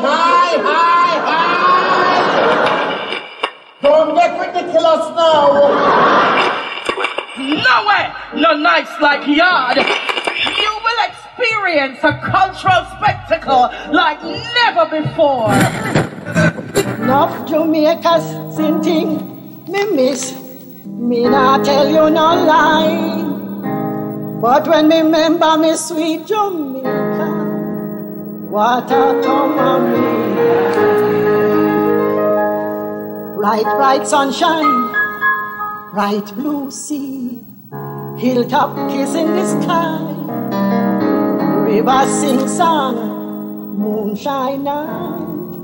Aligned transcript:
hi, 0.00 0.56
hi, 0.68 1.12
hi. 1.28 1.50
Don't 3.82 4.14
get 4.14 4.38
ridiculous 4.38 5.04
now. 5.16 5.44
No 7.38 7.76
way, 7.88 8.04
no 8.40 8.54
nights 8.54 8.94
like 9.00 9.26
yard. 9.26 9.76
You 9.76 10.72
will 10.84 11.00
experience 11.08 11.98
a 12.02 12.12
cultural 12.20 12.84
spectacle 12.96 13.70
like 13.92 14.22
never 14.22 14.84
before. 15.00 15.54
Enough 17.02 17.48
Jamaicans 17.48 18.56
sing 18.56 18.82
thing 18.82 19.30
me 19.70 19.84
miss. 19.92 20.22
Me 20.84 21.22
not 21.24 21.64
tell 21.64 21.88
you 21.88 22.10
no 22.10 22.28
lie. 22.44 23.28
But 24.40 24.66
when 24.66 24.88
me 24.88 24.98
remember 25.00 25.56
me 25.58 25.76
sweet 25.76 26.26
Jamaica, 26.26 26.99
What 28.50 28.90
a 28.90 29.22
tomorrow 29.22 30.10
bright, 33.36 33.62
bright 33.62 34.08
sunshine, 34.08 34.92
bright 35.92 36.34
blue 36.34 36.68
sea, 36.72 37.38
hilltop 38.18 38.90
kiss 38.90 39.14
in 39.14 39.28
the 39.36 39.46
sky, 39.46 40.02
river 41.62 42.04
sing 42.08 42.48
song, 42.48 43.78
moonshine 43.78 44.64
night. 44.64 45.54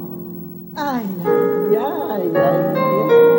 Ay, 0.77 1.07
ay, 1.25 1.77
ay, 1.77 2.31
ay, 2.37 3.11
ay. 3.11 3.36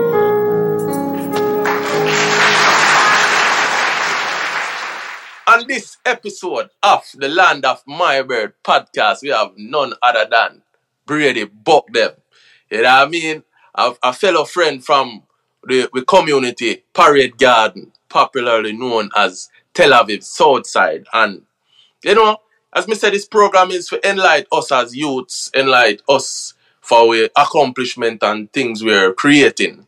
On 5.58 5.66
this 5.66 5.98
episode 6.06 6.70
of 6.84 7.04
the 7.16 7.30
Land 7.30 7.66
of 7.66 7.82
My 7.88 8.22
Birth 8.22 8.54
podcast, 8.64 9.24
we 9.24 9.30
have 9.30 9.54
none 9.58 9.92
other 10.04 10.28
than 10.30 10.62
Brady 11.04 11.46
Buck. 11.46 11.86
You 11.96 12.04
know 12.04 12.84
what 12.84 12.86
I 12.86 13.06
mean? 13.08 13.44
A, 13.74 13.92
a 14.04 14.14
fellow 14.14 14.46
friend 14.46 14.86
from 14.86 15.24
the, 15.64 15.90
the 15.92 16.06
community, 16.06 16.84
Parade 16.94 17.40
Garden, 17.40 17.92
popularly 18.08 18.74
known 18.74 19.10
as 19.18 19.50
Tel 19.74 19.94
Aviv 19.94 20.24
Southside. 20.24 21.08
And, 21.12 21.42
you 22.04 22.14
know, 22.14 22.38
as 22.72 22.88
me 22.88 22.94
said, 22.94 23.14
this 23.14 23.26
program 23.26 23.72
is 23.72 23.88
to 23.88 24.08
enlighten 24.08 24.46
us 24.52 24.72
as 24.72 24.96
youths, 24.96 25.50
enlighten 25.56 26.06
us 26.08 26.54
for 26.82 27.00
our 27.00 27.30
accomplishment 27.36 28.22
and 28.22 28.54
things 28.54 28.84
we're 28.84 29.12
creating 29.12 29.87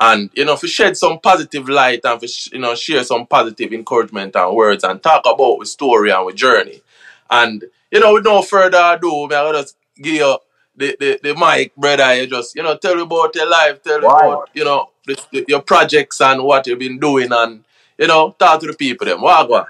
and 0.00 0.30
you 0.34 0.44
know 0.44 0.54
if 0.54 0.62
we 0.62 0.68
shed 0.68 0.96
some 0.96 1.18
positive 1.20 1.68
light 1.68 2.00
and 2.04 2.14
if 2.16 2.22
we, 2.22 2.28
sh- 2.28 2.52
you 2.52 2.58
know 2.58 2.74
share 2.74 3.04
some 3.04 3.26
positive 3.26 3.72
encouragement 3.72 4.34
and 4.36 4.56
words 4.56 4.84
and 4.84 5.02
talk 5.02 5.22
about 5.26 5.58
the 5.60 5.66
story 5.66 6.10
and 6.10 6.28
the 6.28 6.32
journey 6.32 6.82
and 7.30 7.64
you 7.90 8.00
know 8.00 8.14
with 8.14 8.24
no 8.24 8.42
further 8.42 8.80
ado 8.96 9.28
me 9.28 9.34
I 9.36 9.52
just 9.52 9.76
give 9.96 10.14
you 10.14 10.38
the, 10.76 10.96
the, 10.98 11.20
the 11.22 11.34
mic 11.34 11.74
brother 11.76 12.14
you 12.14 12.26
just 12.26 12.54
you 12.56 12.62
know 12.62 12.76
tell 12.76 12.96
me 12.96 13.02
about 13.02 13.34
your 13.34 13.48
life 13.50 13.82
tell 13.82 14.00
me 14.00 14.06
Right. 14.06 14.26
about 14.26 14.50
you 14.54 14.64
know 14.64 14.90
the, 15.06 15.20
the- 15.32 15.44
your 15.48 15.62
projects 15.62 16.20
and 16.20 16.42
what 16.42 16.66
you've 16.66 16.78
been 16.78 16.98
doing 16.98 17.28
and 17.32 17.64
you 17.98 18.06
know 18.06 18.32
talk 18.38 18.60
to 18.60 18.66
the 18.66 18.74
people 18.74 19.06
them 19.06 19.20
Wagwan. 19.20 19.66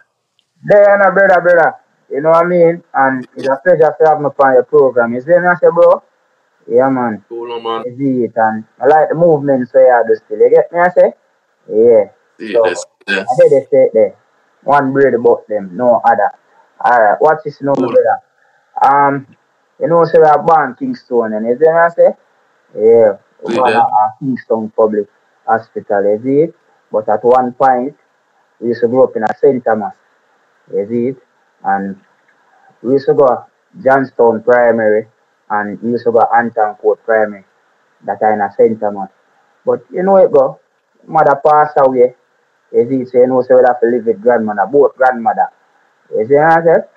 There, 0.65 0.99
no, 0.99 1.11
brother, 1.13 1.41
brother. 1.41 1.75
You 2.11 2.21
know 2.23 2.31
what 2.31 2.45
I 2.45 2.49
mean? 2.49 2.83
And 2.95 3.27
it's 3.37 3.49
a 3.49 3.57
pleasure 3.65 3.95
to 3.99 4.07
have 4.09 4.21
me 4.21 4.27
on 4.27 4.53
your 4.55 4.65
program. 4.65 5.15
You 5.15 5.21
see 5.21 5.31
me, 5.31 5.47
I 5.47 5.55
say, 5.55 5.69
bro? 5.73 6.03
Yeah, 6.71 6.89
man. 6.89 7.25
cool 7.29 7.53
on, 7.53 7.63
man 7.65 7.81
I 7.81 7.91
it, 8.25 8.33
and 8.37 8.65
I 8.81 8.87
like 8.87 9.09
the 9.09 9.17
movements 9.17 9.75
where 9.75 9.91
you 9.91 10.09
do 10.09 10.15
still. 10.25 10.39
You 10.39 10.51
get 10.51 10.73
me, 10.73 10.79
I 10.79 10.89
say? 10.91 11.13
Yeah. 11.69 12.05
See 12.39 12.53
So, 12.53 12.65
yes. 13.09 13.27
I 13.29 13.49
they 13.49 13.67
say 13.71 13.91
there. 13.93 14.17
One 14.63 14.93
breed 14.93 15.15
about 15.15 15.49
them, 15.49 15.71
no 15.77 16.01
other. 16.05 16.31
Alright, 16.85 17.21
watch 17.21 17.39
this 17.45 17.61
now, 17.61 17.75
Cool. 17.75 17.89
brother. 17.93 18.19
Um, 18.83 19.27
you 19.81 19.89
know, 19.89 20.05
say 20.05 20.19
we 20.19 20.25
are 20.25 20.43
born 20.43 20.77
Kingston, 20.79 21.33
and 21.35 21.47
you 21.47 21.57
see 21.59 21.65
me, 21.65 21.79
I 21.79 21.89
say? 21.89 22.11
Yeah. 22.77 23.17
We 23.43 23.55
that? 23.55 23.77
at 23.77 24.19
Kingston 24.21 24.71
Public 24.77 25.09
Hospital, 25.47 26.05
you 26.05 26.21
see 26.23 26.41
it? 26.43 26.55
But 26.93 27.09
at 27.09 27.25
one 27.25 27.53
point, 27.53 27.97
we 28.61 28.69
used 28.69 28.83
to 28.83 28.89
grow 28.89 29.05
up 29.05 29.17
in 29.17 29.25
a 29.25 29.35
St. 29.41 29.65
Thomas. 29.65 29.95
You 30.73 30.87
see 30.89 31.07
it? 31.09 31.17
And 31.65 32.01
we 32.83 32.93
used 32.95 33.07
to 33.07 33.15
go 33.15 33.45
Johnstown 33.83 34.43
Primary 34.43 35.09
and 35.51 35.81
we 35.83 35.91
used 35.91 36.05
to 36.05 36.13
go 36.13 36.25
Anton 36.35 36.75
Court 36.77 37.05
Primary. 37.05 37.45
That 38.07 38.23
in 38.23 38.41
a 38.41 38.51
St. 38.57 38.81
Thomas. 38.81 39.11
But 39.65 39.85
you 39.93 40.03
know 40.03 40.17
it 40.17 40.33
go. 40.33 40.59
Mother 41.07 41.41
passed 41.45 41.77
away. 41.77 42.15
You 42.73 42.89
see, 42.89 43.05
so 43.05 43.19
you 43.19 43.27
know 43.27 43.43
so 43.43 43.59
we 43.59 43.65
have 43.67 43.81
to 43.81 43.87
live 43.87 44.07
with 44.07 44.23
grandmother, 44.23 44.67
both 44.71 44.97
grandmother. 44.97 45.49
You 46.17 46.27
see 46.27 46.35
what 46.35 46.59
I 46.59 46.65
said? 46.65 46.89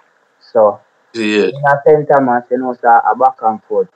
So 0.51 0.79
it. 1.13 1.53
in 1.53 1.61
a 1.65 1.81
center 1.85 2.13
Thomas, 2.13 2.45
you 2.51 2.57
know, 2.57 2.77
so 2.79 2.87
a 2.87 3.15
back 3.15 3.37
and 3.41 3.61
forth. 3.63 3.89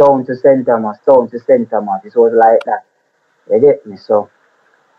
Town 0.00 0.24
to 0.26 0.36
St. 0.36 0.64
Thomas, 0.64 0.98
town 1.04 1.28
to 1.30 1.38
St. 1.38 1.68
Thomas. 1.68 2.04
It 2.04 2.16
was 2.16 2.32
like 2.32 2.64
that. 2.64 2.84
You 3.50 3.60
get 3.60 3.86
me? 3.86 3.96
So 3.96 4.30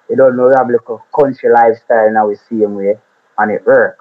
you 0.09 0.15
don't 0.15 0.35
know 0.35 0.47
we 0.47 0.55
have 0.55 0.69
like 0.69 0.89
a 0.89 0.97
country 1.15 1.51
lifestyle 1.51 2.11
now 2.11 2.27
we 2.27 2.35
see 2.35 2.63
him 2.63 2.75
way 2.75 2.97
and 3.37 3.51
it 3.51 3.65
work. 3.65 3.97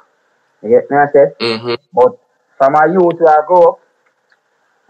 You 0.62 0.70
get 0.70 0.90
me 0.90 0.96
I 0.96 1.06
said? 1.12 1.38
Mm-hmm. 1.38 1.74
But 1.92 2.18
from 2.56 2.74
a 2.74 2.92
youth 2.92 3.20
where 3.20 3.42
I 3.42 3.46
grow 3.46 3.62
up, 3.72 3.80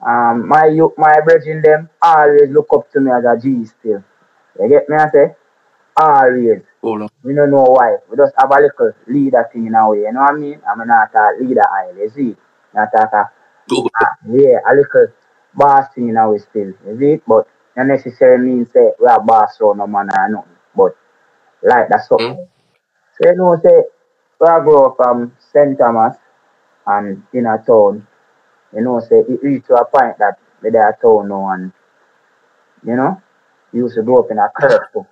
um, 0.07 0.49
my 0.49 0.71
my 0.97 1.21
brethren 1.25 1.63
them 1.63 1.91
always 2.01 2.51
look 2.51 2.69
up 2.73 2.91
to 2.93 3.01
me 3.01 3.11
as 3.11 3.25
a 3.25 3.37
G 3.41 3.65
still. 3.65 4.05
You 4.61 4.69
get 4.69 4.89
me 4.89 4.97
I 4.97 5.11
say? 5.11 5.35
Always. 5.97 6.63
Cool 6.81 7.03
on. 7.03 7.09
We 7.23 7.35
don't 7.35 7.51
know 7.51 7.65
why. 7.65 7.97
We 8.09 8.17
just 8.17 8.35
have 8.39 8.51
a 8.51 8.61
little 8.61 8.93
leader 9.09 9.49
thing 9.53 9.67
in 9.67 9.75
our 9.75 9.91
way, 9.91 10.03
you 10.03 10.13
know 10.13 10.21
what 10.21 10.35
I 10.35 10.37
mean? 10.37 10.61
I'm 10.71 10.87
not 10.87 11.15
a 11.15 11.43
leader 11.43 11.69
aisle, 11.69 11.97
you 11.97 12.11
see? 12.11 12.37
Not 12.75 12.89
a, 12.95 13.03
a 13.03 13.31
yeah, 14.31 14.59
a 14.69 14.75
little 14.75 15.09
boss 15.55 15.87
thing 15.95 16.09
in 16.09 16.17
our 16.17 16.33
way 16.33 16.39
still, 16.39 16.73
you 16.87 16.99
see? 16.99 17.23
But 17.27 17.49
not 17.79 17.87
necessarily 17.87 18.45
mean 18.45 18.67
say 18.67 18.91
we 19.01 19.07
are 19.07 19.23
boss 19.23 19.61
around 19.61 19.79
no 19.79 19.87
man 19.87 20.11
or 20.13 20.29
nothing. 20.29 20.57
But 20.77 20.97
like 21.63 21.89
that's 21.89 22.09
something. 22.09 22.35
Mm. 22.35 22.49
So 23.21 23.31
you 23.31 23.37
know 23.37 23.57
say 23.63 23.83
where 24.39 24.61
I 24.61 24.65
grew 24.65 24.85
up 24.85 24.97
from 24.97 25.33
St. 25.53 25.79
Thomas 25.79 26.17
and 26.87 27.23
in 27.33 27.47
a 27.47 27.63
town, 27.65 28.07
you 28.75 28.83
know, 28.83 29.01
say 29.01 29.21
it 29.21 29.43
reached 29.43 29.67
to 29.69 29.75
a 29.77 29.85
point 29.85 30.19
that 30.19 30.39
we 30.63 30.71
there 30.71 30.97
town 31.03 31.29
now 31.29 31.51
and 31.51 31.73
you 32.85 32.97
know, 32.97 33.21
we 33.73 33.81
used 33.81 33.95
to 33.97 34.03
grow 34.03 34.19
up 34.23 34.31
in 34.31 34.39
a 34.39 34.49
curve 34.55 34.81
too. 34.93 35.07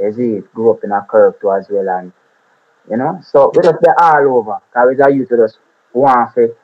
You 0.00 0.12
see, 0.12 0.32
it 0.38 0.54
grew 0.54 0.70
up 0.72 0.84
in 0.84 0.92
a 0.92 1.04
curve 1.08 1.34
too 1.40 1.52
as 1.52 1.66
well 1.70 1.88
and 1.88 2.12
you 2.90 2.96
know, 2.96 3.20
so 3.22 3.52
we 3.54 3.62
just 3.62 3.80
be 3.80 3.88
all 3.98 4.38
over. 4.38 4.58
Cause 4.74 4.86
we 4.88 4.96
just 4.96 5.14
used 5.14 5.30
to 5.30 5.36
just 5.36 5.58
want 5.92 6.34
to, 6.34 6.54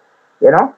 you 0.41 0.51
know, 0.51 0.75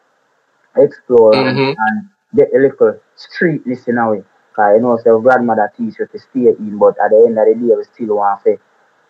explore 0.76 1.48
and, 1.48 1.58
Mhm. 1.58 1.76
and 1.76 2.08
get 2.36 2.48
a 2.54 2.58
little 2.58 2.98
street 3.16 3.62
in 3.66 3.98
a 3.98 4.10
way. 4.10 4.24
Cause 4.54 4.76
you 4.76 4.82
know, 4.82 4.98
so 5.02 5.20
grandmother 5.20 5.72
teach 5.76 5.94
you 5.98 6.06
to 6.06 6.18
stay 6.18 6.48
in, 6.48 6.78
but 6.78 6.96
at 7.02 7.10
the 7.10 7.24
end 7.26 7.38
of 7.38 7.46
the 7.46 7.54
day, 7.54 7.74
we 7.76 7.84
still 7.84 8.16
want 8.16 8.42
to, 8.44 8.56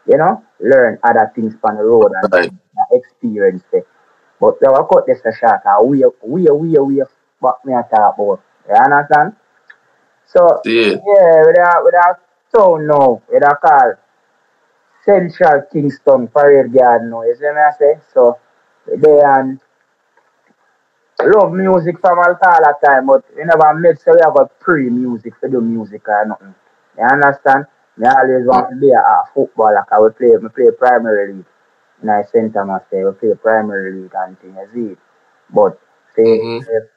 you 0.07 0.17
know, 0.19 0.45
learn 0.61 0.99
other 1.03 1.31
things 1.35 1.55
on 1.65 1.77
the 1.77 1.83
road 1.85 2.13
and, 2.23 2.33
Right. 2.33 2.51
and 2.77 2.89
experience 2.93 3.65
it. 3.73 3.87
But 4.45 4.61
they 4.61 4.69
will 4.69 4.85
cut 4.85 5.07
this 5.07 5.25
a 5.25 5.33
short, 5.33 5.63
and 5.65 5.89
we, 5.89 6.05
we, 6.23 6.43
we, 6.51 6.79
we, 6.79 7.03
what 7.41 7.65
me 7.65 7.73
a 7.73 7.83
talk 7.83 8.15
about. 8.19 8.43
You 8.69 8.75
understand? 8.75 9.33
So, 10.27 10.61
it. 10.67 11.01
yeah, 11.01 11.43
with 11.47 11.57
a, 11.57 11.81
with 11.83 11.95
a 11.95 12.19
town 12.55 12.87
now, 12.87 13.23
with 13.27 13.43
a 13.43 13.57
call 13.57 13.95
Central 15.03 15.63
Kingston 15.73 16.29
Parade 16.29 16.75
Garden 16.75 17.09
now, 17.09 17.23
you 17.23 17.35
see 17.37 17.45
me 17.45 17.57
I 17.57 17.71
say? 17.79 18.01
So, 18.13 18.39
they 18.87 19.21
and 19.25 19.61
love 21.25 21.53
music 21.53 21.99
from 22.01 22.19
the 22.19 22.75
time, 22.85 23.07
but 23.07 23.25
we 23.35 23.45
never 23.45 23.73
made 23.81 23.99
so 23.99 24.13
we 24.13 24.21
have 24.23 24.37
a 24.37 24.45
pre-music 24.61 25.41
to 25.41 25.49
do 25.49 25.63
music 25.63 26.07
or 26.07 26.27
nothing. 26.27 26.55
You 26.99 27.05
understand? 27.05 27.65
Me 27.97 28.07
always 28.09 28.47
want 28.47 28.69
to 28.69 28.77
be 28.77 28.91
a, 28.91 28.99
a 28.99 29.25
footballer, 29.33 29.87
cause 29.89 30.13
we 30.21 30.29
play, 30.29 30.37
we 30.37 30.49
play 30.51 30.71
primary 30.77 31.33
league. 31.33 31.47
In 32.03 32.09
I 32.11 32.23
St. 32.25 32.53
Thomas 32.53 32.83
there, 32.91 33.11
we 33.11 33.17
play 33.19 33.35
primary 33.35 33.93
league 33.93 34.13
and 34.15 34.39
thing, 34.41 34.55
you 34.57 34.69
see 34.75 34.93
it? 34.93 34.99
But, 35.51 35.79
say, 36.17 36.39
Mhm. 36.41 36.61
the, 36.67 36.89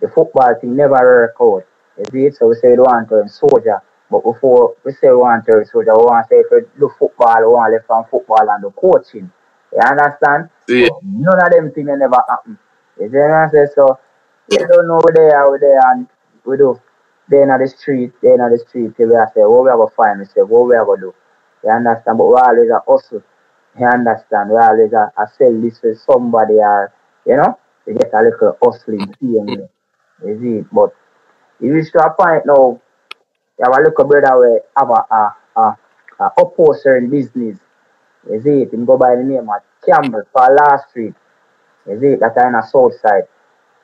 the 0.00 0.08
football 0.08 0.54
thing 0.60 0.76
never 0.76 0.92
work 0.94 1.36
out. 1.40 1.64
You 1.98 2.04
see 2.10 2.26
it? 2.26 2.36
So 2.36 2.48
we 2.48 2.54
say 2.56 2.70
we 2.72 2.78
want 2.82 3.08
to 3.08 3.16
turn 3.16 3.28
soldier. 3.28 3.82
But 4.10 4.24
before 4.24 4.76
we 4.84 4.92
say 4.92 5.08
we 5.10 5.16
want 5.16 5.44
to 5.46 5.52
turn 5.52 5.64
soldier, 5.66 5.96
we 5.96 6.04
want 6.04 6.28
to 6.28 6.34
say 6.34 6.40
if 6.40 6.46
we 6.50 6.60
do 6.80 6.90
football, 6.98 7.40
we 7.40 7.46
want 7.46 7.70
to 7.70 7.74
left 7.76 7.86
from 7.86 8.04
football 8.10 8.48
and 8.50 8.64
the 8.64 8.70
coaching. 8.70 9.30
You 9.72 9.80
understand? 9.80 10.50
See 10.66 10.84
it. 10.84 10.90
But 10.90 11.00
none 11.04 11.40
of 11.46 11.52
them 11.52 11.72
things 11.72 11.88
never 11.98 12.22
happen. 12.28 12.58
You 13.00 13.10
see 13.10 13.16
what 13.16 13.30
I'm 13.30 13.50
saying? 13.50 13.68
So 13.74 13.98
we 14.48 14.58
don't 14.58 14.86
know 14.88 15.00
we 15.04 15.12
there, 15.14 15.50
we 15.50 15.58
there 15.58 15.80
and 15.92 16.08
we 16.44 16.56
do. 16.56 16.80
They're 17.28 17.42
in 17.44 17.60
the 17.62 17.68
street, 17.68 18.12
they're 18.22 18.34
in 18.34 18.52
the 18.52 18.58
street 18.58 18.96
till 18.96 19.08
we 19.08 19.14
have 19.14 19.30
say, 19.34 19.42
what 19.42 19.64
we 19.64 19.70
have 19.70 19.80
to 19.80 19.94
find, 19.96 20.20
we 20.20 20.26
say, 20.26 20.42
what 20.42 20.68
we 20.68 20.74
have 20.74 20.86
to 20.86 20.96
do. 21.00 21.14
You 21.64 21.70
understand? 21.70 22.18
But 22.18 22.26
we 22.28 22.34
always 22.34 22.70
a 22.70 22.80
hustle. 22.86 23.22
You 23.78 23.86
understand? 23.86 24.50
We 24.50 24.56
always 24.56 24.92
a, 24.92 25.12
a 25.16 25.26
sell 25.36 25.60
this 25.60 25.78
to 25.80 25.96
somebody 25.96 26.54
or, 26.54 26.92
you 27.26 27.36
know, 27.36 27.58
to 27.86 27.94
get 27.94 28.12
a 28.12 28.22
little 28.22 28.56
hustling 28.62 29.14
there. 29.20 29.68
You 30.24 30.40
see? 30.40 30.68
But 30.72 30.94
you 31.60 31.72
reach 31.72 31.92
to 31.92 32.00
a 32.00 32.12
point 32.12 32.46
now, 32.46 32.80
you 33.58 33.64
have 33.64 33.72
a 33.72 33.82
little 33.82 34.04
brother 34.04 34.38
where 34.38 34.60
have 34.76 34.90
a, 34.90 35.14
a, 35.14 35.36
a, 35.56 35.78
a 36.20 36.30
upholster 36.38 36.98
in 36.98 37.10
business. 37.10 37.58
You 38.30 38.42
see 38.42 38.62
it? 38.62 38.72
Him 38.72 38.84
go 38.84 38.96
by 38.98 39.16
the 39.16 39.22
name 39.22 39.48
of 39.48 39.62
Campbell 39.84 40.22
for 40.32 40.54
last 40.54 40.90
street. 40.90 41.14
You 41.88 41.98
see 42.00 42.06
it? 42.08 42.20
That 42.20 42.36
in 42.36 42.54
a 42.54 42.62
south 42.62 43.00
side. 43.00 43.24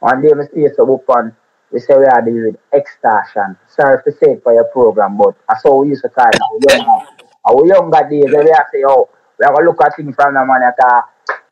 One 0.00 0.22
day 0.22 0.30
I 0.30 0.44
stay 0.46 0.68
so 0.76 0.94
up 0.94 1.08
on 1.10 1.34
we 1.70 1.80
say 1.80 1.96
we 1.98 2.06
are 2.06 2.22
dealing 2.22 2.44
with 2.44 2.56
extortion. 2.72 3.56
Sorry 3.68 4.02
to 4.02 4.12
say 4.12 4.32
it 4.32 4.42
for 4.42 4.54
your 4.54 4.64
program, 4.64 5.16
but 5.18 5.34
that's 5.48 5.62
how 5.64 5.76
we 5.76 5.88
used 5.88 6.02
to 6.02 6.08
call 6.08 6.28
it. 6.28 6.40
Our 6.40 6.76
younger, 6.76 7.06
our 7.44 7.66
younger 7.66 8.08
days, 8.08 8.32
we 8.32 8.46
say, 8.72 8.84
oh, 8.86 9.08
we 9.38 9.44
are 9.46 9.52
going 9.52 9.64
to 9.64 9.70
look 9.70 9.82
at 9.84 9.96
things 9.96 10.14
from 10.14 10.34
the 10.34 10.44
man 10.44 10.60
that 10.60 10.76
uh, 10.84 11.02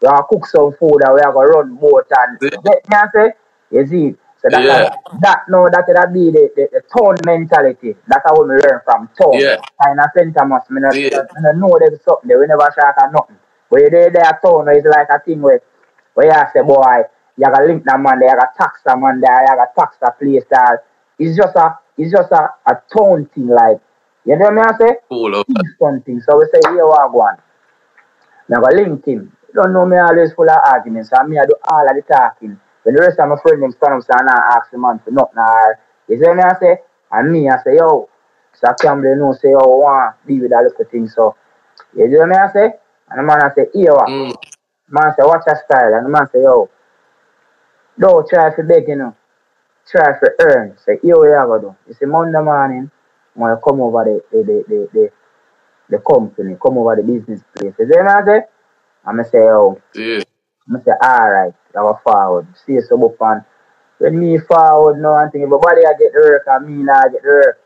we 0.03 0.09
are 0.09 0.27
cook 0.29 0.47
some 0.47 0.73
food 0.79 1.01
and 1.05 1.15
we 1.15 1.21
are 1.21 1.33
going 1.33 1.47
to 1.49 1.53
run 1.55 1.77
boat 1.77 2.07
and 2.19 2.39
Yeah. 2.41 2.59
get 2.65 2.89
me 2.89 2.97
and 2.97 3.11
say, 3.15 3.33
you 3.71 3.87
see, 3.87 4.15
so 4.43 4.49
that 4.51 4.65
Yeah. 4.65 4.91
that 5.23 5.43
no, 5.49 5.69
that 5.71 5.85
would 5.89 6.13
be 6.15 6.31
the, 6.31 6.51
the, 6.57 6.69
the 6.73 6.83
town 6.93 7.17
mentality. 7.25 7.95
That's 8.09 8.25
how 8.27 8.43
we 8.43 8.49
learn 8.49 8.81
from 8.85 9.09
town. 9.21 9.41
Yeah. 9.41 9.57
Kind 9.83 10.01
of 10.01 10.11
St. 10.17 10.35
Thomas, 10.37 10.63
me 10.71 10.81
not, 10.81 10.95
Yeah. 10.97 11.23
not 11.39 11.57
know 11.57 11.77
there's 11.79 12.03
something 12.05 12.29
there. 12.29 12.39
We 12.41 12.47
never 12.47 12.69
shock 12.75 12.95
at 12.99 13.13
nothing. 13.13 13.37
But 13.71 13.81
you 13.83 13.91
there, 13.91 14.11
there 14.11 14.39
town, 14.45 14.69
it's 14.69 14.87
like 14.87 15.09
a 15.11 15.19
thing 15.21 15.41
where, 15.43 15.61
where 16.15 16.27
you 16.27 16.47
say, 16.53 16.63
boy, 16.63 17.03
you 17.37 17.45
gotta 17.47 17.65
link 17.65 17.85
that 17.85 18.01
man 18.01 18.19
there, 18.21 18.31
you 18.31 18.37
gotta 18.37 18.51
tax 18.59 18.81
that 18.85 18.99
man 18.99 19.21
there, 19.21 19.41
you 19.43 19.47
gotta 19.57 19.71
tax 19.79 19.97
that 20.01 20.19
place 20.19 20.45
there. 20.51 20.83
It's 21.19 21.37
just 21.37 21.57
a, 21.57 21.79
it's 21.99 22.13
just 22.13 22.31
a, 22.33 22.51
a 22.67 22.75
town 22.97 23.27
thing, 23.35 23.49
like, 23.49 23.81
you 24.25 24.37
know 24.37 24.47
what 24.51 24.53
I 24.53 24.57
mean? 24.57 24.75
I 24.75 24.79
say? 24.79 24.97
Cool 25.09 25.35
of 25.35 25.47
Kingston 25.47 26.03
thing. 26.03 26.21
So 26.21 26.39
we 26.39 26.47
say, 26.53 26.61
here 26.73 26.87
what 26.87 27.11
go 27.13 27.21
on. 27.23 27.39
Now 28.49 28.61
go 28.61 28.75
link 28.75 29.05
him. 29.07 29.37
You 29.49 29.55
don't 29.55 29.73
know 29.73 29.87
me 29.87 29.97
always 29.97 30.33
full 30.33 30.49
of 30.49 30.59
arguments, 30.65 31.11
and 31.13 31.29
me 31.29 31.39
I 31.39 31.47
do 31.47 31.55
all 31.65 31.89
of 31.89 31.97
the 31.97 32.03
talking. 32.03 32.61
When 32.83 32.95
the 32.95 33.01
rest 33.01 33.19
of 33.19 33.29
my 33.29 33.37
friends 33.43 33.75
stand 33.77 33.95
up 33.95 34.21
and 34.21 34.31
I 34.31 34.57
ask 34.57 34.71
the 34.71 34.79
man 34.79 35.01
for 35.05 35.11
nothing 35.11 35.39
or 35.39 35.79
you 36.09 36.19
see 36.19 36.33
me 36.33 36.43
I 36.43 36.59
say? 36.61 36.79
And 37.11 37.33
me 37.33 37.49
I 37.49 37.57
say, 37.63 37.77
yo, 37.77 38.09
so 38.55 38.73
Campbell 38.81 39.17
know 39.17 39.33
say, 39.33 39.51
yo, 39.51 39.59
I 39.59 39.67
want 39.67 40.17
to 40.23 40.29
deal 40.29 40.43
with 40.43 40.51
that 40.53 40.63
little 40.63 40.85
thing. 40.85 41.09
So 41.09 41.35
you 41.97 42.07
see 42.07 42.25
me 42.25 42.37
I 42.37 42.53
say? 42.53 42.71
And 43.11 43.19
the 43.19 43.23
man 43.23 43.43
I 43.43 43.55
say, 43.55 43.67
here 43.73 43.93
what? 43.93 44.09
Mm. 44.09 44.35
Man 44.89 45.13
say, 45.17 45.25
watch 45.25 45.43
your 45.47 45.57
style. 45.65 45.95
And 45.95 46.07
the 46.07 46.11
man 46.11 46.29
say, 46.33 46.43
yo, 46.43 46.71
don't 47.99 48.29
try 48.29 48.55
for 48.55 48.63
beg, 48.63 48.89
you 48.89 48.97
know. 48.97 49.17
Try 49.91 50.19
for 50.19 50.35
earn. 50.41 50.77
Say, 50.85 50.99
here 51.03 51.15
you 51.15 51.35
have 51.35 51.49
to 51.49 51.61
do. 51.61 51.77
You 51.89 51.95
see, 51.95 52.07
Monday 52.07 52.41
morning, 52.41 52.91
when 53.35 53.51
you 53.51 53.61
come 53.67 53.81
over 53.81 54.05
the, 54.05 54.23
the, 54.31 54.45
the, 54.45 54.65
the, 54.69 54.89
the, 54.93 55.11
the 55.89 55.99
company, 55.99 56.57
come 56.63 56.79
over 56.79 56.97
the 56.97 57.03
business 57.03 57.43
place. 57.55 57.75
You 57.79 57.87
see 57.87 58.03
me 58.03 58.09
I 58.09 58.25
say? 58.25 58.41
And 59.05 59.21
I 59.21 59.25
say, 59.25 59.39
yo, 59.39 59.81
Yeah. 59.95 60.23
I 60.75 60.81
say, 60.85 60.93
alright, 61.03 61.55
I 61.71 61.75
go 61.75 62.01
forward. 62.05 62.49
See 62.67 62.81
some 62.83 63.05
up 63.05 63.17
and 63.21 63.43
when 63.99 64.19
me 64.21 64.39
forward 64.39 65.01
now 65.01 65.17
and 65.19 65.33
think 65.33 65.45
everybody 65.45 65.81
I 65.87 65.95
get 65.99 66.13
the 66.13 66.21
work 66.21 66.43
and 66.49 66.67
me 66.67 66.83
now 66.85 67.01
I 67.01 67.09
get 67.11 67.23
the 67.23 67.29
work. 67.29 67.61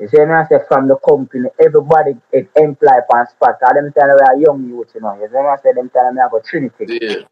You 0.00 0.08
see 0.08 0.18
me 0.24 0.32
I 0.32 0.46
say 0.48 0.58
from 0.68 0.88
the 0.88 0.96
company, 0.96 1.48
everybody 1.60 2.14
get 2.32 2.48
employed 2.56 3.04
on 3.12 3.26
spot. 3.28 3.58
Cause 3.60 3.74
them 3.74 3.92
time 3.92 4.14
we 4.14 4.20
are 4.22 4.36
young 4.36 4.68
youth, 4.68 4.92
you 4.94 5.00
know. 5.00 5.14
You 5.14 5.28
see 5.28 5.34
me 5.34 5.48
I 5.48 5.56
say 5.62 5.72
them 5.74 5.90
time 5.90 6.14
me 6.14 6.22
I 6.22 6.28
go 6.30 6.40
Trinity. 6.40 6.86
Yeah. 7.00 7.22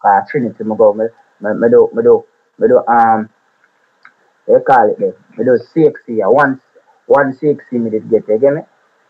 Cause 0.00 0.30
Trinity 0.30 0.64
me 0.64 0.76
go 0.76 0.94
me, 0.94 1.06
me, 1.40 1.54
me 1.54 1.68
do 1.68 1.90
me 1.92 2.02
do 2.02 2.24
me 2.58 2.68
do 2.68 2.82
um 2.86 3.28
they 4.46 4.60
call 4.66 4.90
it 4.90 4.98
there. 4.98 5.16
Me 5.36 5.44
do 5.44 5.58
CXC 5.74 6.18
yeah. 6.18 6.28
one 6.28 6.60
one 7.06 7.32
CXC 7.36 7.72
me 7.72 7.90
did 7.90 8.08
get, 8.10 8.28
you 8.28 8.38
get 8.38 8.54
me? 8.54 8.62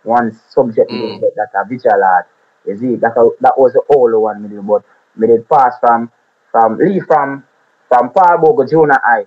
One 0.05 0.33
subject 0.51 0.91
Mm. 0.93 1.21
that 1.21 1.49
a 1.55 1.65
visual 1.69 2.03
art. 2.05 2.27
You 2.67 2.77
see, 2.79 2.97
that 2.97 3.17
a, 3.17 3.31
that 3.41 3.55
was 3.59 3.73
the 3.73 3.83
older 3.95 4.19
one 4.21 4.43
me 4.43 4.49
did, 4.49 4.67
but 4.67 4.83
me 5.17 5.27
did 5.27 5.49
pass 5.49 5.75
from 5.81 6.11
from 6.51 6.79
leave 6.79 7.05
from 7.07 7.45
from 7.89 8.11
Paul 8.13 8.39
Bogle 8.39 8.67
Junior 8.67 9.01
High. 9.03 9.27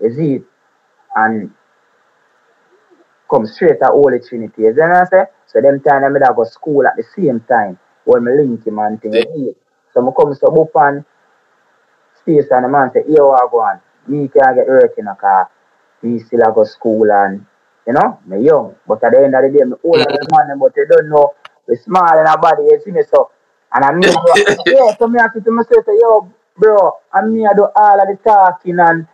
You 0.00 0.14
see, 0.14 0.40
and 1.16 1.52
come 3.30 3.46
straight 3.46 3.80
to 3.80 3.86
Holy 3.86 4.20
Trinity. 4.20 4.62
You 4.62 4.74
see 4.74 4.80
what 4.80 4.90
I 4.92 5.04
say? 5.06 5.24
So 5.46 5.60
them 5.60 5.80
time 5.80 6.04
I 6.04 6.32
go 6.34 6.44
school 6.44 6.86
at 6.86 6.96
the 6.96 7.04
same 7.16 7.40
time 7.40 7.78
when 8.04 8.24
me 8.24 8.32
link 8.32 8.66
him 8.66 8.78
and 8.78 9.00
thing. 9.00 9.14
Yeah. 9.14 9.52
So 9.94 10.02
me 10.02 10.12
come 10.16 10.34
to 10.34 10.46
Bupan 10.46 11.04
space 12.20 12.46
and 12.50 12.64
the 12.64 12.68
man 12.68 12.90
say, 12.92 13.02
here 13.06 13.24
what 13.24 13.50
go 13.50 13.60
on. 13.60 13.80
Me 14.06 14.28
can 14.28 14.54
get 14.54 14.66
work 14.68 14.92
in 14.98 15.06
a 15.06 15.14
car. 15.14 15.50
Me 16.02 16.18
still 16.20 16.52
go 16.52 16.64
school 16.64 17.10
and 17.12 17.46
you 17.86 17.92
know, 17.94 18.20
me 18.26 18.44
young. 18.44 18.76
But 18.86 19.02
at 19.04 19.12
the 19.12 19.24
end 19.24 19.34
of 19.34 19.42
the 19.42 19.50
day, 19.58 19.64
me 19.64 19.76
older 19.84 20.10
than 20.12 20.26
man, 20.30 20.58
but 20.58 20.74
they 20.74 20.84
don't 20.88 21.08
know 21.08 21.34
we 21.68 21.76
small 21.76 22.18
in 22.20 22.26
our 22.26 22.38
body, 22.40 22.64
you 22.64 22.80
see 22.84 22.90
me 22.90 23.02
so. 23.10 23.30
And 23.72 23.84
I 23.84 23.92
mean, 23.94 24.14
yeah, 24.66 24.96
so 24.98 25.06
me 25.08 25.20
have 25.20 25.32
to 25.34 25.50
myself, 25.50 25.84
say, 25.86 25.96
yo, 26.00 26.30
bro, 26.58 26.92
and 27.14 27.34
me 27.34 27.46
I 27.46 27.54
do 27.54 27.68
all 27.74 28.00
of 28.00 28.08
the 28.08 28.18
talking 28.24 28.78
and 28.80 29.06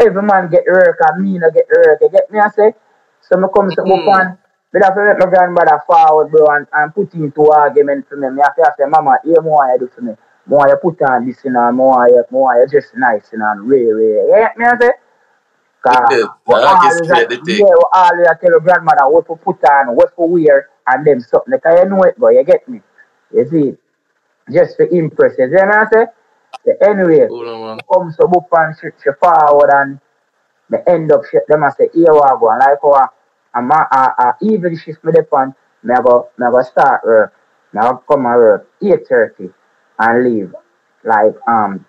every 0.00 0.22
man 0.22 0.50
get 0.50 0.64
work 0.66 0.98
and 1.00 1.24
me 1.24 1.38
no 1.38 1.50
get 1.50 1.66
work. 1.68 1.98
You 2.00 2.10
get 2.10 2.30
me 2.30 2.38
I 2.38 2.48
say? 2.50 2.74
So 3.20 3.38
me 3.38 3.48
come 3.54 3.74
to 3.74 3.82
Mm. 3.82 3.82
Bupan, 3.82 4.38
me 4.72 4.80
have 4.82 4.94
to 4.94 5.04
make 5.04 5.18
my 5.18 5.26
grandmother 5.26 5.80
forward, 5.86 6.30
bro, 6.30 6.46
and, 6.56 6.66
and 6.72 6.94
put 6.94 7.14
into 7.14 7.50
argument 7.50 8.08
for 8.08 8.16
me. 8.16 8.30
Me 8.30 8.42
have 8.42 8.56
to 8.56 8.72
say, 8.78 8.84
mama, 8.88 9.18
here 9.24 9.40
more 9.42 9.66
you 9.72 9.80
do 9.80 9.90
for 9.94 10.02
me. 10.02 10.14
More 10.46 10.68
you 10.68 10.76
put 10.82 11.00
on 11.02 11.26
this, 11.26 11.38
you 11.44 11.52
know, 11.52 11.70
more 11.72 12.08
you, 12.08 12.24
more 12.30 12.56
you 12.56 12.66
just 12.70 12.94
nice, 12.96 13.28
you 13.32 13.38
know, 13.38 13.50
and 13.52 13.62
really, 13.68 13.92
really. 13.92 14.28
You 14.30 14.36
get 14.36 14.58
me 14.58 14.64
I 14.64 14.78
say? 14.78 14.90
Cause 15.82 15.94
Yeah, 16.08 16.28
we 16.46 16.54
I 16.54 16.74
always, 16.74 16.80
can 16.80 16.92
straight 16.92 17.28
the 17.28 17.38
thing. 17.38 17.60
yeah, 17.60 17.74
we 17.76 17.84
always 17.94 18.26
tell 18.40 18.50
your 18.50 18.60
grandmother 18.60 19.08
what 19.08 19.26
to 19.26 19.36
put 19.36 19.64
on, 19.64 19.96
what 19.96 20.14
to 20.16 20.22
wear, 20.24 20.68
and 20.86 21.06
them 21.06 21.20
something. 21.20 21.52
Because 21.52 21.80
you 21.82 21.90
know 21.90 22.02
it, 22.02 22.14
but 22.18 22.28
you 22.28 22.44
get 22.44 22.68
me. 22.68 22.80
You 23.32 23.48
see, 23.48 23.76
just 24.52 24.76
to 24.78 24.88
impress 24.94 25.38
you. 25.38 25.48
See 25.48 25.54
what 25.54 25.70
I 25.70 25.84
say? 25.90 26.06
So 26.64 26.72
anyway, 26.90 27.28
Cool 27.28 27.48
of 27.48 27.60
man. 27.60 27.84
come 27.92 28.12
so 28.12 28.26
book 28.28 28.46
and 28.52 28.74
she, 28.80 28.88
she 29.02 29.10
forward 29.20 29.70
and 29.72 30.00
me 30.70 30.78
end 30.86 31.12
up 31.12 31.22
she, 31.30 31.38
them 31.48 31.64
I 31.64 31.70
say 31.70 31.88
here 31.94 32.12
we 32.12 32.20
go 32.40 32.50
and 32.50 32.60
like 32.60 32.78
how 32.82 33.08
I'm 33.54 33.70
a, 33.70 33.74
a, 33.92 34.02
a 34.24 34.34
even 34.42 34.76
shift 34.78 35.04
me 35.04 35.12
depend 35.12 35.54
me 35.82 35.94
I 35.94 36.02
go 36.02 36.28
me 36.38 36.46
go 36.50 36.62
start 36.62 37.04
work 37.04 37.34
me 37.72 37.80
go 37.80 38.02
come 38.08 38.26
and 38.26 38.36
work 38.36 38.68
eight 38.82 39.06
thirty 39.08 39.48
and 39.98 40.24
leave 40.24 40.54
like 41.04 41.34
um 41.48 41.84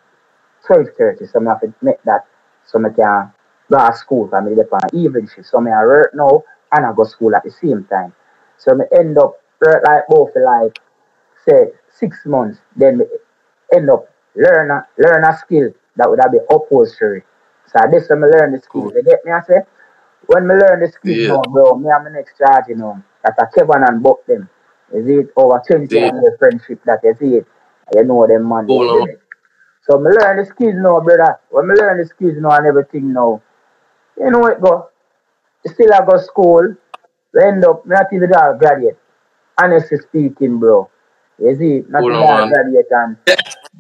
twelve 0.65 0.87
thirty 0.97 1.25
so 1.27 1.39
me 1.39 1.47
have 1.47 1.61
to 1.61 1.73
make 1.81 2.01
that 2.03 2.25
so 2.65 2.79
me 2.79 2.89
can 2.95 3.31
go 3.71 3.77
to 3.89 3.95
school 3.97 4.25
because 4.25 4.43
me 4.45 4.55
depend 4.55 4.83
even 4.93 5.27
shift 5.27 5.47
so 5.47 5.59
me 5.59 5.71
I 5.71 5.83
work 5.83 6.11
now 6.15 6.43
and 6.71 6.85
I 6.85 6.93
go 6.93 7.03
school 7.03 7.35
at 7.35 7.43
the 7.43 7.51
same 7.51 7.85
time 7.85 8.13
so 8.57 8.73
me 8.75 8.85
end 8.97 9.17
up 9.17 9.39
work 9.61 9.83
like 9.85 10.03
both 10.07 10.33
for 10.33 10.43
like 10.43 10.79
say 11.45 11.71
six 11.89 12.25
months 12.25 12.59
then 12.75 12.99
me 12.99 13.05
end 13.73 13.89
up 13.89 14.07
learn 14.35 14.71
a 14.71 14.87
learn 14.97 15.23
a 15.23 15.37
skill 15.37 15.69
that 15.95 16.09
would 16.09 16.19
have 16.19 16.31
been 16.31 16.45
upholstery. 16.49 17.23
So 17.67 17.79
this 17.91 18.09
when 18.09 18.21
me 18.21 18.27
learn 18.27 18.51
the 18.53 18.59
skill. 18.59 18.89
Cool. 18.89 18.93
You 18.95 19.03
get 19.03 19.23
me 19.25 19.31
I 19.31 19.41
say? 19.41 19.59
When 20.27 20.47
me 20.47 20.55
learn 20.55 20.79
the 20.79 20.87
skill 20.87 21.15
Yeah. 21.15 21.27
now, 21.27 21.43
bro, 21.45 21.75
me 21.75 21.89
and 21.89 22.03
my 22.05 22.09
next 22.11 22.37
charge, 22.37 22.65
you 22.69 22.75
know, 22.75 23.01
that 23.23 23.35
a 23.39 23.47
Kevin 23.53 23.83
and 23.83 24.01
Buck 24.01 24.25
them. 24.25 24.49
Is 24.93 25.07
it 25.07 25.31
over 25.35 25.61
20 25.67 25.95
Yeah. 25.95 26.11
years 26.11 26.33
friendship 26.39 26.81
that 26.85 26.99
you 27.03 27.15
see 27.19 27.35
it. 27.37 27.47
You 27.93 28.03
know 28.03 28.25
them 28.27 28.47
man. 28.47 28.65
Cool? 28.67 29.07
So 29.87 29.99
me 29.99 30.11
learn 30.11 30.37
the 30.37 30.45
skills 30.45 30.75
now, 30.77 30.99
brother. 31.01 31.39
When 31.49 31.67
me 31.67 31.75
learn 31.75 31.97
the 31.99 32.05
skills 32.05 32.35
now 32.37 32.51
and 32.57 32.65
everything 32.67 33.13
now, 33.13 33.41
you 34.17 34.31
know 34.31 34.45
it 34.47 34.61
go. 34.61 34.89
Still 35.65 35.93
I 35.93 36.05
go 36.05 36.17
school, 36.17 36.75
we 37.33 37.43
end 37.43 37.65
up 37.65 37.85
not 37.87 38.07
even 38.13 38.33
all 38.35 38.57
graduate. 38.57 38.99
Honestly 39.57 39.97
speaking, 39.99 40.59
bro. 40.59 40.89
You 41.39 41.55
see, 41.57 41.83
not 41.89 42.09
even 42.09 42.23
all 42.29 42.45
graduate 42.47 42.87
and 42.91 43.17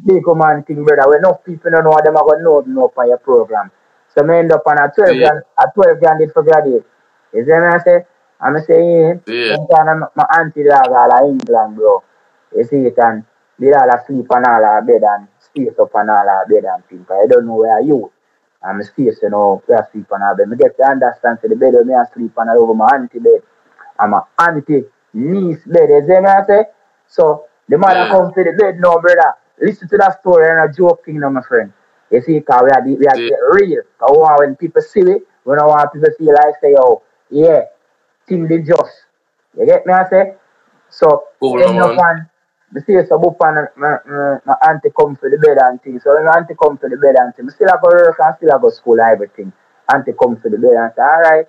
big 0.05 0.23
man 0.27 0.63
thing, 0.63 0.83
brother. 0.85 1.09
When 1.09 1.19
enough 1.19 1.43
people 1.45 1.71
don't 1.71 1.85
know 1.85 1.97
them 2.03 2.17
are 2.17 2.25
gonna 2.25 2.43
know 2.43 2.61
them 2.61 2.79
up 2.79 2.97
on 2.97 3.09
your 3.09 3.19
program. 3.19 3.71
So 4.15 4.23
me 4.23 4.37
end 4.39 4.53
up 4.53 4.63
on 4.67 4.79
a 4.79 4.91
twelve 4.95 5.19
Yeah. 5.19 5.21
grand 5.21 5.43
a 5.59 5.65
twelve 5.75 5.99
grand 6.01 6.31
for 6.33 6.43
graduate. 6.43 6.85
You 7.33 7.45
see 7.45 7.51
what 7.51 7.63
I 7.63 7.79
say? 7.79 8.05
I'm 8.41 8.59
saying 8.63 9.23
Yeah. 9.27 9.57
sometimes 9.57 10.05
my 10.15 10.27
auntie 10.37 10.65
dog 10.65 10.91
all 10.91 11.29
England, 11.29 11.77
bro. 11.77 12.03
You 12.55 12.65
see 12.65 12.87
it 12.87 12.97
and 12.99 13.25
they 13.59 13.73
all 13.73 13.91
sleep 14.07 14.31
on 14.31 14.45
all 14.47 14.65
our 14.65 14.83
bed 14.83 15.03
and 15.03 15.27
space 15.39 15.79
up 15.79 15.95
on 15.95 16.09
all 16.09 16.29
our 16.29 16.47
bed 16.47 16.65
and 16.65 16.85
things. 16.87 17.07
I 17.11 17.27
don't 17.27 17.47
know 17.47 17.55
where 17.57 17.81
you. 17.81 18.12
I'm 18.65 18.81
space, 18.83 19.19
you 19.21 19.29
know, 19.29 19.61
where 19.65 19.83
I 19.83 19.91
sleep 19.91 20.11
on 20.11 20.21
our 20.21 20.35
bed. 20.35 20.49
Me 20.49 20.57
get 20.57 20.77
to 20.77 20.83
understand 20.85 21.39
to 21.41 21.47
the 21.49 21.55
bed 21.55 21.73
where 21.73 22.01
I 22.01 22.05
sleep 22.13 22.37
on 22.37 22.49
all 22.49 22.59
over 22.63 22.73
my 22.73 22.89
auntie 22.95 23.19
bed. 23.19 23.41
And 23.99 24.11
my 24.11 24.21
auntie 24.39 24.85
niece 25.13 25.63
bed. 25.65 25.89
You 25.89 26.03
see 26.07 26.13
what 26.13 26.25
I 26.27 26.45
say? 26.47 26.63
So 27.07 27.45
the 27.69 27.77
mother 27.77 27.99
Yeah. 27.99 28.07
come 28.07 28.33
to 28.33 28.43
the 28.43 28.53
bed 28.59 28.79
now, 28.79 28.97
brother. 28.99 29.35
Listen 29.61 29.87
to 29.89 29.97
that 29.97 30.19
story 30.21 30.49
and 30.49 30.69
a 30.69 30.73
joke 30.73 31.05
thing 31.05 31.19
now, 31.19 31.29
my 31.29 31.41
friend. 31.43 31.73
You 32.11 32.21
see, 32.21 32.39
cause 32.41 32.61
we 32.63 32.69
are 32.71 32.83
the, 32.83 32.95
we 32.95 33.07
are 33.07 33.17
Yeah. 33.17 33.35
real. 33.53 33.81
Cause 33.99 34.11
want 34.17 34.39
when 34.39 34.55
people 34.55 34.81
see 34.81 35.01
it, 35.01 35.23
we 35.45 35.55
don't 35.55 35.67
want 35.67 35.91
people 35.93 36.09
see 36.17 36.25
like 36.25 36.55
say, 36.61 36.75
oh, 36.79 37.03
yeah, 37.29 37.63
thing 38.27 38.47
they 38.47 38.59
just. 38.59 38.93
You 39.57 39.65
get 39.65 39.85
me 39.85 39.93
I 39.93 40.09
say? 40.09 40.33
So 40.89 41.25
Cool, 41.39 41.59
end 41.59 41.79
up 41.79 41.97
on 41.97 42.29
the 42.73 42.81
say 42.81 43.05
so 43.07 43.19
boop 43.19 43.37
and 43.41 43.69
my, 43.77 43.97
my, 44.05 44.39
my 44.45 44.55
auntie 44.69 44.89
come 44.97 45.15
for 45.15 45.29
the 45.29 45.37
bed 45.37 45.57
and 45.61 45.81
thing. 45.81 45.99
So 45.99 46.15
when 46.15 46.25
my 46.25 46.37
auntie 46.37 46.55
come 46.61 46.77
for 46.77 46.89
the 46.89 46.97
bed 46.97 47.15
and 47.15 47.35
thing, 47.35 47.47
I 47.49 47.53
still 47.53 47.69
have 47.69 47.81
go 47.81 47.89
work 47.89 48.17
and 48.19 48.35
still 48.37 48.51
have 48.51 48.61
go 48.61 48.69
school 48.71 48.99
and 48.99 49.11
everything. 49.13 49.53
Auntie 49.93 50.13
come 50.19 50.37
for 50.37 50.49
the 50.49 50.57
bed 50.57 50.75
and 50.75 50.91
say, 50.95 51.01
Alright, 51.03 51.47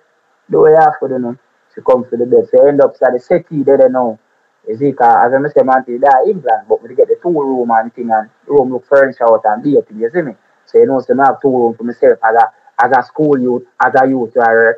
do 0.51 0.61
what 0.61 0.69
you 0.71 0.77
have 0.79 0.99
to 1.01 1.07
do 1.09 1.19
now. 1.19 1.37
She 1.73 1.81
come 1.81 2.05
for 2.05 2.17
the 2.17 2.25
bed. 2.25 2.47
So 2.51 2.67
end 2.67 2.81
up 2.81 2.95
so 2.97 3.07
the 3.11 3.19
settee 3.19 3.63
there 3.63 3.89
know. 3.89 4.19
You 4.67 4.77
see, 4.77 4.93
cause 4.93 5.33
as 5.33 5.33
I 5.33 5.49
say, 5.53 5.63
my 5.63 5.77
auntie 5.77 5.97
there 5.97 6.29
England, 6.29 6.65
but 6.69 6.81
we 6.81 6.95
get 6.95 7.07
the 7.07 7.17
two 7.21 7.29
room 7.33 7.69
and 7.71 7.93
thing 7.93 8.11
and 8.11 8.29
room 8.47 8.71
look 8.71 8.87
furnished 8.87 9.21
out 9.21 9.41
and 9.45 9.63
be 9.63 9.79
thing, 9.81 9.99
you 9.99 10.09
see 10.13 10.21
me? 10.21 10.33
So 10.65 10.79
you 10.79 10.87
know, 10.87 11.01
so 11.01 11.13
I 11.19 11.25
have 11.25 11.41
two 11.41 11.49
room 11.49 11.75
for 11.75 11.83
myself 11.83 12.19
as 12.23 12.35
a 12.35 12.45
as 12.85 12.91
a 12.97 13.03
school 13.03 13.39
youth, 13.39 13.63
as 13.79 13.93
a 14.01 14.07
youth 14.07 14.33
or 14.37 14.77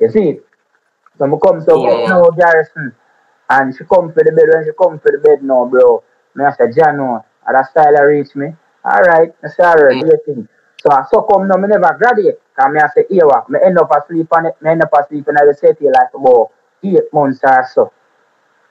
you 0.00 0.10
see. 0.10 0.40
So 1.18 1.26
I 1.26 1.38
come 1.44 1.60
so 1.62 1.80
get 1.80 2.06
know 2.06 2.30
Garrison. 2.30 2.94
And 3.52 3.76
she 3.76 3.84
come 3.84 4.12
for 4.12 4.24
the 4.24 4.32
bed 4.32 4.48
when 4.54 4.64
she 4.64 4.72
come 4.80 4.98
for 4.98 5.12
the 5.12 5.18
bed 5.20 5.42
now, 5.44 5.66
bro. 5.66 6.02
Me 6.34 6.44
I 6.44 6.52
say, 6.56 6.68
Jano, 6.72 7.22
and 7.46 7.54
that 7.56 7.70
style 7.70 7.96
I 7.98 8.02
reach 8.02 8.34
me. 8.34 8.48
Alright, 8.84 9.34
I 9.44 9.48
say 9.48 9.62
alright, 9.64 9.98
Mm. 9.98 10.00
do 10.00 10.18
thing. 10.24 10.48
So 10.80 10.90
I 10.90 11.04
so 11.10 11.22
come 11.22 11.46
now, 11.48 11.56
me 11.56 11.68
never 11.68 11.94
graduate. 11.98 12.40
Cause 12.56 12.72
me 12.72 12.80
I 12.80 12.88
say, 12.94 13.04
here 13.10 13.28
me 13.50 13.60
end 13.64 13.78
up 13.78 13.90
asleep 13.92 14.28
on 14.32 14.46
it, 14.46 14.56
me 14.62 14.70
end 14.70 14.82
up 14.82 14.90
asleep 14.98 15.28
in 15.28 15.34
the 15.36 15.54
city 15.60 15.86
like 15.92 16.14
about 16.14 16.50
eight 16.82 17.12
months 17.12 17.40
or 17.44 17.66
so. 17.74 17.92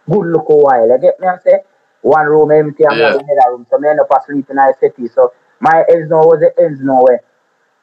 Good 0.09 0.27
look 0.33 0.47
a 0.49 0.55
while. 0.55 0.89
You 0.89 0.99
get 0.99 1.19
me 1.19 1.27
I 1.27 1.37
say? 1.39 1.59
One 2.01 2.25
room 2.25 2.51
empty 2.51 2.83
and 2.83 2.99
Yeah. 2.99 3.13
yeah. 3.13 3.19
another 3.19 3.51
room. 3.51 3.67
So 3.69 3.77
me 3.77 3.89
end 3.89 3.99
up 4.01 4.11
asleep 4.11 4.49
in 4.49 4.55
the 4.57 4.75
city. 4.79 5.07
So 5.07 5.33
my 5.59 5.85
ends 5.89 6.09
now 6.09 6.25
was 6.25 6.39
the 6.41 6.51
ends 6.61 6.81
nowhere. 6.81 7.21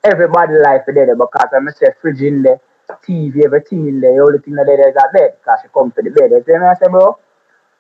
Everybody 0.05 0.55
life 0.59 0.83
there 0.87 1.15
because 1.17 1.49
I 1.55 1.73
say 1.73 1.93
fridge 2.01 2.23
in 2.23 2.43
there, 2.43 2.61
TV, 2.97 3.45
everything 3.45 3.89
in 3.89 4.01
there. 4.01 4.17
The 4.17 4.23
only 4.23 4.39
thing 4.41 4.55
that 4.57 4.67
there 4.67 4.89
is 4.89 4.97
a 4.97 5.13
bed 5.13 5.39
because 5.41 5.61
she 5.63 5.69
come 5.75 5.93
to 5.93 6.03
the 6.03 6.11
bed. 6.11 6.31
You 6.33 6.45
see 6.47 6.59
me 6.59 6.67
I 6.67 6.75
say, 6.75 6.89
bro? 6.89 7.19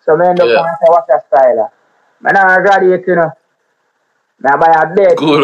So 0.05 0.17
me 0.17 0.27
end 0.29 0.41
up 0.43 0.51
Yeah. 0.51 0.63
say, 0.81 0.89
what's 0.89 1.09
your 1.09 1.23
style? 1.29 1.73
Man, 2.21 2.37
I 2.37 2.59
graduate, 2.63 3.05
you 3.07 3.17
know. 3.17 3.31
Me 4.41 4.51
I 4.51 4.57
buy 4.57 4.73
a 4.83 4.95
bed. 4.95 5.19
Cool, 5.19 5.41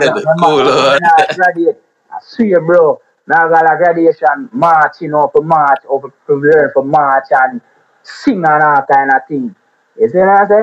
Yeah, 0.00 0.16
cool, 0.40 0.64
Lord. 0.64 1.00
man, 1.02 1.04
I 1.04 1.34
graduate. 1.34 1.78
I 2.12 2.18
swear, 2.22 2.60
bro. 2.60 3.00
Now 3.28 3.46
I 3.46 3.50
got 3.50 3.74
a 3.74 3.78
graduation 3.78 4.50
march, 4.52 4.96
you 5.00 5.10
know, 5.10 5.30
for 5.34 5.42
March, 5.42 5.80
over 5.88 6.10
prepare 6.26 6.70
for 6.74 6.84
March 6.84 7.26
and 7.30 7.60
sing 8.02 8.44
and 8.46 8.62
all 8.64 8.86
kind 8.92 9.10
of 9.12 9.22
thing. 9.28 9.54
You 10.00 10.08
see 10.08 10.18
what 10.18 10.28
I 10.30 10.48
say? 10.48 10.62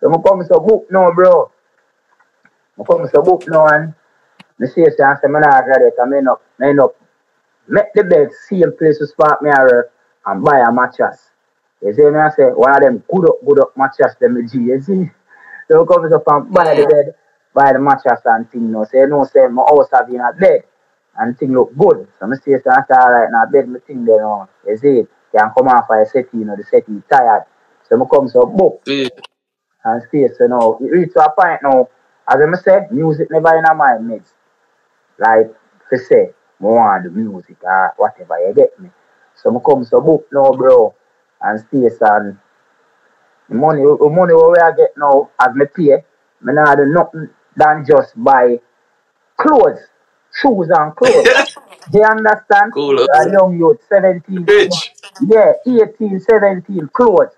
So 0.00 0.10
I 0.12 0.22
come 0.22 0.40
to 0.46 0.60
book 0.60 0.86
now, 0.90 1.12
bro. 1.12 1.52
I 2.80 2.84
come 2.84 3.08
to 3.08 3.22
book 3.22 3.44
now 3.48 3.66
and 3.68 3.94
I 4.62 4.66
say, 4.66 4.86
say, 4.96 5.04
I 5.04 5.16
say, 5.22 5.28
man, 5.28 5.44
I 5.44 5.62
graduate. 5.62 5.94
I 6.00 6.16
end 6.18 6.28
up, 6.28 6.42
I 6.60 6.66
end 6.68 6.80
up, 6.80 6.96
make 7.68 7.92
the 7.94 8.04
bed, 8.04 8.28
same 8.48 8.72
place 8.76 8.98
to 8.98 9.06
spot 9.06 9.42
me 9.42 9.50
a 9.50 9.82
and 10.26 10.44
buy 10.44 10.60
a 10.60 10.72
mattress. 10.72 11.30
You 11.82 11.92
see 11.94 12.02
what 12.02 12.16
I 12.16 12.30
say? 12.30 12.44
One 12.44 12.74
of 12.74 12.82
them 12.82 13.02
good 13.12 13.28
up, 13.28 13.36
good 13.46 13.60
up 13.60 13.76
mattress, 13.76 14.14
them 14.20 14.34
the 14.34 14.42
G, 14.42 14.58
you 14.58 14.80
see? 14.80 15.10
So 15.68 15.82
I 15.82 15.86
come 15.86 16.12
up 16.12 16.22
and 16.26 16.52
buy 16.52 16.74
the 16.74 16.86
bed, 16.86 17.14
buy 17.54 17.72
the 17.72 17.78
mattress 17.78 18.20
and 18.24 18.50
thing, 18.50 18.62
you 18.62 18.68
know. 18.68 18.84
Say, 18.84 19.06
no, 19.06 19.24
say, 19.24 19.46
my 19.48 19.62
house 19.62 19.88
have 19.92 20.08
been 20.08 20.20
a 20.20 20.32
bed 20.32 20.64
and 21.18 21.38
thing 21.38 21.52
look 21.52 21.76
good. 21.76 22.08
So 22.18 22.26
I 22.26 22.34
say, 22.36 22.62
so 22.62 22.70
I 22.70 22.82
say, 22.88 22.94
all 22.98 23.12
right, 23.12 23.28
now 23.30 23.46
bed 23.50 23.68
me 23.68 23.80
thing 23.80 24.04
there 24.04 24.20
now. 24.20 24.48
You 24.66 24.76
see? 24.76 25.02
Can 25.36 25.50
come 25.56 25.68
off 25.68 25.86
for 25.86 26.00
a 26.00 26.06
settee, 26.06 26.38
you 26.38 26.44
know, 26.46 26.56
the 26.56 26.64
settee 26.64 27.02
tired. 27.10 27.44
So 27.88 27.96
I 27.96 28.08
come 28.08 28.28
to 28.30 28.46
book 28.46 28.82
See, 28.86 29.10
and 29.84 30.02
stay. 30.08 30.28
So 30.36 30.46
now, 30.46 30.78
it 30.80 30.90
reach 30.90 31.12
to 31.14 31.24
a 31.24 31.30
point 31.32 31.60
now, 31.62 31.88
as 32.28 32.36
I 32.40 32.62
say, 32.62 32.86
music 32.90 33.28
never 33.30 33.56
in 33.56 33.64
my 33.76 33.98
mix. 33.98 34.32
Like, 35.18 35.52
to 35.90 35.98
say, 35.98 36.30
I 36.60 36.64
want 36.64 37.04
the 37.04 37.10
music 37.10 37.58
or 37.62 37.94
whatever, 37.96 38.38
you 38.46 38.54
get 38.54 38.78
me? 38.80 38.90
So 39.36 39.50
I 39.50 39.60
come 39.64 39.84
to 39.84 40.00
book 40.00 40.26
now, 40.32 40.52
bro, 40.52 40.94
and 41.40 41.60
stay, 41.60 41.86
and 42.00 42.38
the 43.48 43.54
money, 43.54 43.82
the 43.82 44.10
money 44.10 44.34
where 44.34 44.64
I 44.64 44.76
get 44.76 44.94
now, 44.96 45.30
as 45.40 45.54
me 45.54 45.66
pay, 45.66 45.94
I 45.94 46.52
not 46.52 46.76
do 46.76 46.86
nothing 46.86 47.30
than 47.56 47.84
just 47.86 48.12
buy 48.22 48.58
clothes, 49.40 49.80
shoes 50.40 50.68
and 50.70 50.94
clothes. 50.96 51.26
You 51.92 52.04
understand? 52.04 52.72
Cool, 52.74 53.00
A 53.00 53.30
young 53.32 53.56
youth, 53.58 53.78
17, 53.88 54.44
Rich. 54.46 54.92
yeah, 55.26 55.52
18, 55.66 56.20
17, 56.20 56.88
clothes, 56.92 57.32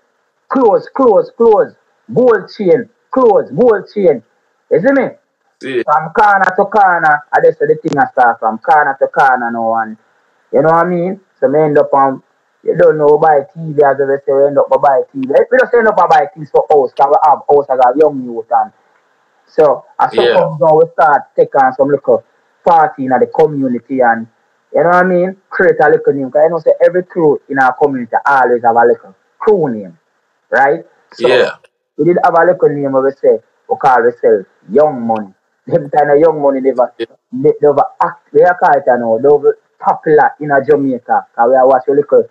clothes, 0.49 0.89
clothes, 0.93 1.31
clothes, 1.37 1.73
gold 2.13 2.49
chain, 2.57 2.89
clothes, 3.11 3.49
gold 3.51 3.85
chain. 3.93 4.23
You 4.69 4.81
see 4.81 4.91
me? 4.93 5.09
See, 5.61 5.83
From 5.85 6.13
corner 6.13 6.45
to 6.57 6.65
corner, 6.65 7.23
I 7.33 7.41
just 7.43 7.59
the 7.59 7.77
thing 7.81 7.97
I 7.97 8.05
start 8.11 8.39
from 8.39 8.57
corner 8.59 8.95
to 8.99 9.07
corner 9.07 9.51
no 9.51 9.63
one. 9.69 9.97
you 10.53 10.61
know 10.61 10.69
what 10.71 10.85
I 10.85 10.89
mean? 10.89 11.21
So 11.39 11.47
me 11.49 11.59
end 11.59 11.77
up 11.77 11.93
on, 11.93 12.23
you 12.63 12.75
don't 12.77 12.97
know 12.97 13.17
buy 13.17 13.41
TV 13.55 13.83
as 13.83 13.97
I 14.01 14.17
say, 14.25 14.33
we 14.33 14.45
end 14.47 14.57
up 14.59 14.69
buy 14.69 15.01
TV. 15.13 15.27
We 15.51 15.57
just 15.59 15.73
end 15.73 15.87
up 15.87 15.97
buy 15.97 16.27
things 16.33 16.49
for 16.51 16.65
house, 16.69 16.91
because 16.93 17.09
we 17.11 17.17
have 17.29 17.39
house 17.49 17.67
as 17.69 17.79
a 17.79 17.97
young 17.99 18.23
youth, 18.23 18.47
and 18.51 18.71
so 19.47 19.85
as 19.99 20.11
Yeah. 20.11 20.33
comes 20.33 20.59
now, 20.61 20.77
we 20.77 20.85
start 20.93 21.23
taking 21.35 21.71
some 21.77 21.89
little 21.89 22.23
party 22.65 23.05
in 23.05 23.09
the 23.11 23.27
community, 23.27 24.01
and 24.01 24.27
you 24.73 24.83
know 24.83 24.89
what 24.89 24.95
I 24.95 25.03
mean? 25.03 25.37
Create 25.49 25.79
a 25.81 25.89
little 25.89 26.13
name, 26.13 26.27
because 26.27 26.43
you 26.45 26.49
know, 26.51 26.59
say 26.59 26.73
every 26.85 27.03
crew 27.03 27.41
in 27.49 27.59
our 27.59 27.73
community 27.73 28.15
always 28.25 28.63
have 28.63 28.75
a 28.75 28.85
little 28.85 29.15
crew 29.39 29.69
name, 29.73 29.97
right? 30.51 30.85
So 31.13 31.27
Yeah. 31.27 31.57
we 31.97 32.05
did 32.05 32.17
have 32.23 32.35
a 32.37 32.45
little 32.45 32.69
name 32.69 32.91
where 32.93 33.03
we 33.03 33.11
say, 33.11 33.39
we 33.69 33.77
call 33.77 33.97
ourselves 34.03 34.45
Young 34.71 35.01
Money. 35.05 35.33
them 35.67 35.89
kind 35.89 36.11
of 36.11 36.19
young 36.19 36.41
money 36.41 36.61
never 36.61 36.91
yeah. 36.97 37.05
they, 37.31 37.53
they 37.61 37.67
over 37.67 37.83
act 38.03 38.27
they 38.33 38.43
are 38.43 38.57
character 38.57 38.97
now. 38.97 39.17
They 39.17 39.27
over 39.27 39.57
popular 39.79 40.31
in 40.39 40.51
a 40.51 40.63
Jamaica. 40.63 41.27
Cause 41.35 41.49
we 41.49 41.55
are 41.55 41.67
watching 41.67 41.95
little 41.95 42.29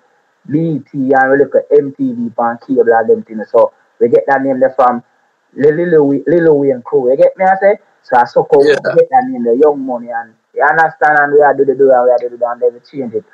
BT 0.51 1.13
and 1.13 1.31
little 1.33 1.63
MTV 1.71 2.33
and 2.39 2.61
cable 2.61 2.95
and 2.95 3.09
them 3.11 3.23
things. 3.23 3.51
So 3.51 3.73
we 4.01 4.09
get 4.09 4.25
that 4.27 4.43
name 4.43 4.61
there 4.61 4.75
from 4.75 5.03
Lil 5.55 5.91
wi- 5.91 6.25
Wayne 6.27 6.83
crew. 6.83 7.11
You 7.11 7.17
get 7.17 7.37
me 7.37 7.45
I 7.45 7.57
say? 7.61 7.79
So 8.03 8.17
I 8.17 8.25
suck 8.25 8.49
out 8.55 8.65
yeah. 8.65 8.77
get 8.95 9.09
that 9.11 9.27
name 9.29 9.45
the 9.45 9.57
young 9.57 9.85
money 9.85 10.09
and 10.11 10.35
you 10.55 10.63
understand 10.63 11.19
and 11.19 11.33
we 11.33 11.43
are 11.43 11.55
do 11.55 11.65
the 11.65 11.75
do 11.75 11.91
and 11.93 12.05
we 12.05 12.11
are 12.11 12.19
do 12.19 12.29
the 12.31 12.39
do 12.39 12.45
and 12.47 12.61
they 12.61 12.81
change 12.91 13.15
it. 13.15 13.25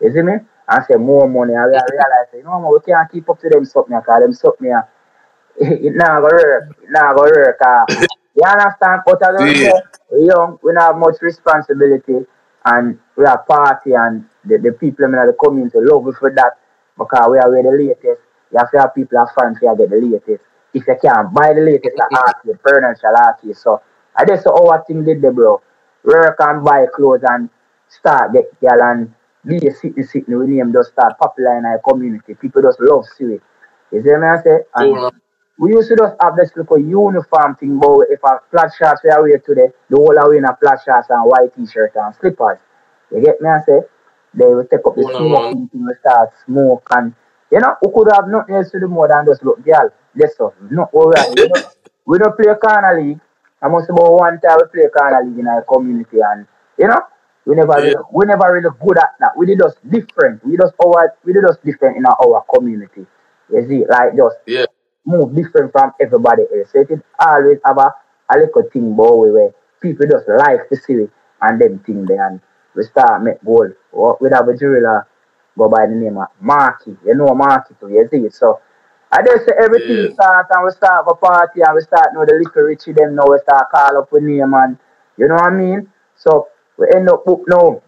You 0.00 0.12
see 0.12 0.22
me? 0.22 0.34
And 0.68 0.84
say 0.88 0.96
more 0.96 1.28
money 1.28 1.54
and 1.54 1.70
we 1.70 1.76
are 1.76 1.86
realize 1.90 2.28
you 2.34 2.42
know 2.42 2.60
man, 2.60 2.72
we 2.72 2.80
can't 2.80 3.10
keep 3.10 3.28
up 3.30 3.40
to 3.40 3.48
them 3.48 3.64
something 3.64 3.96
because 3.96 4.20
them 4.20 4.32
something 4.32 4.72
ah. 4.72 4.88
it, 5.56 5.84
it 5.86 5.94
not 5.96 6.20
go 6.20 6.28
work. 6.28 6.76
It 6.82 6.90
not 6.90 7.16
gonna 7.16 7.30
work. 7.30 7.58
Ah. 7.62 7.84
You 8.36 8.44
understand? 8.46 9.02
But 9.06 9.22
as 9.22 9.36
I 9.36 9.52
Yeah. 9.54 9.80
we 10.12 10.26
young, 10.26 10.58
we 10.62 10.72
don't 10.72 10.82
have 10.82 10.96
much 10.98 11.16
responsibility, 11.22 12.26
and 12.64 12.98
we 13.16 13.24
are 13.24 13.42
party, 13.44 13.92
and 13.94 14.26
the, 14.44 14.58
the 14.58 14.72
people 14.72 15.04
in 15.06 15.12
the 15.12 15.36
community 15.42 15.78
love 15.80 16.04
we 16.04 16.12
for 16.12 16.30
that 16.34 16.58
because 16.98 17.28
we 17.30 17.38
are 17.38 17.50
the 17.50 17.70
latest. 17.70 18.22
You 18.52 18.58
have 18.58 18.70
to 18.72 18.78
have 18.80 18.94
people 18.94 19.18
have 19.18 19.30
fun 19.34 19.54
to 19.54 19.60
get 19.60 19.78
the 19.90 19.96
latest. 19.96 20.44
If 20.74 20.86
you 20.86 20.96
can't 21.02 21.32
buy 21.34 21.54
the 21.54 21.62
latest, 21.62 21.96
the 21.96 22.08
artist, 22.14 22.60
ask 23.04 23.44
you. 23.44 23.54
So 23.54 23.82
I 24.16 24.24
just 24.24 24.44
saw 24.44 24.70
our 24.70 24.84
thing 24.84 25.04
did 25.04 25.22
the 25.22 25.32
bro. 25.32 25.62
Work 26.04 26.36
and 26.40 26.64
buy 26.64 26.86
clothes 26.94 27.24
and 27.28 27.48
start 27.88 28.32
get 28.32 28.60
girl 28.60 28.82
and 28.82 29.12
be 29.46 29.56
a 29.66 29.72
city 29.74 30.02
city. 30.02 30.34
We 30.34 30.46
name 30.46 30.72
just 30.72 30.92
start 30.92 31.18
popular 31.18 31.58
in 31.58 31.64
our 31.64 31.78
community. 31.78 32.34
People 32.34 32.62
just 32.62 32.80
love 32.80 33.04
see 33.16 33.24
it. 33.24 33.42
You 33.92 34.02
see 34.02 34.10
what 34.10 34.24
I 34.24 34.42
say? 34.42 34.58
And 34.74 35.02
man. 35.02 35.20
We 35.58 35.70
used 35.72 35.88
to 35.88 35.96
just 35.96 36.16
have 36.20 36.36
this 36.36 36.50
little 36.56 36.78
uniform 36.78 37.56
thing, 37.56 37.78
but 37.78 38.06
if 38.10 38.20
a 38.24 38.40
flat 38.50 38.72
shorts 38.78 39.00
we 39.04 39.10
are 39.10 39.22
wear 39.22 39.38
today, 39.38 39.68
the 39.88 39.96
whole 39.96 40.18
are 40.18 40.28
wearing 40.28 40.44
a 40.44 40.56
flat 40.56 40.80
shorts 40.84 41.08
and 41.10 41.24
white 41.24 41.54
t-shirt 41.56 41.92
and 41.96 42.14
slippers. 42.16 42.58
You 43.10 43.22
get 43.22 43.40
me 43.40 43.48
I 43.48 43.60
say? 43.64 43.80
They 44.34 44.44
will 44.46 44.66
take 44.66 44.84
up 44.86 44.94
the 44.96 45.10
smoking 45.16 45.68
thing, 45.68 45.88
start 46.00 46.30
smoke 46.44 46.86
and 46.90 47.14
you 47.50 47.60
know, 47.60 47.76
we 47.80 47.92
could 47.92 48.12
have 48.12 48.28
nothing 48.28 48.56
else 48.56 48.70
to 48.72 48.80
do 48.80 48.88
more 48.88 49.08
than 49.08 49.24
just 49.24 49.44
look 49.44 49.64
girl. 49.64 49.88
That's 50.14 50.34
all. 50.40 50.54
No 50.70 50.88
we, 50.92 51.48
don't, 51.48 51.64
we 52.04 52.18
don't 52.18 52.36
play 52.36 52.52
corner 52.60 53.00
league. 53.00 53.20
I 53.62 53.68
must 53.68 53.88
about 53.88 54.12
one 54.12 54.40
time 54.40 54.58
we 54.60 54.80
play 54.82 54.88
corner 54.90 55.22
league 55.24 55.38
in 55.38 55.46
our 55.46 55.62
community 55.62 56.18
and 56.20 56.46
you 56.78 56.88
know, 56.88 57.00
we 57.46 57.54
never 57.54 57.72
Yeah. 57.78 57.94
really, 57.94 58.04
we 58.12 58.26
never 58.26 58.52
really 58.52 58.68
good 58.84 58.98
at 58.98 59.14
that. 59.20 59.36
We 59.36 59.46
did 59.46 59.58
just 59.60 59.78
different. 59.88 60.44
We 60.44 60.56
just 60.56 60.74
our 60.84 61.14
we 61.24 61.32
did 61.32 61.44
just 61.46 61.64
different 61.64 61.96
in 61.96 62.04
our, 62.04 62.16
our 62.20 62.44
community. 62.52 63.06
You 63.50 63.66
see, 63.68 63.84
like 63.86 64.16
just 64.16 64.36
Yeah. 64.46 64.66
Move 65.06 65.34
different 65.34 65.72
from 65.72 65.92
everybody 66.00 66.42
else. 66.54 66.70
So 66.72 66.80
it 66.80 67.02
always 67.18 67.58
have 67.64 67.78
a, 67.78 67.94
a 68.30 68.34
little 68.38 68.64
thing 68.72 68.92
about 68.92 69.18
we 69.18 69.32
where 69.32 69.54
people 69.80 70.06
just 70.08 70.28
like 70.28 70.68
to 70.68 70.76
see 70.76 70.94
it 70.94 71.10
and 71.42 71.60
them 71.60 71.78
thing 71.80 72.06
there 72.06 72.26
and 72.28 72.40
we 72.74 72.84
start 72.84 73.22
make 73.22 73.42
goal. 73.44 73.70
Or 73.92 74.18
We 74.20 74.30
have 74.32 74.48
a 74.48 74.56
jeweler 74.56 75.00
uh, 75.00 75.02
go 75.58 75.68
by 75.68 75.86
the 75.86 75.94
name 75.94 76.18
of 76.18 76.28
Marky. 76.40 76.96
You 77.04 77.14
know 77.14 77.34
Marky 77.34 77.74
too, 77.80 77.88
you 77.88 78.08
see 78.10 78.18
it. 78.26 78.34
So 78.34 78.60
I 79.12 79.22
just 79.22 79.46
say 79.46 79.52
everything 79.58 79.96
Yeah. 80.04 80.12
start 80.14 80.46
and 80.50 80.64
we 80.64 80.70
start 80.72 81.06
a 81.08 81.14
party 81.14 81.62
and 81.62 81.74
we 81.74 81.80
start 81.82 82.12
know 82.14 82.24
the 82.24 82.34
little 82.34 82.62
Richie 82.62 82.92
them 82.92 83.14
now 83.14 83.24
we 83.28 83.38
start 83.38 83.70
call 83.70 83.98
up 83.98 84.12
with 84.12 84.22
name 84.24 84.52
and 84.54 84.78
you 85.16 85.28
know 85.28 85.34
what 85.36 85.52
I 85.52 85.56
mean? 85.56 85.92
So 86.16 86.48
we 86.76 86.86
end 86.94 87.08
up 87.08 87.24
book 87.24 87.42
now 87.48 87.82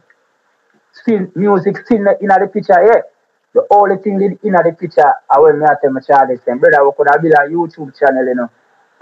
still 0.93 1.27
music 1.35 1.79
still 1.85 1.99
in 2.21 2.29
the 2.29 2.51
picture 2.53 2.83
yet. 2.85 3.13
The 3.55 3.67
only 3.71 3.97
thing 3.99 4.21
in 4.23 4.53
the 4.53 4.77
picture 4.79 5.13
I 5.31 5.41
me 5.41 5.67
I 5.67 5.75
tell 5.83 5.91
my 5.93 6.01
child 6.01 6.31
is 6.31 6.41
saying, 6.45 6.59
brother, 6.59 6.85
we 6.85 6.93
could 6.97 7.09
have 7.11 7.23
built 7.23 7.35
a 7.35 7.49
YouTube 7.51 7.99
channel, 7.99 8.27
you 8.27 8.35
know. 8.37 8.51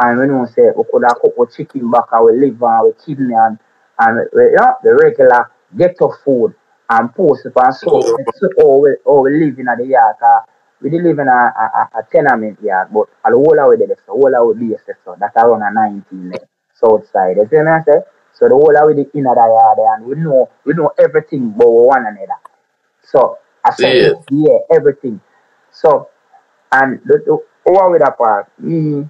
And 0.01 0.21
we 0.21 0.27
know 0.27 0.47
say 0.47 0.71
we 0.77 0.85
could 0.91 1.05
have 1.05 1.19
cook 1.21 1.37
with 1.37 1.55
chicken 1.57 1.91
back 1.91 2.05
and 2.13 2.25
we 2.27 2.33
live 2.47 2.63
and 2.63 2.85
we 2.87 2.93
kidney 3.05 3.35
and 3.35 3.59
and 3.99 4.29
you 4.35 4.53
know, 4.57 4.75
the 4.83 4.95
regular 4.97 5.51
ghetto 5.77 6.13
food 6.25 6.55
and 6.91 7.15
post 7.15 7.47
it 7.47 7.53
and 7.57 7.75
so 7.77 8.03
so 8.37 8.49
all 8.63 8.81
we 8.83 8.97
all 9.05 9.23
we 9.23 9.33
live 9.45 9.59
in 9.59 9.67
the 9.67 9.87
yard. 9.87 10.17
'cause 10.21 10.45
we 10.83 10.91
did 10.91 11.03
live 11.03 11.19
in 11.19 11.29
a, 11.29 11.33
a, 11.33 11.91
a, 11.99 12.03
tenement 12.13 12.63
yard, 12.63 12.89
but 12.93 13.09
all 13.25 13.31
the 13.31 13.63
whole 13.63 13.71
we 13.71 13.77
did 13.79 13.93
so 14.07 14.15
of 14.15 14.57
we 14.59 14.69
be 14.69 14.77
so 15.05 15.17
that's 15.21 15.37
around 15.37 15.63
a 15.63 15.73
nineteen 15.73 16.33
eh, 16.35 16.39
there, 16.39 16.49
south 16.75 17.09
side. 17.11 17.37
You 17.39 17.49
see 17.51 17.57
what 17.59 17.69
I 17.69 17.83
say? 17.83 18.01
So 18.35 18.49
the 18.49 18.55
whole 18.55 18.87
we 18.89 18.95
the 19.03 19.11
inner 19.19 19.35
the 19.35 19.47
yard 19.47 19.79
and 20.01 20.07
we 20.07 20.17
know 20.17 20.51
we 20.65 20.75
know 20.75 20.93
everything 20.99 21.53
about 21.57 21.69
one 21.71 22.07
another. 22.07 22.41
So 23.03 23.39
I 23.67 23.73
said, 23.75 23.97
Yeah. 23.97 24.13
yeah, 24.31 24.59
everything. 24.73 25.21
So 25.73 26.09
and 26.73 27.01
the, 27.05 27.19
the 27.27 27.39
over 27.71 27.91
with 27.91 28.03
that 28.03 28.19
part, 28.19 28.51
me, 28.61 29.09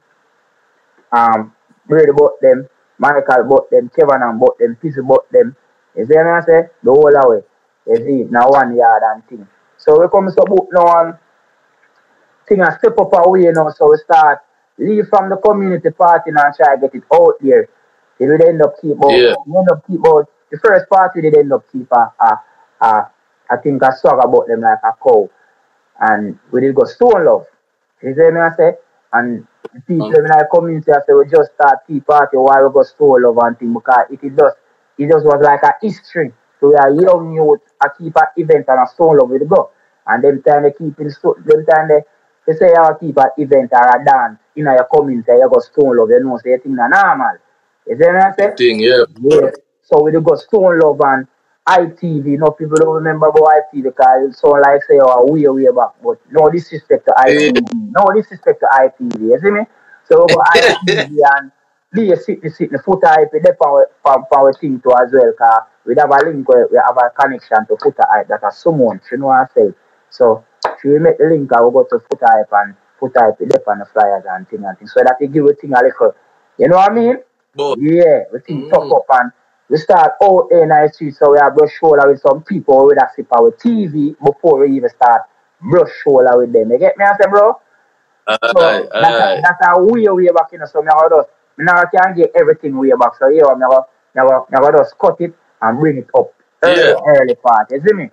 um, 1.13 1.53
Brady 1.87 2.13
bought 2.13 2.41
them, 2.41 2.69
Michael 2.99 3.45
bought 3.49 3.71
them, 3.71 3.91
Kevin 3.95 4.23
and 4.23 4.41
bought 4.41 4.59
them, 4.59 4.77
Pizzy 4.83 5.03
bought 5.03 5.31
them. 5.33 5.57
You 5.97 6.07
see 6.07 6.15
what 6.17 6.27
I 6.27 6.41
say? 6.43 6.63
The 6.83 6.91
whole 6.91 7.15
away. 7.17 7.43
You 7.87 7.97
see, 7.97 8.25
now 8.31 8.49
one 8.51 8.77
yard 8.77 9.03
and 9.05 9.27
thing. 9.29 9.49
So 9.79 10.01
we 10.01 10.09
come 10.09 10.29
to 10.29 10.45
book 10.47 10.69
now 10.73 11.01
and 11.05 11.15
thing 12.49 12.61
and 12.61 12.75
step 12.79 12.99
up 12.99 13.13
our 13.15 13.31
way 13.31 13.51
now, 13.55 13.71
so 13.71 13.91
we 13.91 13.99
start 13.99 14.41
leave 14.79 15.09
from 15.09 15.31
the 15.31 15.37
community 15.37 15.91
party 15.91 16.31
and 16.31 16.39
try 16.57 16.75
to 16.77 16.81
get 16.81 16.95
it 16.95 17.05
out 17.13 17.35
there. 17.41 17.69
They 18.19 18.27
would 18.27 18.43
end 18.45 18.63
up 18.63 18.75
keep 18.81 18.97
out, 19.03 19.13
Yeah. 19.17 19.35
end 19.47 19.71
up 19.71 19.87
keep 19.87 20.01
out, 20.07 20.29
the 20.51 20.59
first 20.59 20.89
party 20.89 21.23
they 21.23 21.39
end 21.39 21.53
up 21.53 21.65
keep 21.73 21.91
a, 21.93 22.13
a, 22.21 22.41
a 22.81 23.11
I 23.51 23.57
think 23.57 23.83
I 23.83 23.91
song 23.95 24.21
about 24.23 24.47
them 24.49 24.61
like 24.61 24.79
a 24.85 24.93
cow. 25.03 25.29
And 26.01 26.39
we 26.53 26.61
did 26.61 26.75
go 26.75 26.85
stone 26.85 27.25
love. 27.25 27.47
You 28.03 28.15
see 28.15 28.31
me 28.31 28.41
I 28.41 28.55
say? 28.57 28.73
And 29.13 29.47
the 29.73 29.81
people 29.81 30.11
mm. 30.11 30.25
in 30.25 30.31
our 30.31 30.49
community 30.53 30.93
I 30.93 31.01
say 31.07 31.13
we 31.15 31.25
just 31.31 31.55
start 31.55 31.87
tea 31.87 32.01
party 32.01 32.37
while 32.37 32.67
we 32.67 32.73
go 32.73 32.83
stone 32.83 33.23
love 33.23 33.39
and 33.39 33.59
thing 33.59 33.73
because 33.73 34.07
it 34.11 34.21
is 34.23 34.37
just 34.37 34.57
it 34.99 35.09
just 35.09 35.25
was 35.25 35.41
like 35.43 35.63
a 35.63 35.75
history. 35.81 36.33
So 36.61 36.69
we 36.69 36.77
are 36.77 36.91
young 36.91 37.33
youth 37.33 37.61
I 37.81 37.89
keep 37.97 38.17
an 38.17 38.29
event 38.37 38.67
and 38.69 38.81
a 38.81 38.87
stone 38.93 39.19
love 39.19 39.31
with 39.31 39.49
go. 39.49 39.71
And 40.07 40.23
them 40.23 40.43
time 40.43 40.65
they 40.65 40.73
keep 40.73 40.99
in 41.01 41.11
sto- 41.11 41.37
them 41.45 41.65
time 41.67 41.89
they 41.89 42.03
they 42.47 42.55
say 42.55 42.69
you 42.69 42.97
keep 43.01 43.17
an 43.17 43.31
event 43.39 43.73
or 43.73 44.01
a 44.01 44.05
dance 44.05 44.39
in 44.55 44.65
your 44.65 44.85
community, 44.85 45.33
you 45.33 45.51
go 45.53 45.61
stone 45.61 45.97
love, 45.97 46.11
you 46.11 46.21
know, 46.21 46.39
so 46.39 46.49
you 46.49 46.59
think 46.59 46.77
that 46.77 46.91
normal. 46.91 47.39
You 47.87 47.97
see 47.97 48.11
me 48.11 48.19
I 48.19 48.33
say? 48.35 48.55
Thing, 48.57 48.81
yeah. 48.81 49.05
Yeah. 49.21 49.51
So 49.83 50.03
we 50.03 50.11
do 50.11 50.21
go 50.21 50.35
Stone 50.35 50.81
Love 50.81 51.01
and 51.01 51.29
ITV. 51.67 52.37
No 52.37 52.51
people 52.51 52.77
don't 52.77 52.95
remember 52.95 53.27
about 53.29 53.49
ITV 53.49 53.83
because 53.83 54.31
it 54.31 54.37
sound 54.37 54.63
like 54.63 54.83
say 54.85 54.99
oh 55.01 55.27
way 55.33 55.47
way 55.49 55.67
back. 55.75 55.95
But 56.03 56.19
no 56.31 56.51
disrespect 56.51 57.07
to 57.07 57.15
ITV. 57.19 57.67
No 57.97 58.05
disrespect 58.15 58.61
to 58.61 58.67
ITV. 58.73 59.21
You 59.21 59.39
see 59.41 59.51
me? 59.51 59.63
So 60.05 60.29
go 60.29 60.41
ITV 60.57 61.19
and 61.37 61.53
a 61.97 62.17
sit 62.17 62.43
the 62.43 62.51
sit 62.51 62.71
the 62.71 62.79
Foota 62.79 63.09
Hype 63.09 63.31
for 63.59 63.89
for 64.03 64.27
our 64.39 64.53
thing 64.55 64.81
too 64.81 64.93
as 64.93 65.11
well. 65.13 65.33
Cause 65.39 65.63
we 65.85 65.95
have 65.99 66.11
a 66.11 66.19
link 66.31 66.49
where 66.49 66.67
we 66.71 66.79
have 66.79 66.97
a 66.97 67.11
connection 67.11 67.67
to 67.67 67.75
Foota 67.75 68.05
Hype 68.09 68.29
that 68.29 68.41
has 68.43 68.59
someone. 68.59 69.01
You 69.11 69.19
know 69.19 69.27
what 69.27 69.49
I 69.51 69.55
say? 69.55 69.75
So 70.11 70.45
should 70.81 70.93
we 70.93 70.99
make 70.99 71.19
the 71.19 71.27
link 71.27 71.53
I 71.53 71.61
will 71.61 71.71
go 71.71 71.85
to 71.85 71.97
Foota 71.99 72.27
Hype 72.31 72.53
and 72.53 72.75
Foota 73.01 73.21
Hype 73.27 73.39
there 73.39 73.63
on 73.69 73.79
the 73.79 73.87
flyers 73.87 74.25
and 74.29 74.49
thing 74.49 74.65
and 74.65 74.79
thing. 74.79 74.89
So 74.89 75.01
that 75.03 75.17
they 75.21 75.27
give 75.27 75.47
a 75.47 75.55
thing 75.55 75.73
a 75.73 75.83
little 75.83 76.15
you 76.59 76.69
know 76.69 76.77
what 76.77 76.91
I 76.91 76.95
mean? 76.95 77.17
But 77.55 77.79
Yeah, 77.79 78.25
we 78.33 78.41
think 78.41 78.65
Mm. 78.67 78.71
tough 78.71 78.91
up 78.93 79.05
and 79.11 79.33
we 79.69 79.79
start 79.79 80.13
out 80.23 80.49
in 80.53 80.69
the 80.69 80.91
street 80.93 81.15
so 81.17 81.33
we 81.33 81.39
have 81.39 81.55
brush 81.57 81.73
shoulder 81.79 82.07
with 82.09 82.21
some 82.21 82.43
people 82.43 82.87
with 82.87 82.99
a 82.99 83.09
sip 83.15 83.27
our 83.33 83.51
TV 83.53 84.17
before 84.25 84.59
we 84.61 84.77
even 84.77 84.91
start 84.91 85.23
brush 85.61 85.91
shoulder 86.05 86.39
with 86.39 86.53
them. 86.53 86.71
You 86.71 86.79
get 86.79 86.97
me 86.99 87.05
I 87.05 87.17
say 87.19 87.29
bro? 87.29 87.61
So 88.55 88.59
aye, 88.59 88.89
that's, 89.01 89.19
a, 89.21 89.41
that's 89.43 89.61
a 89.69 89.83
way 89.83 90.07
way 90.09 90.29
back 90.35 90.53
you 90.53 90.59
know 90.59 90.67
so 90.67 90.83
me 90.83 90.89
have 90.93 91.11
just 91.11 91.29
me 91.59 91.65
now 91.65 91.83
can 91.95 92.15
get 92.17 92.33
everything 92.37 92.77
way 92.79 92.91
back. 92.99 93.15
So 93.19 93.29
yeah, 93.29 93.55
me 93.55 93.67
have, 93.71 93.85
me 94.15 94.23
have, 94.23 94.51
me 94.51 94.59
have 94.67 94.77
just 94.77 94.99
cut 94.99 95.17
it 95.21 95.35
and 95.63 95.79
bring 95.81 95.99
it 95.99 96.09
up 96.17 96.33
early 96.63 96.93
Yeah. 96.93 97.01
early 97.07 97.35
part. 97.37 97.71
You 97.71 97.81
see 97.87 97.95
me? 97.95 98.11